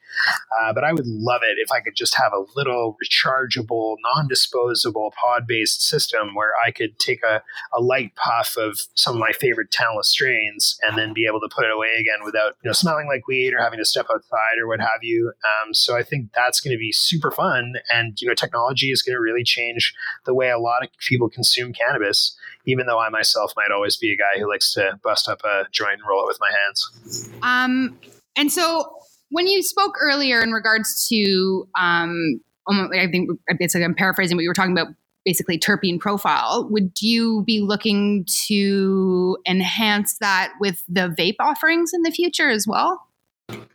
Uh, 0.62 0.74
but 0.74 0.84
I 0.84 0.94
would 0.94 1.08
love 1.08 1.42
it 1.44 1.58
if 1.58 1.72
I 1.72 1.82
could 1.82 1.96
just 1.96 2.16
have 2.16 2.32
a 2.34 2.46
little 2.56 2.98
rechargeable, 3.04 3.98
non-disposable 4.16 5.14
pod-based 5.20 5.82
system 5.82 6.36
where 6.36 6.54
I 6.66 6.72
could 6.72 6.83
take 6.90 7.22
a, 7.24 7.42
a 7.74 7.82
light 7.82 8.16
puff 8.16 8.56
of 8.58 8.80
some 8.96 9.16
of 9.16 9.20
my 9.20 9.32
favorite 9.32 9.72
Tantalus 9.72 10.10
strains 10.10 10.78
and 10.84 10.98
then 10.98 11.14
be 11.14 11.26
able 11.26 11.40
to 11.40 11.50
put 11.54 11.66
it 11.66 11.72
away 11.72 11.98
again 12.00 12.26
without 12.26 12.56
you 12.64 12.70
know 12.70 12.74
smelling 12.74 13.08
like 13.08 13.28
weed 13.28 13.54
or 13.54 13.62
having 13.62 13.80
to 13.80 13.86
step 13.86 14.08
outside 14.14 14.58
or 14.62 14.68
what 14.68 14.80
have 14.80 15.02
you. 15.02 15.32
Um, 15.44 15.74
so 15.74 15.96
I 15.96 16.04
think 16.04 16.32
that's 16.34 16.60
going 16.60 16.76
to 16.76 16.80
be 16.80 16.92
super 16.92 17.32
fun, 17.32 17.74
and 17.92 18.20
you 18.22 18.28
know 18.28 18.34
technology 18.34 18.92
is 18.92 19.02
going 19.02 19.16
to 19.16 19.22
really 19.22 19.44
change 19.44 19.94
the 20.26 20.34
way 20.34 20.50
a 20.50 20.60
lot 20.60 20.84
of 20.84 20.90
people 21.08 21.30
consume 21.30 21.74
cannabis. 21.74 22.38
Even 22.66 22.86
though 22.86 23.00
I 23.00 23.10
myself 23.10 23.52
might 23.58 23.72
always 23.74 23.98
be 23.98 24.14
a 24.14 24.16
guy 24.16 24.40
who 24.40 24.50
likes 24.50 24.74
to 24.74 24.98
bust 25.04 25.28
up 25.28 25.44
a 25.44 25.66
joint 25.72 25.96
and 25.96 26.04
roll 26.10 26.24
it 26.24 26.28
with 26.28 26.38
my 26.40 26.52
hands. 26.64 27.30
Um, 27.42 28.00
and 28.38 28.50
so 28.50 28.90
when 29.30 29.48
you 29.48 29.62
spoke 29.62 29.96
earlier 30.00 30.42
in 30.42 30.52
regards 30.52 31.08
to 31.10 31.68
um, 31.78 32.40
I 32.68 33.08
think 33.08 33.30
it's 33.48 33.76
like 33.76 33.84
I'm 33.84 33.96
paraphrasing 33.96 34.38
what 34.38 34.44
you 34.44 34.50
were 34.50 34.54
talking 34.54 34.72
about 34.72 34.88
basically 35.26 35.58
terpene 35.58 36.00
profile. 36.00 36.68
Would 36.72 37.02
you 37.02 37.44
be 37.46 37.62
looking 37.62 38.26
to 38.48 39.38
enhance 39.48 40.18
that 40.20 40.54
with 40.60 40.84
the 40.88 41.14
vape 41.18 41.36
offerings 41.40 41.92
in 41.94 42.02
the 42.02 42.12
future 42.12 42.50
as 42.50 42.66
well? 42.68 43.08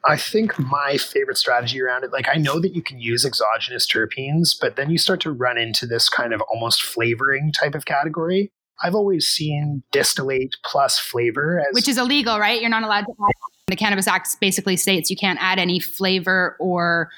I 0.05 0.17
think 0.17 0.59
my 0.59 0.97
favorite 0.97 1.37
strategy 1.37 1.81
around 1.81 2.05
it, 2.05 2.13
like 2.13 2.27
I 2.29 2.39
know 2.39 2.59
that 2.61 2.75
you 2.75 2.83
can 2.83 2.99
use 2.99 3.25
exogenous 3.25 3.87
terpenes, 3.87 4.57
but 4.59 4.77
then 4.77 4.91
you 4.91 4.99
start 4.99 5.21
to 5.21 5.31
run 5.31 5.59
into 5.59 5.87
this 5.87 6.09
kind 6.09 6.33
of 6.33 6.41
almost 6.53 6.83
flavoring 6.83 7.53
type 7.53 7.75
of 7.75 7.85
category. 7.85 8.51
I've 8.83 8.95
always 8.95 9.27
seen 9.27 9.83
distillate 9.91 10.55
plus 10.65 10.99
flavor 10.99 11.61
as 11.61 11.75
Which 11.75 11.89
is 11.89 11.99
illegal, 11.99 12.39
right? 12.39 12.61
You're 12.61 12.71
not 12.71 12.85
allowed 12.85 13.03
to 13.03 13.13
add 13.13 13.33
the 13.67 13.77
Cannabis 13.77 14.07
Act 14.07 14.29
basically 14.41 14.77
states 14.77 15.11
you 15.11 15.17
can't 15.17 15.39
add 15.43 15.59
any 15.59 15.81
flavor 15.81 16.57
or 16.59 17.11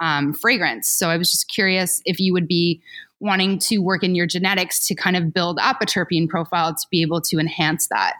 um, 0.00 0.34
fragrance. 0.34 0.88
So 0.88 1.08
I 1.08 1.16
was 1.16 1.30
just 1.30 1.48
curious 1.48 2.02
if 2.04 2.20
you 2.20 2.32
would 2.32 2.46
be 2.46 2.82
wanting 3.20 3.58
to 3.58 3.78
work 3.78 4.02
in 4.02 4.14
your 4.14 4.26
genetics 4.26 4.86
to 4.86 4.94
kind 4.94 5.16
of 5.16 5.32
build 5.32 5.58
up 5.60 5.80
a 5.80 5.86
terpene 5.86 6.28
profile 6.28 6.74
to 6.74 6.86
be 6.90 7.02
able 7.02 7.20
to 7.20 7.38
enhance 7.38 7.88
that. 7.88 8.14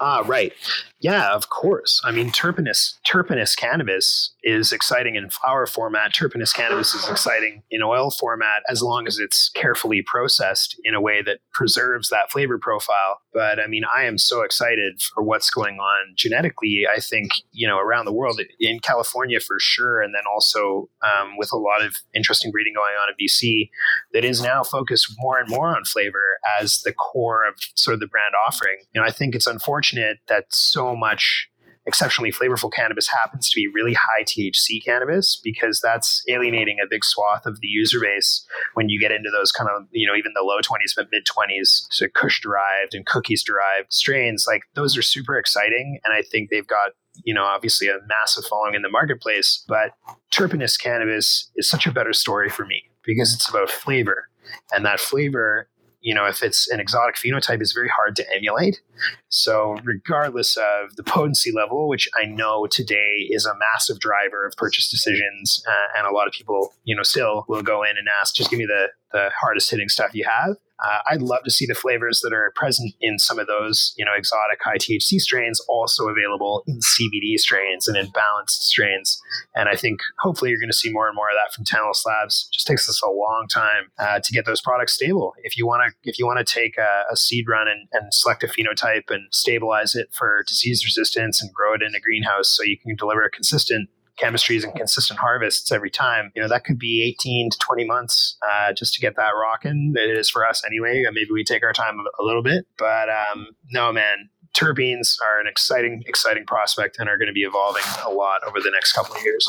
Ah, 0.00 0.22
right. 0.26 0.52
Yeah, 1.00 1.34
of 1.34 1.48
course. 1.48 2.00
I 2.04 2.10
mean, 2.10 2.30
terpenous 2.30 3.54
cannabis 3.56 4.34
is 4.42 4.70
exciting 4.70 5.16
in 5.16 5.30
flower 5.30 5.66
format. 5.66 6.14
Terpenous 6.14 6.52
cannabis 6.52 6.94
is 6.94 7.08
exciting 7.08 7.62
in 7.70 7.82
oil 7.82 8.10
format 8.10 8.62
as 8.68 8.82
long 8.82 9.06
as 9.06 9.18
it's 9.18 9.48
carefully 9.50 10.02
processed 10.02 10.78
in 10.84 10.94
a 10.94 11.00
way 11.00 11.22
that 11.22 11.38
preserves 11.52 12.10
that 12.10 12.30
flavor 12.30 12.58
profile. 12.58 13.20
But 13.32 13.58
I 13.58 13.66
mean, 13.66 13.82
I 13.94 14.04
am 14.04 14.18
so 14.18 14.42
excited 14.42 15.00
for 15.00 15.22
what's 15.22 15.50
going 15.50 15.78
on 15.78 16.14
genetically. 16.16 16.84
I 16.94 17.00
think 17.00 17.30
you 17.52 17.66
know 17.66 17.78
around 17.78 18.04
the 18.04 18.12
world, 18.12 18.40
in 18.58 18.80
California 18.80 19.40
for 19.40 19.56
sure, 19.58 20.02
and 20.02 20.14
then 20.14 20.24
also 20.30 20.90
um, 21.02 21.36
with 21.38 21.50
a 21.52 21.56
lot 21.56 21.82
of 21.82 21.96
interesting 22.14 22.50
breeding 22.50 22.74
going 22.74 22.94
on 23.02 23.08
in 23.08 23.26
BC, 23.26 23.70
that 24.12 24.24
is 24.24 24.42
now 24.42 24.62
focused 24.62 25.14
more 25.18 25.38
and 25.38 25.48
more 25.48 25.74
on 25.74 25.84
flavor 25.84 26.38
as 26.60 26.82
the 26.82 26.92
core 26.92 27.46
of 27.48 27.54
sort 27.74 27.94
of 27.94 28.00
the 28.00 28.06
brand 28.06 28.34
offering. 28.46 28.76
You 28.94 29.00
know, 29.00 29.06
I 29.06 29.10
think 29.10 29.34
it's 29.34 29.46
unfortunate 29.46 30.18
that 30.28 30.44
so 30.50 30.89
much 30.94 31.48
exceptionally 31.86 32.30
flavorful 32.30 32.70
cannabis 32.72 33.08
happens 33.08 33.48
to 33.48 33.56
be 33.56 33.66
really 33.66 33.94
high 33.94 34.22
THC 34.22 34.84
cannabis 34.84 35.40
because 35.42 35.80
that's 35.80 36.22
alienating 36.28 36.76
a 36.78 36.86
big 36.88 37.04
swath 37.04 37.46
of 37.46 37.60
the 37.60 37.66
user 37.66 37.98
base 38.00 38.46
when 38.74 38.88
you 38.88 39.00
get 39.00 39.10
into 39.10 39.30
those 39.30 39.50
kind 39.50 39.68
of, 39.70 39.86
you 39.90 40.06
know, 40.06 40.14
even 40.14 40.32
the 40.34 40.42
low 40.42 40.58
20s 40.58 40.92
but 40.94 41.08
mid 41.10 41.24
20s, 41.26 41.86
so 41.90 42.06
Kush 42.14 42.42
derived 42.42 42.94
and 42.94 43.06
cookies 43.06 43.42
derived 43.42 43.92
strains. 43.92 44.44
Like 44.46 44.62
those 44.74 44.96
are 44.96 45.02
super 45.02 45.36
exciting. 45.36 45.98
And 46.04 46.12
I 46.12 46.22
think 46.22 46.50
they've 46.50 46.66
got 46.66 46.92
you 47.24 47.34
know, 47.34 47.44
obviously 47.44 47.88
a 47.88 47.98
massive 48.06 48.44
following 48.44 48.74
in 48.74 48.82
the 48.82 48.88
marketplace, 48.88 49.64
but 49.68 49.92
terpenous 50.30 50.76
cannabis 50.76 51.50
is 51.56 51.68
such 51.68 51.86
a 51.86 51.92
better 51.92 52.12
story 52.12 52.48
for 52.48 52.64
me 52.64 52.84
because 53.04 53.34
it's 53.34 53.48
about 53.48 53.70
flavor. 53.70 54.28
And 54.72 54.84
that 54.84 55.00
flavor 55.00 55.68
you 56.00 56.14
know, 56.14 56.26
if 56.26 56.42
it's 56.42 56.70
an 56.70 56.80
exotic 56.80 57.16
phenotype, 57.16 57.60
it's 57.60 57.72
very 57.72 57.88
hard 57.88 58.16
to 58.16 58.34
emulate. 58.34 58.80
So, 59.28 59.76
regardless 59.84 60.56
of 60.56 60.96
the 60.96 61.02
potency 61.02 61.52
level, 61.52 61.88
which 61.88 62.08
I 62.16 62.24
know 62.24 62.66
today 62.66 63.26
is 63.28 63.46
a 63.46 63.54
massive 63.72 64.00
driver 64.00 64.46
of 64.46 64.56
purchase 64.56 64.90
decisions, 64.90 65.62
uh, 65.68 65.98
and 65.98 66.06
a 66.06 66.12
lot 66.12 66.26
of 66.26 66.32
people, 66.32 66.72
you 66.84 66.96
know, 66.96 67.02
still 67.02 67.44
will 67.48 67.62
go 67.62 67.82
in 67.82 67.90
and 67.90 68.08
ask, 68.20 68.34
just 68.34 68.50
give 68.50 68.58
me 68.58 68.66
the 68.66 68.88
the 69.12 69.30
hardest 69.38 69.70
hitting 69.70 69.88
stuff 69.88 70.14
you 70.14 70.24
have. 70.24 70.56
Uh, 70.82 70.98
I'd 71.10 71.22
love 71.22 71.42
to 71.44 71.50
see 71.50 71.66
the 71.66 71.74
flavors 71.74 72.20
that 72.22 72.32
are 72.32 72.52
present 72.56 72.94
in 73.00 73.18
some 73.18 73.38
of 73.38 73.46
those, 73.46 73.94
you 73.96 74.04
know, 74.04 74.12
exotic 74.16 74.60
high 74.62 74.76
THC 74.76 75.18
strains 75.18 75.60
also 75.68 76.08
available 76.08 76.62
in 76.66 76.78
CBD 76.78 77.38
strains 77.38 77.88
and 77.88 77.96
in 77.96 78.10
balanced 78.10 78.66
strains. 78.68 79.20
And 79.54 79.68
I 79.68 79.76
think 79.76 80.00
hopefully 80.20 80.50
you're 80.50 80.60
going 80.60 80.70
to 80.70 80.76
see 80.76 80.90
more 80.90 81.06
and 81.06 81.16
more 81.16 81.28
of 81.28 81.36
that 81.36 81.54
from 81.54 81.64
Tantalus 81.64 82.04
Labs. 82.06 82.48
It 82.48 82.54
just 82.54 82.66
takes 82.66 82.88
us 82.88 83.02
a 83.02 83.10
long 83.10 83.46
time 83.50 83.90
uh, 83.98 84.20
to 84.20 84.32
get 84.32 84.46
those 84.46 84.60
products 84.60 84.94
stable. 84.94 85.34
If 85.42 85.56
you 85.56 85.66
want 85.66 85.82
to, 85.86 86.08
if 86.08 86.18
you 86.18 86.26
want 86.26 86.44
to 86.44 86.52
take 86.52 86.78
a, 86.78 87.04
a 87.12 87.16
seed 87.16 87.46
run 87.48 87.68
and, 87.68 87.88
and 87.92 88.12
select 88.14 88.42
a 88.42 88.46
phenotype 88.46 89.10
and 89.10 89.32
stabilize 89.32 89.94
it 89.94 90.08
for 90.12 90.44
disease 90.48 90.84
resistance 90.84 91.42
and 91.42 91.52
grow 91.52 91.74
it 91.74 91.82
in 91.82 91.94
a 91.94 92.00
greenhouse 92.00 92.48
so 92.48 92.62
you 92.62 92.78
can 92.78 92.96
deliver 92.96 93.22
a 93.24 93.30
consistent 93.30 93.88
chemistries 94.20 94.64
and 94.64 94.74
consistent 94.74 95.18
harvests 95.18 95.72
every 95.72 95.90
time, 95.90 96.32
you 96.34 96.42
know, 96.42 96.48
that 96.48 96.64
could 96.64 96.78
be 96.78 97.02
18 97.02 97.50
to 97.50 97.58
20 97.58 97.84
months 97.84 98.36
uh, 98.50 98.72
just 98.72 98.94
to 98.94 99.00
get 99.00 99.16
that 99.16 99.30
rocking. 99.30 99.94
It 99.96 100.16
is 100.16 100.30
for 100.30 100.46
us 100.46 100.62
anyway. 100.64 101.02
Maybe 101.12 101.30
we 101.32 101.44
take 101.44 101.62
our 101.62 101.72
time 101.72 101.98
a 101.98 102.22
little 102.22 102.42
bit, 102.42 102.66
but 102.78 103.08
um, 103.08 103.48
no, 103.70 103.92
man, 103.92 104.28
terpenes 104.54 105.16
are 105.26 105.40
an 105.40 105.46
exciting, 105.46 106.02
exciting 106.06 106.44
prospect 106.46 106.98
and 106.98 107.08
are 107.08 107.16
going 107.16 107.28
to 107.28 107.32
be 107.32 107.42
evolving 107.42 107.84
a 108.04 108.10
lot 108.10 108.42
over 108.46 108.60
the 108.60 108.70
next 108.70 108.92
couple 108.92 109.14
of 109.14 109.22
years. 109.22 109.48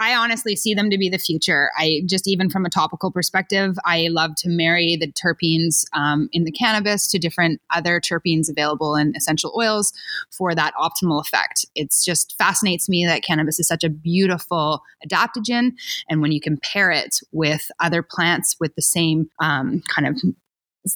I 0.00 0.14
honestly 0.14 0.56
see 0.56 0.72
them 0.72 0.88
to 0.88 0.96
be 0.96 1.10
the 1.10 1.18
future. 1.18 1.70
I 1.76 2.00
just 2.06 2.26
even 2.26 2.48
from 2.48 2.64
a 2.64 2.70
topical 2.70 3.12
perspective, 3.12 3.76
I 3.84 4.08
love 4.08 4.34
to 4.36 4.48
marry 4.48 4.96
the 4.96 5.12
terpenes 5.12 5.84
um, 5.92 6.30
in 6.32 6.44
the 6.44 6.50
cannabis 6.50 7.06
to 7.08 7.18
different 7.18 7.60
other 7.68 8.00
terpenes 8.00 8.48
available 8.48 8.96
in 8.96 9.12
essential 9.14 9.52
oils 9.54 9.92
for 10.30 10.54
that 10.54 10.72
optimal 10.74 11.20
effect. 11.20 11.66
It's 11.74 12.02
just 12.02 12.34
fascinates 12.38 12.88
me 12.88 13.04
that 13.04 13.22
cannabis 13.22 13.60
is 13.60 13.68
such 13.68 13.84
a 13.84 13.90
beautiful 13.90 14.82
adaptogen, 15.06 15.72
and 16.08 16.22
when 16.22 16.32
you 16.32 16.40
compare 16.40 16.90
it 16.90 17.20
with 17.32 17.70
other 17.78 18.02
plants 18.02 18.56
with 18.58 18.74
the 18.76 18.82
same 18.82 19.28
um, 19.38 19.82
kind 19.94 20.08
of 20.08 20.22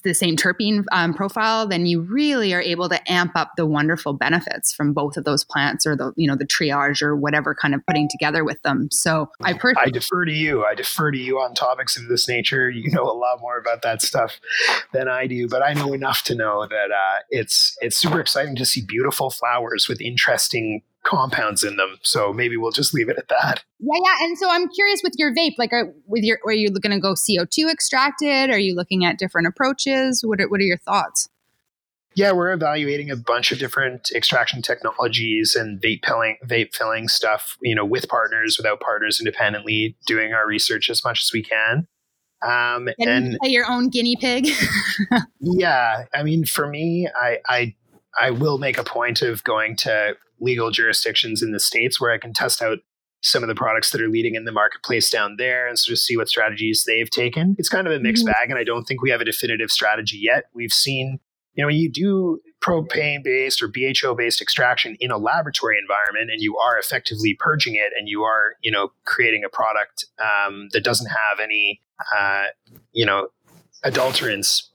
the 0.03 0.15
same 0.15 0.37
terpene 0.37 0.85
um, 0.93 1.13
profile, 1.13 1.67
then 1.67 1.87
you 1.87 2.01
really 2.01 2.55
are 2.55 2.61
able 2.61 2.89
to 2.89 3.11
amp 3.11 3.33
up 3.35 3.53
the 3.57 3.67
wonderful 3.67 4.15
benefits 4.15 4.73
from 4.73 4.93
both 4.93 5.17
of 5.17 5.25
those 5.25 5.45
plants, 5.45 5.87
or 5.87 5.95
the 5.95 6.13
you 6.17 6.27
know 6.27 6.37
the 6.37 6.47
triage 6.47 7.03
or 7.03 7.15
whatever 7.15 7.55
kind 7.55 7.75
of 7.75 7.85
putting 7.87 8.09
together 8.09 8.45
with 8.45 8.61
them. 8.63 8.89
So 8.91 9.31
I 9.43 9.53
per- 9.53 9.75
I 9.77 9.91
defer 9.91 10.25
to 10.25 10.33
you. 10.33 10.65
I 10.65 10.75
defer 10.75 11.11
to 11.11 11.19
you 11.19 11.39
on 11.39 11.55
topics 11.55 11.97
of 11.97 12.09
this 12.09 12.29
nature. 12.29 12.71
You 12.71 12.91
know 12.91 13.05
a 13.05 13.13
lot 13.13 13.41
more 13.41 13.59
about 13.59 13.83
that 13.83 14.03
stuff 14.03 14.41
than 14.93 15.09
I 15.09 15.27
do, 15.27 15.49
but 15.49 15.63
I 15.63 15.75
know 15.75 15.93
enough 15.93 16.25
to 16.25 16.35
know 16.35 16.67
that 16.67 16.91
uh, 16.91 17.19
it's 17.31 17.77
it's 17.81 17.97
super 17.97 18.21
exciting 18.21 18.57
to 18.57 18.67
see 18.67 18.83
beautiful 18.83 19.31
flowers 19.31 19.89
with 19.89 20.01
interesting 20.01 20.83
compounds 21.05 21.63
in 21.63 21.77
them. 21.77 21.99
So 22.03 22.33
maybe 22.33 22.57
we'll 22.57 22.73
just 22.73 22.95
leave 22.95 23.09
it 23.09 23.19
at 23.19 23.29
that. 23.29 23.65
Yeah, 23.79 24.01
yeah. 24.03 24.27
And 24.27 24.39
so 24.39 24.51
I'm 24.51 24.69
curious 24.69 25.01
with 25.05 25.13
your 25.17 25.35
vape, 25.35 25.55
like, 25.59 25.73
are, 25.73 25.93
with 26.07 26.25
your, 26.25 26.39
are 26.45 26.53
you 26.53 26.71
going 26.71 26.93
to 26.95 27.01
go 27.01 27.15
CO2 27.15 27.71
extracted? 27.71 28.51
Are 28.51 28.59
you 28.59 28.75
looking 28.75 29.05
at 29.05 29.19
different 29.19 29.47
approaches? 29.47 30.23
What 30.25 30.41
are, 30.41 30.49
what 30.49 30.61
are 30.61 30.65
your 30.65 30.79
thoughts? 30.79 31.29
Yeah, 32.17 32.33
we're 32.33 32.53
evaluating 32.53 33.11
a 33.11 33.17
bunch 33.17 33.51
of 33.51 33.59
different 33.59 34.11
extraction 34.15 34.63
technologies 34.63 35.57
and 35.57 35.81
vape 35.81 36.07
filling, 36.07 36.37
vape 36.47 36.73
filling 36.73 37.09
stuff. 37.09 37.57
You 37.61 37.75
know, 37.75 37.85
with 37.85 38.09
partners, 38.09 38.57
without 38.57 38.81
partners, 38.81 39.21
independently, 39.21 39.97
doing 40.07 40.33
our 40.33 40.47
research 40.47 40.89
as 40.89 41.05
much 41.05 41.23
as 41.23 41.33
we 41.33 41.43
can. 41.43 41.89
Um, 42.47 42.89
and 43.01 43.37
your 43.43 43.69
own 43.69 43.89
guinea 43.89 44.17
pig. 44.17 44.49
yeah, 45.41 46.05
I 46.15 46.23
mean, 46.23 46.45
for 46.45 46.69
me, 46.69 47.09
I, 47.21 47.39
I 47.49 47.75
I 48.21 48.31
will 48.31 48.59
make 48.59 48.79
a 48.79 48.85
point 48.85 49.23
of 49.23 49.43
going 49.45 49.77
to 49.77 50.17
legal 50.41 50.71
jurisdictions 50.71 51.43
in 51.43 51.53
the 51.53 51.61
states 51.61 52.01
where 52.01 52.11
I 52.11 52.19
can 52.19 52.33
test 52.33 52.63
out 52.63 52.79
some 53.25 53.43
of 53.43 53.49
the 53.49 53.55
products 53.55 53.91
that 53.91 54.03
are 54.03 54.09
leading 54.09 54.35
in 54.35 54.45
the 54.45 54.53
marketplace 54.53 55.09
down 55.09 55.37
there 55.39 55.67
and 55.67 55.79
sort 55.79 55.93
of 55.93 55.99
see 55.99 56.17
what 56.17 56.29
strategies 56.29 56.85
they've 56.87 57.09
taken. 57.09 57.57
It's 57.59 57.71
kind 57.71 57.87
of 57.87 57.93
a 57.93 57.99
mixed 57.99 58.25
mm-hmm. 58.25 58.33
bag, 58.33 58.51
and 58.51 58.59
I 58.59 58.65
don't 58.65 58.85
think 58.85 59.01
we 59.01 59.11
have 59.11 59.23
a 59.23 59.25
definitive 59.25 59.71
strategy 59.71 60.19
yet. 60.21 60.45
We've 60.53 60.73
seen, 60.73 61.19
you 61.55 61.63
know, 61.63 61.69
when 61.69 61.77
you 61.77 61.91
do 61.91 62.41
propane 62.61 63.25
based 63.25 63.63
or 63.63 63.69
BHO 63.69 64.15
based 64.15 64.43
extraction 64.43 64.97
in 65.01 65.11
a 65.11 65.17
laboratory 65.17 65.77
environment 65.79 66.31
and 66.31 66.41
you 66.41 66.57
are 66.59 66.79
effectively 66.79 67.37
purging 67.39 67.75
it 67.75 67.93
and 67.99 68.09
you 68.09 68.23
are, 68.23 68.57
you 68.63 68.71
know, 68.71 68.93
creating 69.05 69.43
a 69.45 69.49
product 69.49 70.05
um, 70.19 70.69
that 70.73 70.85
doesn't 70.85 71.09
have 71.09 71.41
any, 71.43 71.81
uh, 72.19 72.45
you 72.93 73.07
know, 73.07 73.29
adulterants 73.85 74.69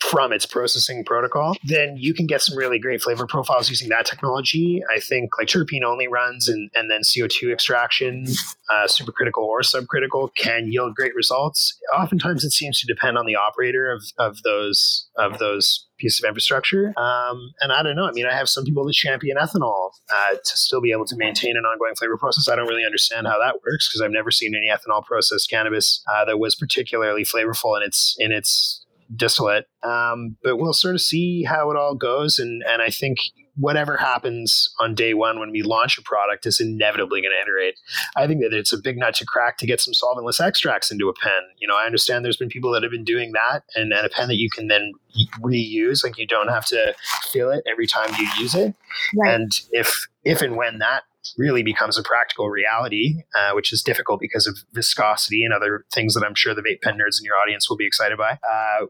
from 0.00 0.32
its 0.32 0.46
processing 0.46 1.04
protocol, 1.04 1.56
then 1.64 1.96
you 1.96 2.14
can 2.14 2.26
get 2.26 2.40
some 2.40 2.56
really 2.56 2.78
great 2.78 3.02
flavor 3.02 3.26
profiles 3.26 3.68
using 3.68 3.88
that 3.88 4.06
technology. 4.06 4.80
I 4.94 5.00
think 5.00 5.30
like 5.38 5.48
terpene 5.48 5.82
only 5.84 6.06
runs 6.06 6.48
and, 6.48 6.70
and 6.74 6.90
then 6.90 7.00
CO2 7.00 7.52
extraction, 7.52 8.26
uh, 8.70 8.86
supercritical 8.86 9.42
or 9.42 9.62
subcritical 9.62 10.30
can 10.36 10.70
yield 10.70 10.94
great 10.94 11.14
results. 11.14 11.76
Oftentimes 11.96 12.44
it 12.44 12.52
seems 12.52 12.80
to 12.80 12.86
depend 12.86 13.18
on 13.18 13.26
the 13.26 13.34
operator 13.34 13.90
of, 13.90 14.02
of 14.18 14.42
those 14.42 15.08
of 15.16 15.38
those 15.38 15.86
pieces 15.98 16.22
of 16.22 16.28
infrastructure. 16.28 16.92
Um, 16.98 17.52
and 17.60 17.72
I 17.72 17.82
don't 17.82 17.96
know. 17.96 18.06
I 18.06 18.12
mean, 18.12 18.26
I 18.26 18.34
have 18.34 18.48
some 18.48 18.64
people 18.64 18.84
that 18.84 18.92
champion 18.92 19.38
ethanol 19.38 19.90
uh, 20.10 20.34
to 20.34 20.56
still 20.56 20.80
be 20.80 20.92
able 20.92 21.06
to 21.06 21.16
maintain 21.16 21.56
an 21.56 21.64
ongoing 21.64 21.94
flavor 21.96 22.16
process. 22.16 22.48
I 22.48 22.56
don't 22.56 22.68
really 22.68 22.84
understand 22.84 23.26
how 23.26 23.38
that 23.38 23.60
works 23.66 23.88
because 23.88 24.02
I've 24.02 24.10
never 24.10 24.30
seen 24.30 24.54
any 24.54 24.68
ethanol 24.70 25.04
processed 25.04 25.48
cannabis 25.50 26.02
uh, 26.06 26.24
that 26.26 26.38
was 26.38 26.54
particularly 26.54 27.24
flavorful 27.24 27.76
in 27.76 27.82
its 27.82 28.14
in 28.18 28.30
its 28.30 28.85
distillate. 29.14 29.66
Um, 29.82 30.36
but 30.42 30.56
we'll 30.56 30.72
sort 30.72 30.94
of 30.94 31.00
see 31.00 31.44
how 31.44 31.70
it 31.70 31.76
all 31.76 31.94
goes. 31.94 32.38
And, 32.38 32.62
and 32.66 32.82
I 32.82 32.90
think 32.90 33.18
whatever 33.56 33.96
happens 33.96 34.72
on 34.78 34.94
day 34.94 35.14
one 35.14 35.40
when 35.40 35.50
we 35.50 35.62
launch 35.62 35.96
a 35.98 36.02
product 36.02 36.44
is 36.46 36.60
inevitably 36.60 37.22
going 37.22 37.32
to 37.32 37.40
iterate. 37.40 37.78
I 38.14 38.26
think 38.26 38.42
that 38.42 38.52
it's 38.52 38.72
a 38.72 38.78
big 38.78 38.98
nut 38.98 39.14
to 39.14 39.24
crack 39.24 39.56
to 39.58 39.66
get 39.66 39.80
some 39.80 39.94
solventless 39.94 40.40
extracts 40.44 40.90
into 40.90 41.08
a 41.08 41.14
pen. 41.14 41.40
You 41.58 41.66
know, 41.66 41.76
I 41.76 41.86
understand 41.86 42.24
there's 42.24 42.36
been 42.36 42.48
people 42.48 42.70
that 42.72 42.82
have 42.82 42.92
been 42.92 43.04
doing 43.04 43.32
that 43.32 43.62
and, 43.74 43.92
and 43.92 44.06
a 44.06 44.10
pen 44.10 44.28
that 44.28 44.36
you 44.36 44.50
can 44.50 44.68
then 44.68 44.92
reuse. 45.40 46.04
Like 46.04 46.18
you 46.18 46.26
don't 46.26 46.48
have 46.48 46.66
to 46.66 46.94
fill 47.32 47.50
it 47.50 47.64
every 47.70 47.86
time 47.86 48.10
you 48.18 48.28
use 48.38 48.54
it. 48.54 48.74
Right. 49.16 49.34
And 49.34 49.52
if 49.72 50.06
if 50.24 50.42
and 50.42 50.56
when 50.56 50.78
that 50.78 51.04
really 51.36 51.62
becomes 51.62 51.98
a 51.98 52.02
practical 52.02 52.48
reality, 52.48 53.22
uh, 53.34 53.52
which 53.52 53.72
is 53.72 53.82
difficult 53.82 54.20
because 54.20 54.46
of 54.46 54.58
viscosity 54.72 55.44
and 55.44 55.52
other 55.52 55.84
things 55.92 56.14
that 56.14 56.24
I'm 56.24 56.34
sure 56.34 56.54
the 56.54 56.62
vape 56.62 56.82
pen 56.82 56.94
nerds 56.94 57.18
in 57.20 57.24
your 57.24 57.36
audience 57.36 57.68
will 57.68 57.76
be 57.76 57.86
excited 57.86 58.18
by. 58.18 58.38
Uh, 58.48 58.86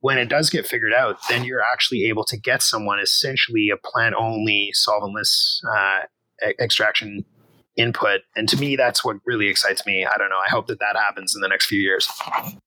when 0.00 0.18
it 0.18 0.28
does 0.28 0.50
get 0.50 0.66
figured 0.66 0.94
out, 0.94 1.16
then 1.28 1.44
you're 1.44 1.62
actually 1.62 2.06
able 2.06 2.24
to 2.24 2.36
get 2.36 2.62
someone 2.62 2.98
essentially 2.98 3.70
a 3.70 3.76
plant 3.76 4.14
only 4.18 4.72
solventless 4.74 5.58
uh, 5.76 6.00
extraction 6.58 7.24
input. 7.76 8.20
And 8.36 8.48
to 8.48 8.56
me, 8.56 8.76
that's 8.76 9.04
what 9.04 9.16
really 9.24 9.48
excites 9.48 9.86
me. 9.86 10.04
I 10.04 10.18
don't 10.18 10.28
know. 10.28 10.38
I 10.38 10.50
hope 10.50 10.66
that 10.66 10.80
that 10.80 10.96
happens 10.96 11.34
in 11.34 11.40
the 11.40 11.48
next 11.48 11.66
few 11.66 11.80
years. 11.80 12.08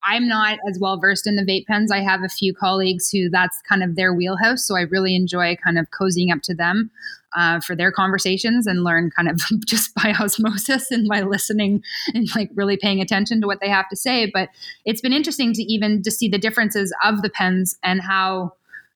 I'm 0.03 0.27
not 0.27 0.59
as 0.69 0.79
well 0.79 0.99
versed 0.99 1.27
in 1.27 1.35
the 1.35 1.43
vape 1.43 1.65
pens. 1.65 1.91
I 1.91 1.99
have 1.99 2.23
a 2.23 2.29
few 2.29 2.53
colleagues 2.53 3.09
who 3.09 3.29
that's 3.29 3.61
kind 3.67 3.83
of 3.83 3.95
their 3.95 4.13
wheelhouse. 4.13 4.65
So 4.65 4.75
I 4.75 4.81
really 4.81 5.15
enjoy 5.15 5.55
kind 5.63 5.77
of 5.77 5.87
cozying 5.91 6.31
up 6.31 6.41
to 6.43 6.55
them. 6.55 6.91
Uh, 7.35 7.59
for 7.59 7.75
their 7.75 7.91
conversations 7.91 8.67
and 8.67 8.83
learn 8.83 9.09
kind 9.09 9.27
of 9.27 9.41
just 9.65 9.91
by 9.95 10.13
osmosis 10.19 10.91
and 10.91 11.09
by 11.09 11.21
listening 11.21 11.81
and 12.13 12.27
like 12.35 12.47
really 12.53 12.77
paying 12.77 13.01
attention 13.01 13.41
to 13.41 13.47
what 13.47 13.59
they 13.59 13.67
have 13.67 13.89
to 13.89 13.95
say. 13.95 14.29
But 14.31 14.49
it's 14.85 15.01
been 15.01 15.13
interesting 15.13 15.51
to 15.53 15.63
even 15.63 16.03
to 16.03 16.11
see 16.11 16.29
the 16.29 16.37
differences 16.37 16.93
of 17.03 17.23
the 17.23 17.31
pens 17.31 17.75
and 17.81 18.03
how 18.03 18.53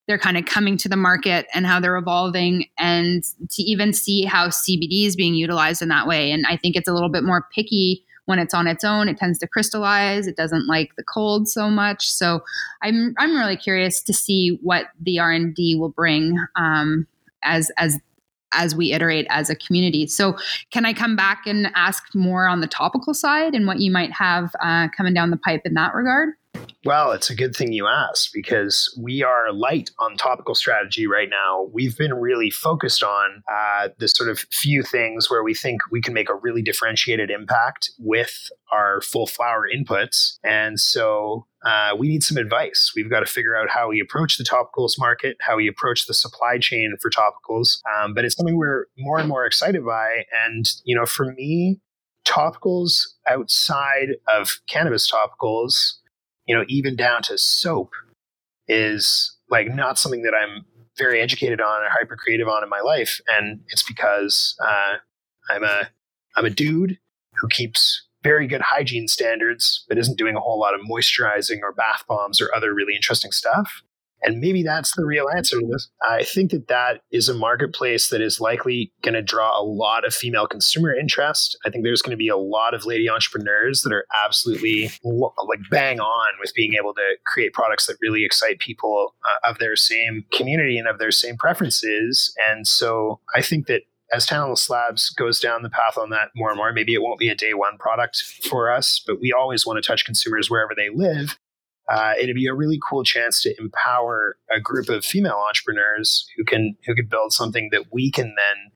they're 0.08 0.18
kind 0.18 0.38
of 0.38 0.46
coming 0.46 0.78
to 0.78 0.90
the 0.90 0.96
market 0.96 1.48
and 1.54 1.66
how 1.66 1.80
they're 1.80 1.98
evolving 1.98 2.66
and 2.78 3.24
to 3.50 3.62
even 3.62 3.94
see 3.94 4.24
how 4.24 4.48
CBD 4.48 5.06
is 5.06 5.16
being 5.16 5.36
utilized 5.36 5.82
in 5.82 5.90
that 5.90 6.08
way. 6.08 6.32
And 6.32 6.46
I 6.48 6.56
think 6.56 6.76
it's 6.76 6.88
a 6.88 6.94
little 6.94 7.10
bit 7.10 7.24
more 7.24 7.46
picky 7.54 8.06
when 8.26 8.40
it's 8.40 8.54
on 8.54 8.68
its 8.68 8.84
own. 8.84 9.10
It 9.10 9.18
tends 9.18 9.40
to 9.40 9.48
crystallize. 9.48 10.28
It 10.28 10.38
doesn't 10.38 10.68
like 10.68 10.96
the 10.96 11.04
cold 11.04 11.50
so 11.50 11.70
much. 11.70 12.08
So 12.10 12.42
I'm 12.82 13.14
I'm 13.18 13.36
really 13.36 13.58
curious 13.58 14.02
to 14.04 14.14
see 14.14 14.60
what 14.62 14.88
the 15.02 15.20
R 15.20 15.32
and 15.32 15.54
D 15.54 15.76
will 15.78 15.90
bring 15.90 16.38
um, 16.56 17.08
as 17.44 17.72
as 17.78 17.98
as 18.54 18.76
we 18.76 18.94
iterate 18.94 19.28
as 19.30 19.50
a 19.50 19.56
community. 19.56 20.08
So, 20.08 20.38
can 20.72 20.86
I 20.86 20.94
come 20.94 21.16
back 21.16 21.44
and 21.46 21.70
ask 21.76 22.04
more 22.16 22.48
on 22.48 22.62
the 22.62 22.68
topical 22.68 23.14
side 23.14 23.54
and 23.54 23.68
what 23.68 23.80
you 23.80 23.92
might 23.92 24.12
have 24.12 24.56
uh, 24.62 24.88
coming 24.96 25.14
down 25.14 25.32
the 25.32 25.38
pipe 25.38 25.62
in 25.66 25.74
that 25.74 25.94
regard? 25.94 26.30
Well, 26.88 27.12
it's 27.12 27.30
a 27.30 27.36
good 27.36 27.54
thing 27.54 27.74
you 27.74 27.86
asked 27.86 28.30
because 28.34 28.98
we 28.98 29.22
are 29.22 29.52
light 29.52 29.90
on 30.00 30.16
topical 30.16 30.56
strategy 30.56 31.06
right 31.06 31.30
now. 31.30 31.68
We've 31.74 31.98
been 31.98 32.14
really 32.14 32.50
focused 32.50 33.04
on 33.04 33.44
uh, 33.52 33.90
the 33.98 34.08
sort 34.08 34.30
of 34.30 34.40
few 34.52 34.84
things 34.84 35.30
where 35.30 35.44
we 35.44 35.54
think 35.54 35.82
we 35.92 36.00
can 36.00 36.14
make 36.14 36.30
a 36.30 36.36
really 36.36 36.62
differentiated 36.62 37.30
impact 37.30 37.92
with 38.00 38.50
our 38.72 39.02
full 39.02 39.28
flower 39.28 39.68
inputs. 39.68 40.38
And 40.46 40.80
so 40.80 41.46
uh, 41.66 41.94
we 41.98 42.08
need 42.08 42.24
some 42.24 42.38
advice. 42.38 42.94
We've 42.96 43.10
got 43.10 43.20
to 43.20 43.26
figure 43.26 43.58
out 43.58 43.70
how 43.70 43.90
we 43.90 44.00
approach 44.00 44.38
the 44.38 44.46
topicals 44.46 44.94
market, 44.98 45.36
how 45.42 45.58
we 45.58 45.68
approach 45.68 46.06
the 46.06 46.14
supply 46.14 46.58
chain 46.58 46.96
for 47.02 47.12
topicals. 47.12 47.82
Um, 48.00 48.14
but 48.14 48.24
it's 48.24 48.38
something 48.38 48.56
we're 48.56 48.86
more 48.98 49.20
and 49.20 49.28
more 49.28 49.46
excited 49.46 49.86
by. 49.86 50.24
And, 50.46 50.66
you 50.86 50.96
know, 50.96 51.06
for 51.06 51.26
me, 51.34 51.82
topicals 52.26 53.08
outside 53.28 54.16
of 54.34 54.60
cannabis 54.68 55.12
topicals 55.12 55.96
you 56.48 56.56
know, 56.56 56.64
even 56.68 56.96
down 56.96 57.22
to 57.24 57.38
soap 57.38 57.92
is 58.68 59.36
like 59.50 59.68
not 59.74 60.00
something 60.00 60.24
that 60.24 60.34
I'm 60.34 60.66
very 60.98 61.22
educated 61.22 61.62
on 61.62 61.84
or 61.84 61.90
hyper 61.90 62.16
creative 62.16 62.48
on 62.48 62.64
in 62.64 62.70
my 62.70 62.82
life. 62.82 63.22
And 63.28 63.62
it's 63.68 63.84
because 63.84 64.56
uh, 64.62 64.96
I'm 65.50 65.64
a 65.64 65.90
I'm 66.36 66.46
a 66.46 66.50
dude 66.50 66.98
who 67.36 67.48
keeps 67.48 68.08
very 68.24 68.48
good 68.48 68.62
hygiene 68.62 69.08
standards, 69.08 69.86
but 69.88 69.98
isn't 69.98 70.18
doing 70.18 70.36
a 70.36 70.40
whole 70.40 70.60
lot 70.60 70.74
of 70.74 70.82
moisturizing 70.82 71.60
or 71.62 71.72
bath 71.72 72.04
bombs 72.08 72.42
or 72.42 72.54
other 72.56 72.74
really 72.74 72.96
interesting 72.96 73.32
stuff. 73.32 73.84
And 74.28 74.42
maybe 74.42 74.62
that's 74.62 74.94
the 74.98 75.06
real 75.06 75.28
answer 75.38 75.58
to 75.58 75.66
this. 75.66 75.90
I 76.02 76.24
think 76.24 76.52
that 76.52 76.68
that 76.68 77.00
is 77.14 77.30
a 77.30 77.34
marketplace 77.34 78.10
that 78.10 78.20
is 78.20 78.42
likely 78.42 78.92
going 79.02 79.14
to 79.14 79.22
draw 79.22 79.58
a 79.58 79.64
lot 79.64 80.06
of 80.06 80.14
female 80.14 80.48
consumer 80.48 80.94
interest. 80.94 81.58
I 81.66 81.70
think 81.70 81.86
there's 81.86 82.02
going 82.02 82.12
to 82.12 82.18
be 82.18 82.28
a 82.28 82.36
lot 82.36 82.74
of 82.74 82.86
lady 82.86 83.10
entrepreneurs 83.10 83.84
that 83.84 83.94
are 83.94 84.06
absolutely 84.22 84.92
like 85.06 85.60
bang 85.72 86.02
on 86.02 86.34
with 86.42 86.54
being 86.54 86.74
able 86.74 86.94
to 86.94 87.16
create 87.26 87.54
products 87.54 87.86
that 87.88 87.96
really 88.02 88.26
excite 88.26 88.60
people 88.60 89.16
uh, 89.24 89.50
of 89.50 89.60
their 89.60 89.78
same 89.78 90.26
community 90.34 90.78
and 90.78 90.90
of 90.90 91.00
their 91.00 91.12
same 91.12 91.38
preferences. 91.38 92.36
And 92.50 92.68
so 92.68 93.22
I 93.34 93.42
think 93.42 93.68
that 93.68 93.84
as 94.12 94.26
Tantalus 94.26 94.70
Labs 94.70 95.10
goes 95.10 95.40
down 95.40 95.64
the 95.64 95.70
path 95.70 95.98
on 95.98 96.10
that 96.10 96.32
more 96.36 96.50
and 96.50 96.58
more, 96.58 96.74
maybe 96.74 96.94
it 96.94 97.02
won't 97.02 97.20
be 97.20 97.30
a 97.30 97.36
day 97.36 97.54
one 97.54 97.78
product 97.78 98.24
for 98.50 98.70
us, 98.70 99.02
but 99.08 99.22
we 99.22 99.32
always 99.32 99.66
want 99.66 99.82
to 99.82 99.88
touch 99.88 100.04
consumers 100.04 100.50
wherever 100.50 100.74
they 100.76 100.90
live 100.94 101.38
uh, 101.90 102.14
it'd 102.22 102.36
be 102.36 102.48
a 102.48 102.54
really 102.54 102.80
cool 102.88 103.04
chance 103.04 103.42
to 103.42 103.56
empower 103.60 104.38
a 104.54 104.60
group 104.60 104.90
of 104.90 105.06
female 105.06 105.42
entrepreneurs 105.48 106.28
who 106.36 106.44
can 106.44 106.76
who 106.86 106.94
could 106.94 107.10
build 107.10 107.32
something 107.32 107.70
that 107.72 107.86
we 107.92 108.12
can 108.12 108.26
then 108.26 108.72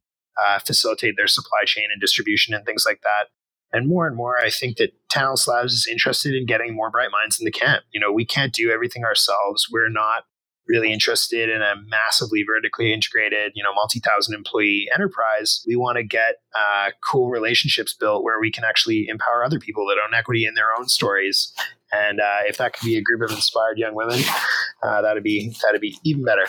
uh, 0.46 0.58
facilitate 0.58 1.14
their 1.16 1.26
supply 1.26 1.60
chain 1.66 1.84
and 1.92 2.00
distribution 2.00 2.54
and 2.54 2.64
things 2.64 2.84
like 2.86 3.00
that. 3.02 3.28
And 3.74 3.88
more 3.88 4.06
and 4.06 4.16
more, 4.16 4.38
I 4.38 4.50
think 4.50 4.76
that 4.76 4.92
Tantalus 5.10 5.48
Labs 5.48 5.72
is 5.72 5.88
interested 5.90 6.34
in 6.34 6.46
getting 6.46 6.74
more 6.74 6.90
bright 6.90 7.10
minds 7.10 7.40
in 7.40 7.44
the 7.44 7.50
camp. 7.50 7.84
You 7.92 8.00
know, 8.00 8.12
we 8.12 8.24
can't 8.24 8.52
do 8.52 8.70
everything 8.70 9.04
ourselves. 9.04 9.68
We're 9.70 9.88
not 9.88 10.24
really 10.68 10.92
interested 10.92 11.48
in 11.48 11.60
a 11.60 11.74
massively 11.86 12.44
vertically 12.46 12.92
integrated, 12.92 13.52
you 13.54 13.62
know, 13.62 13.74
multi-thousand 13.74 14.34
employee 14.34 14.88
enterprise. 14.94 15.62
We 15.66 15.74
want 15.76 15.96
to 15.96 16.04
get 16.04 16.36
uh, 16.54 16.90
cool 17.10 17.30
relationships 17.30 17.94
built 17.98 18.22
where 18.22 18.40
we 18.40 18.50
can 18.50 18.64
actually 18.64 19.06
empower 19.08 19.44
other 19.44 19.58
people 19.58 19.86
that 19.86 19.98
own 20.04 20.14
equity 20.14 20.46
in 20.46 20.54
their 20.54 20.68
own 20.78 20.88
stories 20.88 21.52
and 21.92 22.20
uh, 22.20 22.38
if 22.46 22.58
that 22.58 22.72
could 22.72 22.84
be 22.84 22.96
a 22.96 23.02
group 23.02 23.22
of 23.22 23.30
inspired 23.30 23.78
young 23.78 23.94
women, 23.94 24.20
uh, 24.82 25.02
that'd 25.02 25.22
be 25.22 25.54
that'd 25.62 25.80
be 25.80 25.96
even 26.04 26.24
better. 26.24 26.46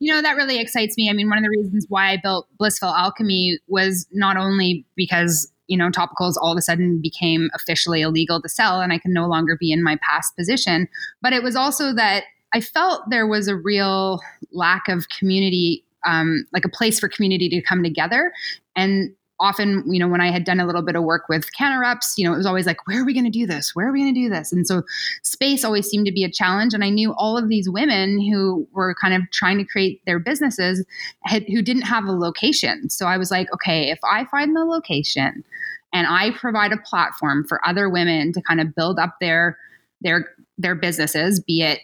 You 0.00 0.12
know, 0.12 0.20
that 0.20 0.36
really 0.36 0.58
excites 0.58 0.96
me. 0.96 1.08
I 1.08 1.12
mean, 1.12 1.28
one 1.28 1.38
of 1.38 1.44
the 1.44 1.50
reasons 1.50 1.86
why 1.88 2.10
I 2.10 2.18
built 2.20 2.48
Blyssful 2.60 2.92
Alchemy 2.98 3.58
was 3.68 4.06
not 4.12 4.36
only 4.36 4.84
because 4.96 5.50
you 5.68 5.76
know 5.76 5.90
topicals 5.90 6.34
all 6.40 6.52
of 6.52 6.58
a 6.58 6.62
sudden 6.62 7.00
became 7.00 7.50
officially 7.54 8.02
illegal 8.02 8.42
to 8.42 8.48
sell, 8.48 8.80
and 8.80 8.92
I 8.92 8.98
can 8.98 9.12
no 9.12 9.26
longer 9.26 9.56
be 9.58 9.72
in 9.72 9.82
my 9.82 9.98
past 10.02 10.36
position, 10.36 10.88
but 11.20 11.32
it 11.32 11.42
was 11.42 11.56
also 11.56 11.94
that 11.94 12.24
I 12.52 12.60
felt 12.60 13.08
there 13.08 13.26
was 13.26 13.48
a 13.48 13.56
real 13.56 14.20
lack 14.52 14.88
of 14.88 15.08
community 15.08 15.84
um, 16.04 16.46
like 16.52 16.64
a 16.64 16.68
place 16.68 16.98
for 16.98 17.08
community 17.08 17.48
to 17.48 17.62
come 17.62 17.82
together. 17.82 18.32
And 18.74 19.14
often, 19.42 19.82
you 19.92 19.98
know, 19.98 20.08
when 20.08 20.20
I 20.20 20.30
had 20.30 20.44
done 20.44 20.60
a 20.60 20.66
little 20.66 20.82
bit 20.82 20.94
of 20.94 21.02
work 21.02 21.28
with 21.28 21.50
reps, 21.60 22.14
you 22.16 22.24
know, 22.24 22.32
it 22.32 22.36
was 22.36 22.46
always 22.46 22.64
like, 22.64 22.86
where 22.86 23.02
are 23.02 23.04
we 23.04 23.12
going 23.12 23.24
to 23.24 23.30
do 23.30 23.46
this? 23.46 23.74
Where 23.74 23.88
are 23.88 23.92
we 23.92 24.00
going 24.00 24.14
to 24.14 24.20
do 24.20 24.30
this? 24.30 24.52
And 24.52 24.66
so 24.66 24.84
space 25.22 25.64
always 25.64 25.88
seemed 25.88 26.06
to 26.06 26.12
be 26.12 26.22
a 26.22 26.30
challenge. 26.30 26.72
And 26.72 26.84
I 26.84 26.88
knew 26.88 27.12
all 27.14 27.36
of 27.36 27.48
these 27.48 27.68
women 27.68 28.20
who 28.20 28.66
were 28.72 28.94
kind 28.94 29.14
of 29.14 29.22
trying 29.32 29.58
to 29.58 29.64
create 29.64 30.00
their 30.06 30.20
businesses 30.20 30.86
had, 31.24 31.44
who 31.48 31.60
didn't 31.60 31.82
have 31.82 32.04
a 32.04 32.12
location. 32.12 32.88
So 32.88 33.06
I 33.06 33.18
was 33.18 33.30
like, 33.30 33.52
okay, 33.52 33.90
if 33.90 33.98
I 34.04 34.24
find 34.26 34.54
the 34.54 34.64
location 34.64 35.44
and 35.92 36.06
I 36.06 36.30
provide 36.30 36.72
a 36.72 36.78
platform 36.78 37.44
for 37.44 37.66
other 37.66 37.90
women 37.90 38.32
to 38.32 38.40
kind 38.42 38.60
of 38.60 38.74
build 38.74 38.98
up 38.98 39.16
their 39.20 39.58
their 40.00 40.30
their 40.58 40.74
businesses, 40.74 41.40
be 41.40 41.62
it 41.62 41.80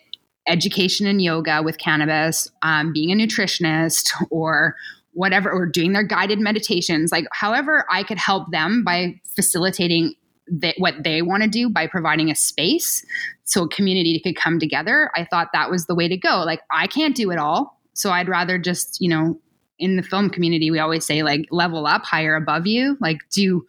education 0.47 1.07
and 1.07 1.21
yoga 1.21 1.63
with 1.63 1.79
cannabis, 1.79 2.51
um, 2.63 2.93
being 2.93 3.13
a 3.13 3.15
nutritionist, 3.15 4.11
or 4.31 4.75
whatever, 5.13 5.51
or 5.51 5.67
doing 5.67 5.93
their 5.93 6.03
guided 6.03 6.39
meditations, 6.39 7.11
like 7.13 7.27
however 7.33 7.87
I 7.91 8.03
could 8.03 8.19
help 8.19 8.51
them 8.51 8.85
by 8.85 9.21
facilitating 9.35 10.15
that 10.51 10.75
what 10.79 11.03
they 11.05 11.23
want 11.23 11.43
to 11.43 11.49
do 11.49 11.69
by 11.69 11.87
providing 11.87 12.31
a 12.31 12.35
space 12.35 13.05
so 13.45 13.65
a 13.65 13.69
community 13.69 14.21
could 14.21 14.37
come 14.37 14.59
together. 14.59 15.11
I 15.15 15.25
thought 15.25 15.49
that 15.53 15.71
was 15.71 15.87
the 15.87 15.95
way 15.95 16.09
to 16.09 16.17
go. 16.17 16.43
Like 16.45 16.61
I 16.71 16.87
can't 16.87 17.15
do 17.15 17.31
it 17.31 17.39
all. 17.39 17.79
So 17.95 18.11
I'd 18.11 18.29
rather 18.29 18.59
just, 18.59 18.99
you 19.01 19.09
know, 19.09 19.39
in 19.79 19.97
the 19.97 20.03
film 20.03 20.31
community, 20.31 20.71
we 20.71 20.79
always 20.79 21.05
say 21.05 21.23
like 21.23 21.47
level 21.51 21.87
up, 21.87 22.05
hire 22.05 22.35
above 22.35 22.67
you. 22.67 22.97
Like 23.01 23.19
do, 23.31 23.65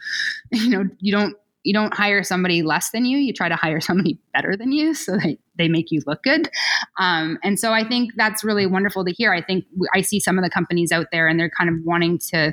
you 0.51 0.69
know, 0.69 0.85
you 0.99 1.11
don't 1.11 1.35
you 1.63 1.73
don't 1.73 1.93
hire 1.93 2.23
somebody 2.23 2.61
less 2.61 2.91
than 2.91 3.05
you 3.05 3.17
you 3.17 3.33
try 3.33 3.49
to 3.49 3.55
hire 3.55 3.81
somebody 3.81 4.17
better 4.33 4.55
than 4.55 4.71
you 4.71 4.93
so 4.93 5.17
that 5.17 5.37
they 5.59 5.67
make 5.67 5.91
you 5.91 6.01
look 6.07 6.23
good 6.23 6.49
um, 6.97 7.37
and 7.43 7.59
so 7.59 7.71
i 7.71 7.87
think 7.87 8.11
that's 8.15 8.43
really 8.43 8.65
wonderful 8.65 9.05
to 9.05 9.11
hear 9.11 9.31
i 9.31 9.41
think 9.41 9.65
i 9.93 10.01
see 10.01 10.19
some 10.19 10.39
of 10.39 10.43
the 10.43 10.49
companies 10.49 10.91
out 10.91 11.07
there 11.11 11.27
and 11.27 11.39
they're 11.39 11.51
kind 11.51 11.69
of 11.69 11.75
wanting 11.85 12.17
to 12.17 12.51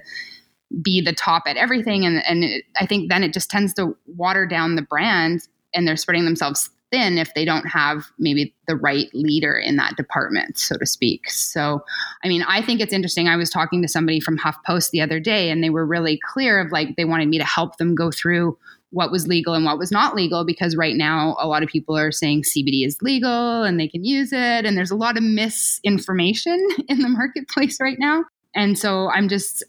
be 0.83 1.01
the 1.01 1.15
top 1.15 1.45
at 1.47 1.57
everything 1.57 2.05
and, 2.05 2.23
and 2.27 2.45
it, 2.45 2.65
i 2.79 2.85
think 2.85 3.09
then 3.09 3.23
it 3.23 3.33
just 3.33 3.49
tends 3.49 3.73
to 3.73 3.97
water 4.07 4.45
down 4.45 4.75
the 4.75 4.83
brand 4.83 5.49
and 5.75 5.89
they're 5.89 5.97
spreading 5.97 6.27
themselves 6.27 6.69
thin 6.91 7.19
if 7.19 7.35
they 7.35 7.45
don't 7.45 7.67
have 7.67 8.07
maybe 8.19 8.55
the 8.69 8.77
right 8.77 9.09
leader 9.13 9.57
in 9.57 9.77
that 9.77 9.97
department, 9.97 10.59
so 10.59 10.77
to 10.77 10.87
speak. 10.87 11.29
So, 11.31 11.85
I 12.25 12.29
mean, 12.29 12.43
I 12.43 12.63
think 12.63 12.81
it's 12.81 12.93
interesting. 12.93 13.29
I 13.29 13.37
was 13.37 13.51
talking 13.51 13.83
to 13.83 13.89
somebody 13.89 14.21
from 14.21 14.39
HuffPost 14.39 14.91
the 14.91 15.01
other 15.01 15.21
day, 15.21 15.51
and 15.51 15.63
they 15.63 15.71
were 15.71 15.87
really 15.87 16.19
clear 16.33 16.61
of 16.61 16.73
like 16.73 16.97
they 16.97 17.05
wanted 17.05 17.29
me 17.29 17.39
to 17.39 17.45
help 17.45 17.77
them 17.79 17.95
go 17.95 18.11
through 18.11 18.57
what 18.97 19.11
was 19.11 19.29
legal 19.29 19.53
and 19.53 19.67
what 19.67 19.79
was 19.79 19.93
not 19.93 20.15
legal 20.17 20.43
because 20.43 20.75
right 20.75 20.97
now 20.97 21.37
a 21.39 21.47
lot 21.47 21.63
of 21.63 21.69
people 21.69 21.95
are 21.95 22.11
saying 22.11 22.43
CBD 22.43 22.87
is 22.87 22.97
legal 23.03 23.63
and 23.63 23.79
they 23.79 23.87
can 23.87 24.05
use 24.05 24.33
it 24.33 24.65
and 24.65 24.75
there's 24.75 24.91
a 24.91 24.97
lot 24.97 25.19
of 25.19 25.23
misinformation 25.23 26.67
in 26.89 27.01
the 27.01 27.09
marketplace 27.09 27.79
right 27.79 27.99
now. 27.99 28.25
And 28.55 28.79
so 28.79 29.11
I'm 29.11 29.29
just 29.29 29.63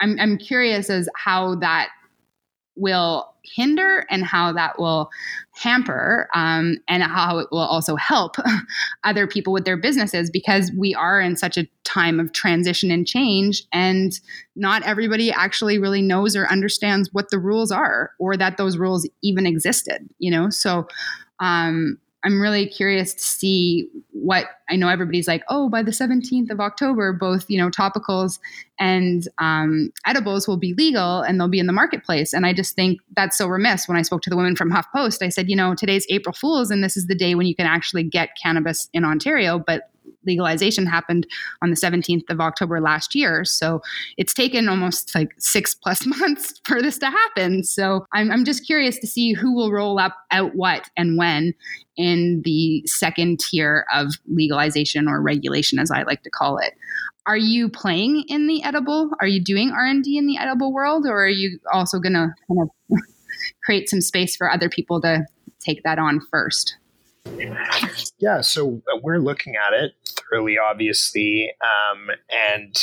I'm 0.00 0.16
I'm 0.20 0.38
curious 0.38 0.90
as 0.90 1.08
how 1.16 1.56
that 1.56 1.88
will 2.78 3.34
hinder 3.42 4.04
and 4.10 4.24
how 4.24 4.52
that 4.52 4.78
will 4.78 5.10
hamper 5.52 6.28
um, 6.34 6.76
and 6.88 7.02
how 7.02 7.38
it 7.38 7.48
will 7.50 7.58
also 7.58 7.96
help 7.96 8.36
other 9.04 9.26
people 9.26 9.52
with 9.52 9.64
their 9.64 9.76
businesses 9.76 10.30
because 10.30 10.70
we 10.76 10.94
are 10.94 11.20
in 11.20 11.36
such 11.36 11.56
a 11.56 11.66
time 11.84 12.20
of 12.20 12.32
transition 12.32 12.90
and 12.90 13.06
change 13.06 13.64
and 13.72 14.20
not 14.54 14.82
everybody 14.82 15.32
actually 15.32 15.78
really 15.78 16.02
knows 16.02 16.36
or 16.36 16.46
understands 16.46 17.08
what 17.12 17.30
the 17.30 17.38
rules 17.38 17.72
are 17.72 18.12
or 18.18 18.36
that 18.36 18.56
those 18.56 18.76
rules 18.76 19.08
even 19.22 19.46
existed 19.46 20.08
you 20.18 20.30
know? 20.30 20.50
So 20.50 20.86
um, 21.40 21.98
I'm 22.24 22.40
really 22.40 22.66
curious 22.66 23.14
to 23.14 23.22
see 23.22 23.88
what 24.10 24.46
I 24.68 24.76
know 24.76 24.88
everybody's 24.88 25.28
like, 25.28 25.44
oh, 25.48 25.68
by 25.68 25.82
the 25.82 25.92
17th 25.92 26.50
of 26.50 26.58
October, 26.58 27.12
both, 27.12 27.48
you 27.48 27.58
know, 27.58 27.70
topicals 27.70 28.40
and 28.80 29.26
um, 29.38 29.92
edibles 30.04 30.48
will 30.48 30.56
be 30.56 30.74
legal 30.74 31.20
and 31.20 31.38
they'll 31.38 31.48
be 31.48 31.60
in 31.60 31.66
the 31.66 31.72
marketplace. 31.72 32.32
And 32.32 32.44
I 32.44 32.52
just 32.52 32.74
think 32.74 33.00
that's 33.14 33.38
so 33.38 33.46
remiss. 33.46 33.86
When 33.86 33.96
I 33.96 34.02
spoke 34.02 34.22
to 34.22 34.30
the 34.30 34.36
women 34.36 34.56
from 34.56 34.70
HuffPost, 34.70 35.22
I 35.22 35.28
said, 35.28 35.48
you 35.48 35.56
know, 35.56 35.74
today's 35.74 36.06
April 36.10 36.32
Fool's 36.32 36.70
and 36.70 36.82
this 36.82 36.96
is 36.96 37.06
the 37.06 37.14
day 37.14 37.36
when 37.36 37.46
you 37.46 37.54
can 37.54 37.66
actually 37.66 38.02
get 38.02 38.30
cannabis 38.42 38.88
in 38.92 39.04
Ontario, 39.04 39.58
but 39.64 39.90
legalization 40.26 40.86
happened 40.86 41.26
on 41.62 41.70
the 41.70 41.76
17th 41.76 42.28
of 42.30 42.40
October 42.40 42.80
last 42.80 43.14
year. 43.14 43.44
So 43.44 43.80
it's 44.16 44.34
taken 44.34 44.68
almost 44.68 45.14
like 45.14 45.30
six 45.38 45.74
plus 45.74 46.04
months 46.18 46.60
for 46.64 46.82
this 46.82 46.98
to 46.98 47.06
happen. 47.06 47.64
So 47.64 48.06
I'm, 48.12 48.30
I'm 48.30 48.44
just 48.44 48.66
curious 48.66 48.98
to 48.98 49.06
see 49.06 49.32
who 49.32 49.54
will 49.54 49.72
roll 49.72 49.98
up 49.98 50.16
out 50.30 50.54
what 50.54 50.90
and 50.96 51.16
when 51.16 51.54
in 51.96 52.42
the 52.44 52.82
second 52.86 53.40
tier 53.40 53.84
of 53.92 54.12
legalization 54.26 55.08
or 55.08 55.20
regulation, 55.20 55.78
as 55.78 55.90
I 55.90 56.02
like 56.02 56.22
to 56.22 56.30
call 56.30 56.58
it. 56.58 56.74
Are 57.26 57.36
you 57.36 57.68
playing 57.68 58.24
in 58.28 58.46
the 58.46 58.62
edible? 58.62 59.10
Are 59.20 59.26
you 59.26 59.42
doing 59.42 59.70
R 59.70 59.84
and 59.84 60.02
D 60.02 60.16
in 60.16 60.26
the 60.26 60.38
edible 60.38 60.72
world, 60.72 61.04
or 61.06 61.24
are 61.24 61.28
you 61.28 61.58
also 61.70 61.98
going 61.98 62.14
to 62.14 62.32
kind 62.48 62.62
of 62.62 62.70
create 63.64 63.90
some 63.90 64.00
space 64.00 64.34
for 64.34 64.50
other 64.50 64.70
people 64.70 65.00
to 65.02 65.26
take 65.60 65.82
that 65.82 65.98
on 65.98 66.20
first? 66.30 66.76
Yeah, 68.18 68.40
so 68.40 68.82
uh, 68.92 68.98
we're 69.02 69.18
looking 69.18 69.54
at 69.56 69.72
it 69.72 69.92
thoroughly, 70.06 70.56
obviously, 70.58 71.52
um, 71.62 72.10
and 72.50 72.76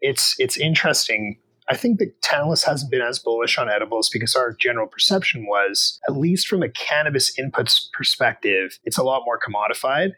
it's 0.00 0.34
it's 0.38 0.56
interesting. 0.56 1.38
I 1.68 1.76
think 1.76 2.00
that 2.00 2.20
Tantalus 2.20 2.64
hasn't 2.64 2.90
been 2.90 3.00
as 3.00 3.20
bullish 3.20 3.56
on 3.56 3.68
edibles 3.68 4.08
because 4.08 4.34
our 4.34 4.52
general 4.54 4.88
perception 4.88 5.46
was, 5.46 6.00
at 6.08 6.16
least 6.16 6.48
from 6.48 6.64
a 6.64 6.68
cannabis 6.68 7.32
inputs 7.38 7.82
perspective, 7.92 8.80
it's 8.82 8.98
a 8.98 9.04
lot 9.04 9.22
more 9.24 9.38
commodified. 9.38 10.10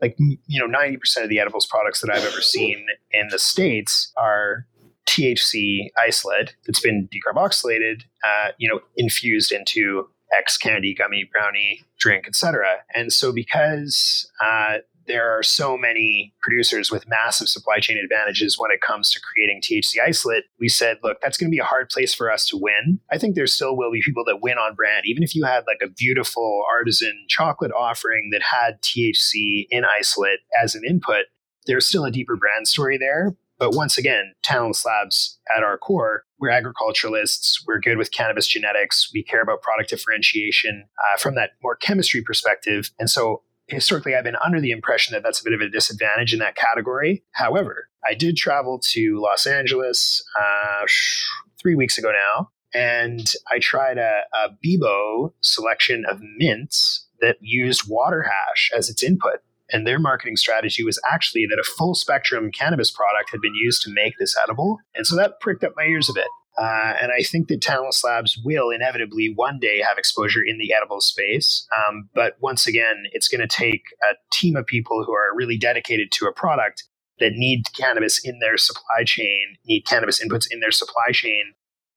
Like 0.00 0.16
you 0.18 0.60
know, 0.60 0.66
ninety 0.66 0.96
percent 0.96 1.24
of 1.24 1.30
the 1.30 1.40
edibles 1.40 1.66
products 1.66 2.00
that 2.00 2.10
I've 2.10 2.24
ever 2.24 2.40
seen 2.40 2.86
in 3.10 3.28
the 3.30 3.38
states 3.38 4.12
are 4.16 4.66
THC 5.06 5.88
isolate 5.98 6.54
that's 6.66 6.80
been 6.80 7.08
decarboxylated, 7.08 8.02
uh, 8.24 8.52
you 8.58 8.68
know, 8.68 8.80
infused 8.96 9.50
into 9.50 10.08
X 10.36 10.56
candy, 10.56 10.94
gummy, 10.94 11.28
brownie, 11.30 11.82
drink, 11.98 12.26
etc. 12.26 12.66
And 12.94 13.12
so, 13.12 13.32
because 13.32 14.30
uh, 14.42 14.78
there 15.10 15.36
are 15.36 15.42
so 15.42 15.76
many 15.76 16.32
producers 16.40 16.90
with 16.90 17.08
massive 17.08 17.48
supply 17.48 17.80
chain 17.80 17.98
advantages 17.98 18.56
when 18.58 18.70
it 18.70 18.80
comes 18.80 19.10
to 19.10 19.20
creating 19.20 19.60
THC 19.60 19.96
isolate, 20.04 20.44
we 20.58 20.68
said, 20.68 20.98
look, 21.02 21.20
that's 21.20 21.36
going 21.36 21.50
to 21.50 21.54
be 21.54 21.58
a 21.58 21.64
hard 21.64 21.90
place 21.90 22.14
for 22.14 22.30
us 22.30 22.46
to 22.46 22.56
win. 22.56 23.00
I 23.10 23.18
think 23.18 23.34
there 23.34 23.46
still 23.46 23.76
will 23.76 23.90
be 23.90 24.02
people 24.04 24.24
that 24.26 24.40
win 24.40 24.56
on 24.58 24.74
brand, 24.74 25.02
even 25.06 25.22
if 25.22 25.34
you 25.34 25.44
had 25.44 25.64
like 25.66 25.80
a 25.82 25.90
beautiful 25.90 26.62
artisan 26.70 27.26
chocolate 27.28 27.72
offering 27.72 28.30
that 28.32 28.42
had 28.42 28.80
THC 28.82 29.66
in 29.70 29.84
isolate 29.84 30.40
as 30.62 30.74
an 30.74 30.82
input. 30.88 31.26
There's 31.66 31.86
still 31.86 32.04
a 32.04 32.10
deeper 32.10 32.36
brand 32.36 32.68
story 32.68 32.96
there, 32.96 33.36
but 33.60 33.74
once 33.74 33.98
again, 33.98 34.32
Tantalus 34.42 34.84
Labs 34.86 35.38
at 35.54 35.62
our 35.62 35.76
core, 35.76 36.24
we're 36.38 36.48
agriculturalists. 36.48 37.62
We're 37.66 37.78
good 37.78 37.98
with 37.98 38.10
cannabis 38.10 38.46
genetics. 38.46 39.10
We 39.12 39.22
care 39.22 39.42
about 39.42 39.60
product 39.60 39.90
differentiation 39.90 40.86
uh, 40.98 41.18
from 41.18 41.34
that 41.34 41.50
more 41.62 41.76
chemistry 41.76 42.22
perspective. 42.22 42.90
And 42.98 43.10
so 43.10 43.42
historically, 43.66 44.14
I've 44.14 44.24
been 44.24 44.36
under 44.42 44.62
the 44.62 44.70
impression 44.70 45.12
that 45.12 45.22
that's 45.22 45.40
a 45.40 45.44
bit 45.44 45.52
of 45.52 45.60
a 45.60 45.68
disadvantage 45.68 46.32
in 46.32 46.38
that 46.38 46.56
category. 46.56 47.22
However, 47.32 47.90
I 48.08 48.14
did 48.14 48.36
travel 48.36 48.80
to 48.92 49.20
Los 49.20 49.46
Angeles 49.46 50.24
uh, 50.40 50.86
three 51.60 51.74
weeks 51.74 51.98
ago 51.98 52.10
now, 52.10 52.48
and 52.72 53.30
I 53.52 53.58
tried 53.58 53.98
a, 53.98 54.22
a 54.32 54.48
Beboe 54.64 55.34
selection 55.42 56.04
of 56.08 56.18
mints 56.38 57.06
that 57.20 57.36
used 57.40 57.82
water 57.86 58.22
hash 58.22 58.70
as 58.74 58.88
its 58.88 59.02
input. 59.02 59.40
And 59.72 59.86
their 59.86 59.98
marketing 59.98 60.36
strategy 60.36 60.82
was 60.84 61.00
actually 61.10 61.46
that 61.46 61.60
a 61.60 61.70
full 61.78 61.94
spectrum 61.94 62.50
cannabis 62.50 62.90
product 62.90 63.30
had 63.30 63.40
been 63.40 63.54
used 63.54 63.82
to 63.82 63.92
make 63.92 64.14
this 64.18 64.36
edible. 64.42 64.78
And 64.94 65.06
so 65.06 65.16
that 65.16 65.40
pricked 65.40 65.64
up 65.64 65.72
my 65.76 65.84
ears 65.84 66.08
a 66.08 66.12
bit. 66.12 66.28
Uh, 66.58 66.94
and 67.00 67.10
I 67.16 67.22
think 67.22 67.48
that 67.48 67.62
Tantalus 67.62 68.02
Labs 68.04 68.38
will 68.44 68.70
inevitably 68.70 69.32
one 69.34 69.58
day 69.58 69.80
have 69.80 69.96
exposure 69.96 70.42
in 70.44 70.58
the 70.58 70.74
edible 70.74 71.00
space. 71.00 71.66
Um, 71.74 72.08
but 72.14 72.36
once 72.40 72.66
again, 72.66 73.04
it's 73.12 73.28
going 73.28 73.40
to 73.40 73.46
take 73.46 73.82
a 74.02 74.14
team 74.32 74.56
of 74.56 74.66
people 74.66 75.04
who 75.04 75.12
are 75.12 75.34
really 75.34 75.56
dedicated 75.56 76.10
to 76.12 76.26
a 76.26 76.32
product 76.32 76.84
that 77.20 77.32
need 77.34 77.64
cannabis 77.76 78.20
in 78.24 78.40
their 78.40 78.56
supply 78.56 79.04
chain, 79.04 79.56
need 79.66 79.86
cannabis 79.86 80.22
inputs 80.22 80.46
in 80.50 80.60
their 80.60 80.72
supply 80.72 81.12
chain. 81.12 81.54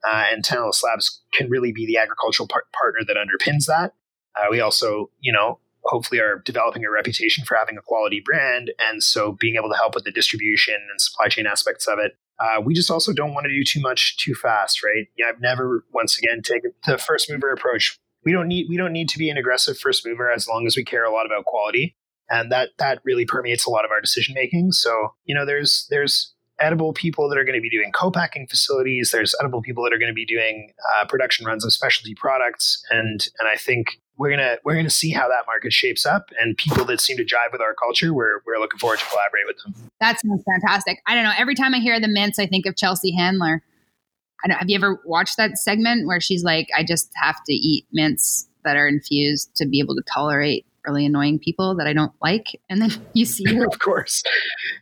Uh, 0.07 0.25
and 0.31 0.43
Tantalus 0.43 0.83
Labs 0.83 1.21
can 1.33 1.49
really 1.49 1.71
be 1.71 1.85
the 1.85 1.97
agricultural 1.97 2.47
par- 2.47 2.65
partner 2.73 2.99
that 3.07 3.15
underpins 3.15 3.65
that. 3.65 3.93
Uh, 4.35 4.47
we 4.49 4.59
also, 4.59 5.09
you 5.19 5.31
know, 5.31 5.59
hopefully 5.85 6.19
are 6.19 6.41
developing 6.45 6.85
a 6.85 6.91
reputation 6.91 7.45
for 7.45 7.55
having 7.55 7.77
a 7.77 7.81
quality 7.81 8.21
brand. 8.23 8.71
And 8.79 9.03
so 9.03 9.33
being 9.33 9.55
able 9.55 9.69
to 9.69 9.75
help 9.75 9.95
with 9.95 10.03
the 10.03 10.11
distribution 10.11 10.75
and 10.75 11.01
supply 11.01 11.27
chain 11.27 11.45
aspects 11.45 11.87
of 11.87 11.99
it. 11.99 12.13
Uh, 12.39 12.61
we 12.61 12.73
just 12.73 12.89
also 12.89 13.13
don't 13.13 13.33
want 13.33 13.45
to 13.45 13.49
do 13.49 13.63
too 13.63 13.79
much 13.79 14.17
too 14.17 14.33
fast, 14.33 14.83
right? 14.83 15.07
Yeah, 15.17 15.27
I've 15.29 15.41
never 15.41 15.85
once 15.93 16.17
again 16.17 16.41
taken 16.41 16.71
the 16.85 16.97
first 16.97 17.29
mover 17.31 17.51
approach. 17.51 17.97
We 18.25 18.31
don't 18.31 18.47
need 18.47 18.67
we 18.69 18.77
don't 18.77 18.93
need 18.93 19.09
to 19.09 19.19
be 19.19 19.29
an 19.29 19.37
aggressive 19.37 19.77
first 19.77 20.05
mover 20.05 20.31
as 20.31 20.47
long 20.47 20.65
as 20.65 20.75
we 20.75 20.83
care 20.83 21.03
a 21.03 21.11
lot 21.11 21.25
about 21.25 21.45
quality, 21.45 21.95
and 22.29 22.51
that 22.51 22.69
that 22.79 22.99
really 23.03 23.25
permeates 23.25 23.65
a 23.65 23.69
lot 23.69 23.85
of 23.85 23.91
our 23.91 24.01
decision 24.01 24.33
making. 24.33 24.71
So 24.71 25.13
you 25.25 25.35
know, 25.35 25.45
there's 25.45 25.85
there's 25.89 26.33
edible 26.59 26.93
people 26.93 27.29
that 27.29 27.37
are 27.37 27.43
going 27.43 27.57
to 27.57 27.61
be 27.61 27.69
doing 27.69 27.91
co-packing 27.91 28.47
facilities. 28.47 29.11
There's 29.11 29.35
edible 29.39 29.61
people 29.61 29.83
that 29.83 29.93
are 29.93 29.97
going 29.97 30.11
to 30.11 30.15
be 30.15 30.25
doing 30.25 30.71
uh, 30.95 31.05
production 31.05 31.45
runs 31.45 31.65
of 31.65 31.73
specialty 31.73 32.15
products, 32.15 32.83
and 32.89 33.27
and 33.39 33.47
I 33.47 33.57
think 33.57 33.99
we're 34.17 34.29
gonna 34.29 34.57
we're 34.63 34.75
gonna 34.75 34.89
see 34.89 35.11
how 35.11 35.27
that 35.27 35.43
market 35.47 35.73
shapes 35.73 36.05
up 36.05 36.29
and 36.39 36.57
people 36.57 36.85
that 36.85 37.01
seem 37.01 37.17
to 37.17 37.23
jive 37.23 37.51
with 37.51 37.61
our 37.61 37.73
culture 37.73 38.13
we're, 38.13 38.41
we're 38.45 38.59
looking 38.59 38.79
forward 38.79 38.99
to 38.99 39.05
collaborate 39.05 39.45
with 39.47 39.57
them 39.63 39.73
that 39.99 40.19
sounds 40.19 40.43
fantastic 40.43 41.01
i 41.07 41.15
don't 41.15 41.23
know 41.23 41.33
every 41.37 41.55
time 41.55 41.73
i 41.73 41.79
hear 41.79 41.99
the 41.99 42.07
mints 42.07 42.39
i 42.39 42.45
think 42.45 42.65
of 42.65 42.75
chelsea 42.75 43.11
handler 43.15 43.63
I 44.43 44.49
don't, 44.49 44.57
have 44.57 44.69
you 44.69 44.75
ever 44.75 44.99
watched 45.05 45.37
that 45.37 45.57
segment 45.57 46.05
where 46.05 46.19
she's 46.19 46.43
like 46.43 46.67
i 46.75 46.83
just 46.83 47.11
have 47.15 47.37
to 47.45 47.53
eat 47.53 47.85
mints 47.91 48.47
that 48.63 48.77
are 48.77 48.87
infused 48.87 49.55
to 49.55 49.65
be 49.65 49.79
able 49.79 49.95
to 49.95 50.03
tolerate 50.13 50.65
really 50.85 51.05
annoying 51.05 51.39
people 51.39 51.75
that 51.75 51.87
I 51.87 51.93
don't 51.93 52.13
like. 52.21 52.59
And 52.69 52.81
then 52.81 52.91
you 53.13 53.25
see 53.25 53.45
her. 53.53 53.65
of 53.71 53.79
course. 53.79 54.23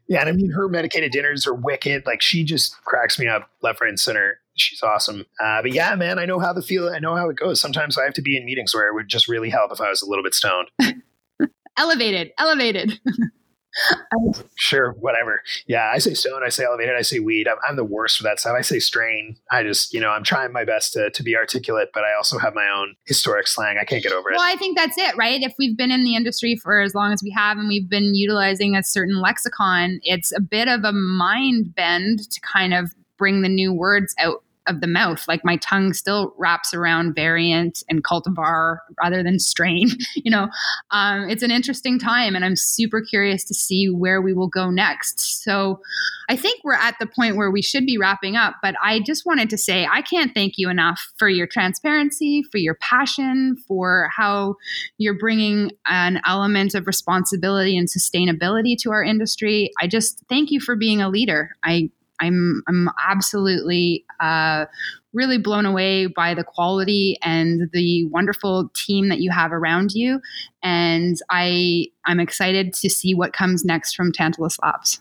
Yeah. 0.08 0.22
And 0.22 0.30
I 0.30 0.32
mean, 0.32 0.52
her 0.52 0.68
medicated 0.68 1.12
dinners 1.12 1.46
are 1.46 1.54
wicked. 1.54 2.06
Like 2.06 2.22
she 2.22 2.44
just 2.44 2.82
cracks 2.84 3.20
me 3.20 3.28
up 3.28 3.50
left, 3.62 3.82
right, 3.82 3.90
and 3.90 4.00
center 4.00 4.40
she's 4.56 4.82
awesome. 4.84 5.26
Uh, 5.40 5.62
but 5.62 5.74
yeah, 5.74 5.96
man, 5.96 6.20
I 6.20 6.26
know 6.26 6.40
how 6.40 6.54
the 6.54 6.62
feel. 6.62 6.90
I 6.90 7.00
know 7.00 7.16
how 7.16 7.30
it 7.30 7.38
goes. 7.38 7.60
Sometimes 7.60 7.98
I 7.98 8.04
have 8.04 8.14
to 8.16 8.22
be 8.22 8.38
in 8.38 8.46
meetings 8.46 8.74
where 8.74 8.88
it 8.88 8.94
would 8.94 9.08
just 9.08 9.28
really 9.28 9.50
help 9.50 9.72
if 9.72 9.82
I 9.82 9.90
was 9.90 10.02
a 10.02 10.10
little 10.10 10.24
bit 10.24 10.34
stoned. 10.34 10.70
elevated, 11.78 12.32
elevated. 12.38 13.00
sure, 14.56 14.92
whatever. 15.00 15.42
Yeah, 15.68 15.90
I 15.94 16.00
say 16.00 16.14
stone, 16.14 16.44
I 16.44 16.50
say 16.50 16.66
elevated, 16.66 16.96
I 16.96 17.02
say 17.02 17.20
weed. 17.20 17.48
I'm, 17.48 17.58
I'm, 17.68 17.76
the 17.76 17.86
worst 17.86 18.18
for 18.18 18.24
that 18.24 18.40
stuff. 18.40 18.54
I 18.58 18.62
say 18.62 18.80
strain. 18.80 19.38
I 19.50 19.64
just, 19.64 19.94
you 19.94 20.00
know, 20.00 20.10
I'm 20.10 20.24
trying 20.24 20.52
my 20.52 20.66
best 20.66 20.94
to, 20.94 21.10
to 21.10 21.24
be 21.24 21.36
articulate, 21.36 21.90
but 21.94 22.04
I 22.04 22.14
also 22.16 22.38
have 22.38 22.54
my 22.54 22.68
own 22.68 22.96
historic 23.06 23.48
slang. 23.48 23.78
I 23.80 23.86
can't 23.86 24.04
get 24.04 24.12
over 24.12 24.30
it. 24.30 24.36
Well, 24.36 24.48
I 24.48 24.56
think 24.58 24.78
that's 24.78 24.98
it, 24.98 25.16
right? 25.18 25.42
If 25.42 25.54
we've 25.58 25.78
been 25.78 25.92
in 25.92 26.04
the 26.04 26.16
industry 26.16 26.58
for 26.62 26.82
as 26.82 26.94
long 26.94 27.14
as 27.14 27.24
we 27.24 27.32
have 27.32 27.58
and 27.58 27.68
we've 27.68 27.90
been 27.90 28.14
utilizing 28.14 28.76
a 28.76 28.84
certain 28.84 29.22
lexicon, 29.22 30.00
it's 30.04 30.36
a 30.36 30.42
bit 30.42 30.68
of 30.68 30.84
a 30.84 30.92
mind 30.92 31.74
bend 31.74 32.30
to 32.30 32.42
kind 32.42 32.74
of 32.74 32.92
bring 33.22 33.44
the 33.44 33.50
new 33.50 33.72
words 33.72 34.16
out 34.18 34.44
of 34.68 34.82
the 34.82 34.88
mouth. 34.88 35.28
Like 35.28 35.46
my 35.46 35.58
tongue 35.58 35.94
still 35.94 36.34
wraps 36.40 36.74
around 36.74 37.14
variant 37.14 37.84
and 37.88 38.04
cultivar 38.04 38.78
rather 39.00 39.22
than 39.22 39.38
strain. 39.38 39.90
you 40.16 40.32
know, 40.32 40.50
um, 40.90 41.30
it's 41.30 41.44
an 41.44 41.52
interesting 41.52 42.00
time, 42.00 42.36
and 42.36 42.44
I'm 42.44 42.56
super 42.56 43.00
curious 43.00 43.44
to 43.46 43.54
see 43.54 43.90
where 43.90 44.24
we 44.24 44.34
will 44.34 44.48
go 44.48 44.72
next. 44.72 45.44
So 45.44 45.82
I 46.30 46.36
think 46.36 46.64
we're 46.64 46.74
at 46.74 46.96
the 47.00 47.06
point 47.06 47.36
where 47.36 47.52
we 47.52 47.62
should 47.62 47.86
be 47.86 48.00
wrapping 48.00 48.36
up. 48.36 48.56
But 48.64 48.74
I 48.84 49.02
just 49.02 49.24
wanted 49.24 49.52
to 49.52 49.58
say 49.58 49.88
I 49.92 50.02
can't 50.02 50.34
thank 50.34 50.54
you 50.58 50.68
enough 50.68 51.12
for 51.18 51.30
your 51.30 51.46
transparency, 51.46 52.42
for 52.52 52.58
your 52.58 52.76
passion, 52.76 53.58
for 53.68 54.10
how 54.16 54.56
you're 54.98 55.20
bringing 55.20 55.72
an 55.86 56.22
element 56.26 56.74
of 56.74 56.88
responsibility 56.88 57.78
and 57.78 57.88
sustainability 57.88 58.76
to 58.80 58.92
our 58.92 59.04
industry. 59.04 59.70
I 59.80 59.86
just 59.86 60.24
thank 60.28 60.50
you 60.50 60.60
for 60.60 60.76
being 60.76 61.02
a 61.04 61.10
leader. 61.10 61.52
I 61.64 61.92
I'm 62.22 62.64
I'm 62.68 62.90
absolutely 63.08 64.06
uh, 64.20 64.66
really 65.14 65.38
blown 65.38 65.66
away 65.66 66.08
by 66.08 66.34
the 66.34 66.44
quality 66.44 67.18
and 67.22 67.70
the 67.74 68.06
wonderful 68.06 68.72
team 68.76 69.10
that 69.10 69.20
you 69.20 69.32
have 69.32 69.52
around 69.52 69.92
you, 69.92 70.22
and 70.64 71.18
I 71.30 71.88
I'm 72.06 72.20
excited 72.20 72.74
to 72.76 72.90
see 72.90 73.14
what 73.14 73.34
comes 73.34 73.66
next 73.66 73.96
from 73.96 74.12
Tantalus 74.12 74.58
Labs. 74.62 75.00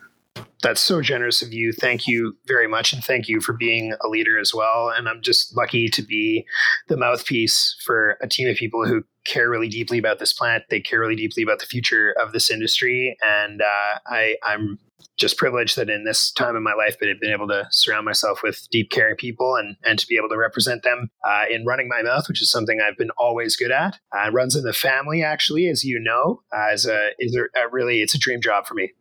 That's 0.63 0.81
so 0.81 1.01
generous 1.01 1.41
of 1.43 1.53
you. 1.53 1.73
Thank 1.73 2.07
you 2.07 2.37
very 2.47 2.69
much. 2.69 2.93
And 2.93 3.03
thank 3.03 3.29
you 3.29 3.41
for 3.41 3.55
being 3.55 3.95
a 4.05 4.09
leader 4.09 4.39
as 4.39 4.53
well. 4.55 4.91
And 4.95 5.09
I'm 5.09 5.23
just 5.23 5.57
lucky 5.57 5.89
to 5.89 6.03
be 6.03 6.45
the 6.89 6.97
mouthpiece 6.97 7.77
for 7.85 8.19
a 8.21 8.29
team 8.29 8.49
of 8.49 8.57
people 8.57 8.87
who 8.87 9.03
care 9.25 9.49
really 9.49 9.69
deeply 9.69 9.99
about 9.99 10.19
this 10.19 10.33
plant. 10.33 10.65
They 10.69 10.81
care 10.81 11.01
really 11.01 11.17
deeply 11.17 11.43
about 11.43 11.61
the 11.61 11.67
future 11.67 12.15
of 12.21 12.33
this 12.33 12.51
industry. 12.51 13.17
And 13.27 13.63
uh, 13.63 13.99
I, 14.07 14.37
I'm 14.45 14.79
just 15.21 15.37
privileged 15.37 15.77
that 15.77 15.91
in 15.91 16.05
this 16.05 16.33
time 16.33 16.57
in 16.57 16.63
my 16.63 16.75
life, 16.75 16.99
that 16.99 17.09
I've 17.09 17.21
been 17.21 17.33
able 17.33 17.49
to 17.49 17.69
surround 17.71 18.07
myself 18.07 18.43
with 18.43 18.67
deep, 18.71 18.91
caring 18.91 19.17
people 19.17 19.55
and, 19.55 19.77
and 19.85 19.99
to 19.99 20.07
be 20.07 20.17
able 20.17 20.31
to 20.31 20.37
represent 20.37 20.83
them 20.83 21.11
uh, 21.25 21.45
in 21.51 21.65
running 21.67 21.89
my 21.89 22.03
mouth, 22.03 22.27
which 22.27 22.43
is 22.43 22.51
something 22.51 22.81
I've 22.81 22.97
been 22.97 23.11
always 23.19 23.55
good 23.55 23.71
at. 23.71 23.99
Uh, 24.17 24.31
runs 24.33 24.57
in 24.57 24.65
the 24.65 24.73
family, 24.73 25.23
actually, 25.23 25.69
as 25.69 25.85
you 25.85 26.01
know, 26.01 26.43
uh, 26.53 26.73
as 26.73 26.87
a, 26.87 27.11
is 27.19 27.37
a 27.37 27.69
really, 27.71 28.01
it's 28.01 28.15
a 28.15 28.19
dream 28.19 28.41
job 28.41 28.67
for 28.67 28.75
me. 28.75 28.93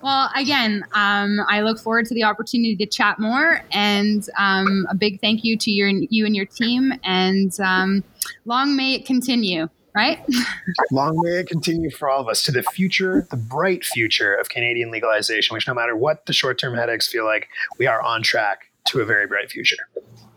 Well, 0.00 0.30
again, 0.36 0.84
um, 0.92 1.38
I 1.48 1.62
look 1.62 1.80
forward 1.80 2.06
to 2.06 2.14
the 2.14 2.22
opportunity 2.22 2.76
to 2.76 2.86
chat 2.86 3.18
more, 3.18 3.62
and 3.72 4.24
um, 4.38 4.86
a 4.88 4.94
big 4.94 5.20
thank 5.20 5.42
you 5.42 5.56
to 5.58 5.70
your 5.72 5.88
you 5.88 6.24
and 6.24 6.36
your 6.36 6.46
team, 6.46 6.92
and 7.02 7.52
um, 7.58 8.04
long 8.44 8.76
may 8.76 8.94
it 8.94 9.06
continue 9.06 9.68
right? 9.96 10.24
Long 10.92 11.18
may 11.24 11.40
it 11.40 11.48
continue 11.48 11.90
for 11.90 12.08
all 12.08 12.20
of 12.20 12.28
us 12.28 12.42
to 12.44 12.52
the 12.52 12.62
future, 12.62 13.26
the 13.30 13.36
bright 13.36 13.84
future 13.84 14.34
of 14.34 14.50
Canadian 14.50 14.90
legalization, 14.90 15.54
which 15.54 15.66
no 15.66 15.74
matter 15.74 15.96
what 15.96 16.26
the 16.26 16.32
short 16.32 16.58
term 16.58 16.74
headaches 16.74 17.08
feel 17.08 17.24
like, 17.24 17.48
we 17.78 17.86
are 17.86 18.02
on 18.02 18.22
track 18.22 18.70
to 18.88 19.00
a 19.00 19.04
very 19.04 19.26
bright 19.26 19.50
future. 19.50 19.76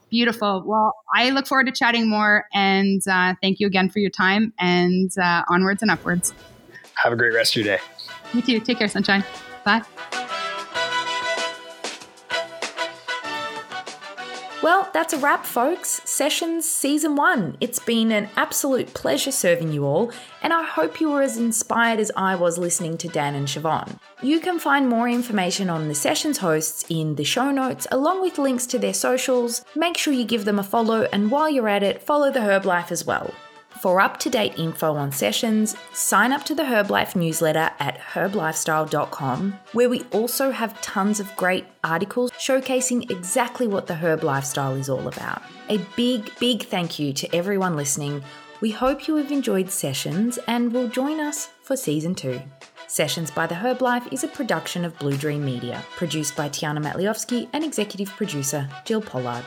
Beautiful. 0.09 0.63
Well, 0.65 0.95
I 1.13 1.29
look 1.29 1.45
forward 1.45 1.67
to 1.67 1.71
chatting 1.71 2.09
more 2.09 2.45
and 2.53 3.05
uh, 3.07 3.35
thank 3.41 3.59
you 3.59 3.67
again 3.67 3.89
for 3.89 3.99
your 3.99 4.09
time 4.09 4.53
and 4.57 5.15
uh, 5.19 5.43
onwards 5.49 5.83
and 5.83 5.91
upwards. 5.91 6.33
Have 6.95 7.13
a 7.13 7.15
great 7.15 7.33
rest 7.33 7.55
of 7.55 7.63
your 7.63 7.77
day. 7.77 7.83
You 8.33 8.41
too. 8.41 8.59
Take 8.59 8.79
care, 8.79 8.87
Sunshine. 8.87 9.23
Bye. 9.63 9.83
Well, 14.61 14.89
that's 14.91 15.13
a 15.13 15.17
wrap, 15.17 15.45
folks. 15.45 16.01
Sessions 16.03 16.67
Season 16.67 17.15
1. 17.15 17.57
It's 17.61 17.79
been 17.79 18.11
an 18.11 18.27
absolute 18.35 18.93
pleasure 18.93 19.31
serving 19.31 19.71
you 19.71 19.85
all, 19.85 20.11
and 20.41 20.51
I 20.51 20.63
hope 20.63 20.99
you 20.99 21.09
were 21.09 21.21
as 21.21 21.37
inspired 21.37 21.97
as 21.97 22.11
I 22.17 22.35
was 22.35 22.57
listening 22.57 22.97
to 22.97 23.07
Dan 23.07 23.35
and 23.35 23.47
Siobhan. 23.47 23.97
You 24.21 24.41
can 24.41 24.59
find 24.59 24.89
more 24.89 25.07
information 25.07 25.69
on 25.69 25.87
the 25.87 25.95
sessions 25.95 26.39
hosts 26.39 26.83
in 26.89 27.15
the 27.15 27.23
show 27.23 27.51
notes, 27.51 27.87
along 27.89 28.21
with 28.21 28.37
links 28.37 28.65
to 28.67 28.77
their 28.77 28.93
socials. 28.93 29.63
Make 29.77 29.95
sure 29.95 30.11
you 30.11 30.25
give 30.25 30.43
them 30.43 30.59
a 30.59 30.63
follow, 30.63 31.03
and 31.13 31.31
while 31.31 31.49
you're 31.49 31.69
at 31.69 31.81
it, 31.81 32.03
follow 32.03 32.29
the 32.29 32.41
Herb 32.41 32.65
Life 32.65 32.91
as 32.91 33.05
well. 33.05 33.33
For 33.79 34.01
up 34.01 34.17
to 34.19 34.29
date 34.29 34.59
info 34.59 34.95
on 34.95 35.13
sessions, 35.13 35.77
sign 35.93 36.33
up 36.33 36.43
to 36.45 36.53
the 36.53 36.63
Herblife 36.63 37.15
newsletter 37.15 37.71
at 37.79 37.97
herblifestyle.com, 37.97 39.57
where 39.71 39.89
we 39.89 40.03
also 40.11 40.51
have 40.51 40.81
tons 40.81 41.21
of 41.21 41.33
great 41.37 41.65
articles 41.81 42.31
showcasing 42.31 43.09
exactly 43.09 43.67
what 43.67 43.87
the 43.87 43.95
herb 43.95 44.21
lifestyle 44.21 44.75
is 44.75 44.89
all 44.89 45.07
about. 45.07 45.41
A 45.69 45.77
big, 45.95 46.29
big 46.39 46.63
thank 46.63 46.99
you 46.99 47.13
to 47.13 47.33
everyone 47.33 47.77
listening. 47.77 48.21
We 48.59 48.71
hope 48.71 49.07
you 49.07 49.15
have 49.15 49.31
enjoyed 49.31 49.71
Sessions 49.71 50.37
and 50.45 50.73
will 50.73 50.89
join 50.89 51.21
us 51.21 51.47
for 51.61 51.77
season 51.77 52.15
two. 52.15 52.41
Sessions 52.87 53.31
by 53.31 53.47
the 53.47 53.55
Herb 53.55 53.81
Life 53.81 54.11
is 54.11 54.25
a 54.25 54.27
production 54.27 54.83
of 54.83 54.99
Blue 54.99 55.15
Dream 55.15 55.45
Media, 55.45 55.85
produced 55.95 56.35
by 56.35 56.49
Tiana 56.49 56.83
Matliowski 56.83 57.47
and 57.53 57.63
executive 57.63 58.09
producer 58.09 58.67
Jill 58.83 59.01
Pollard. 59.01 59.45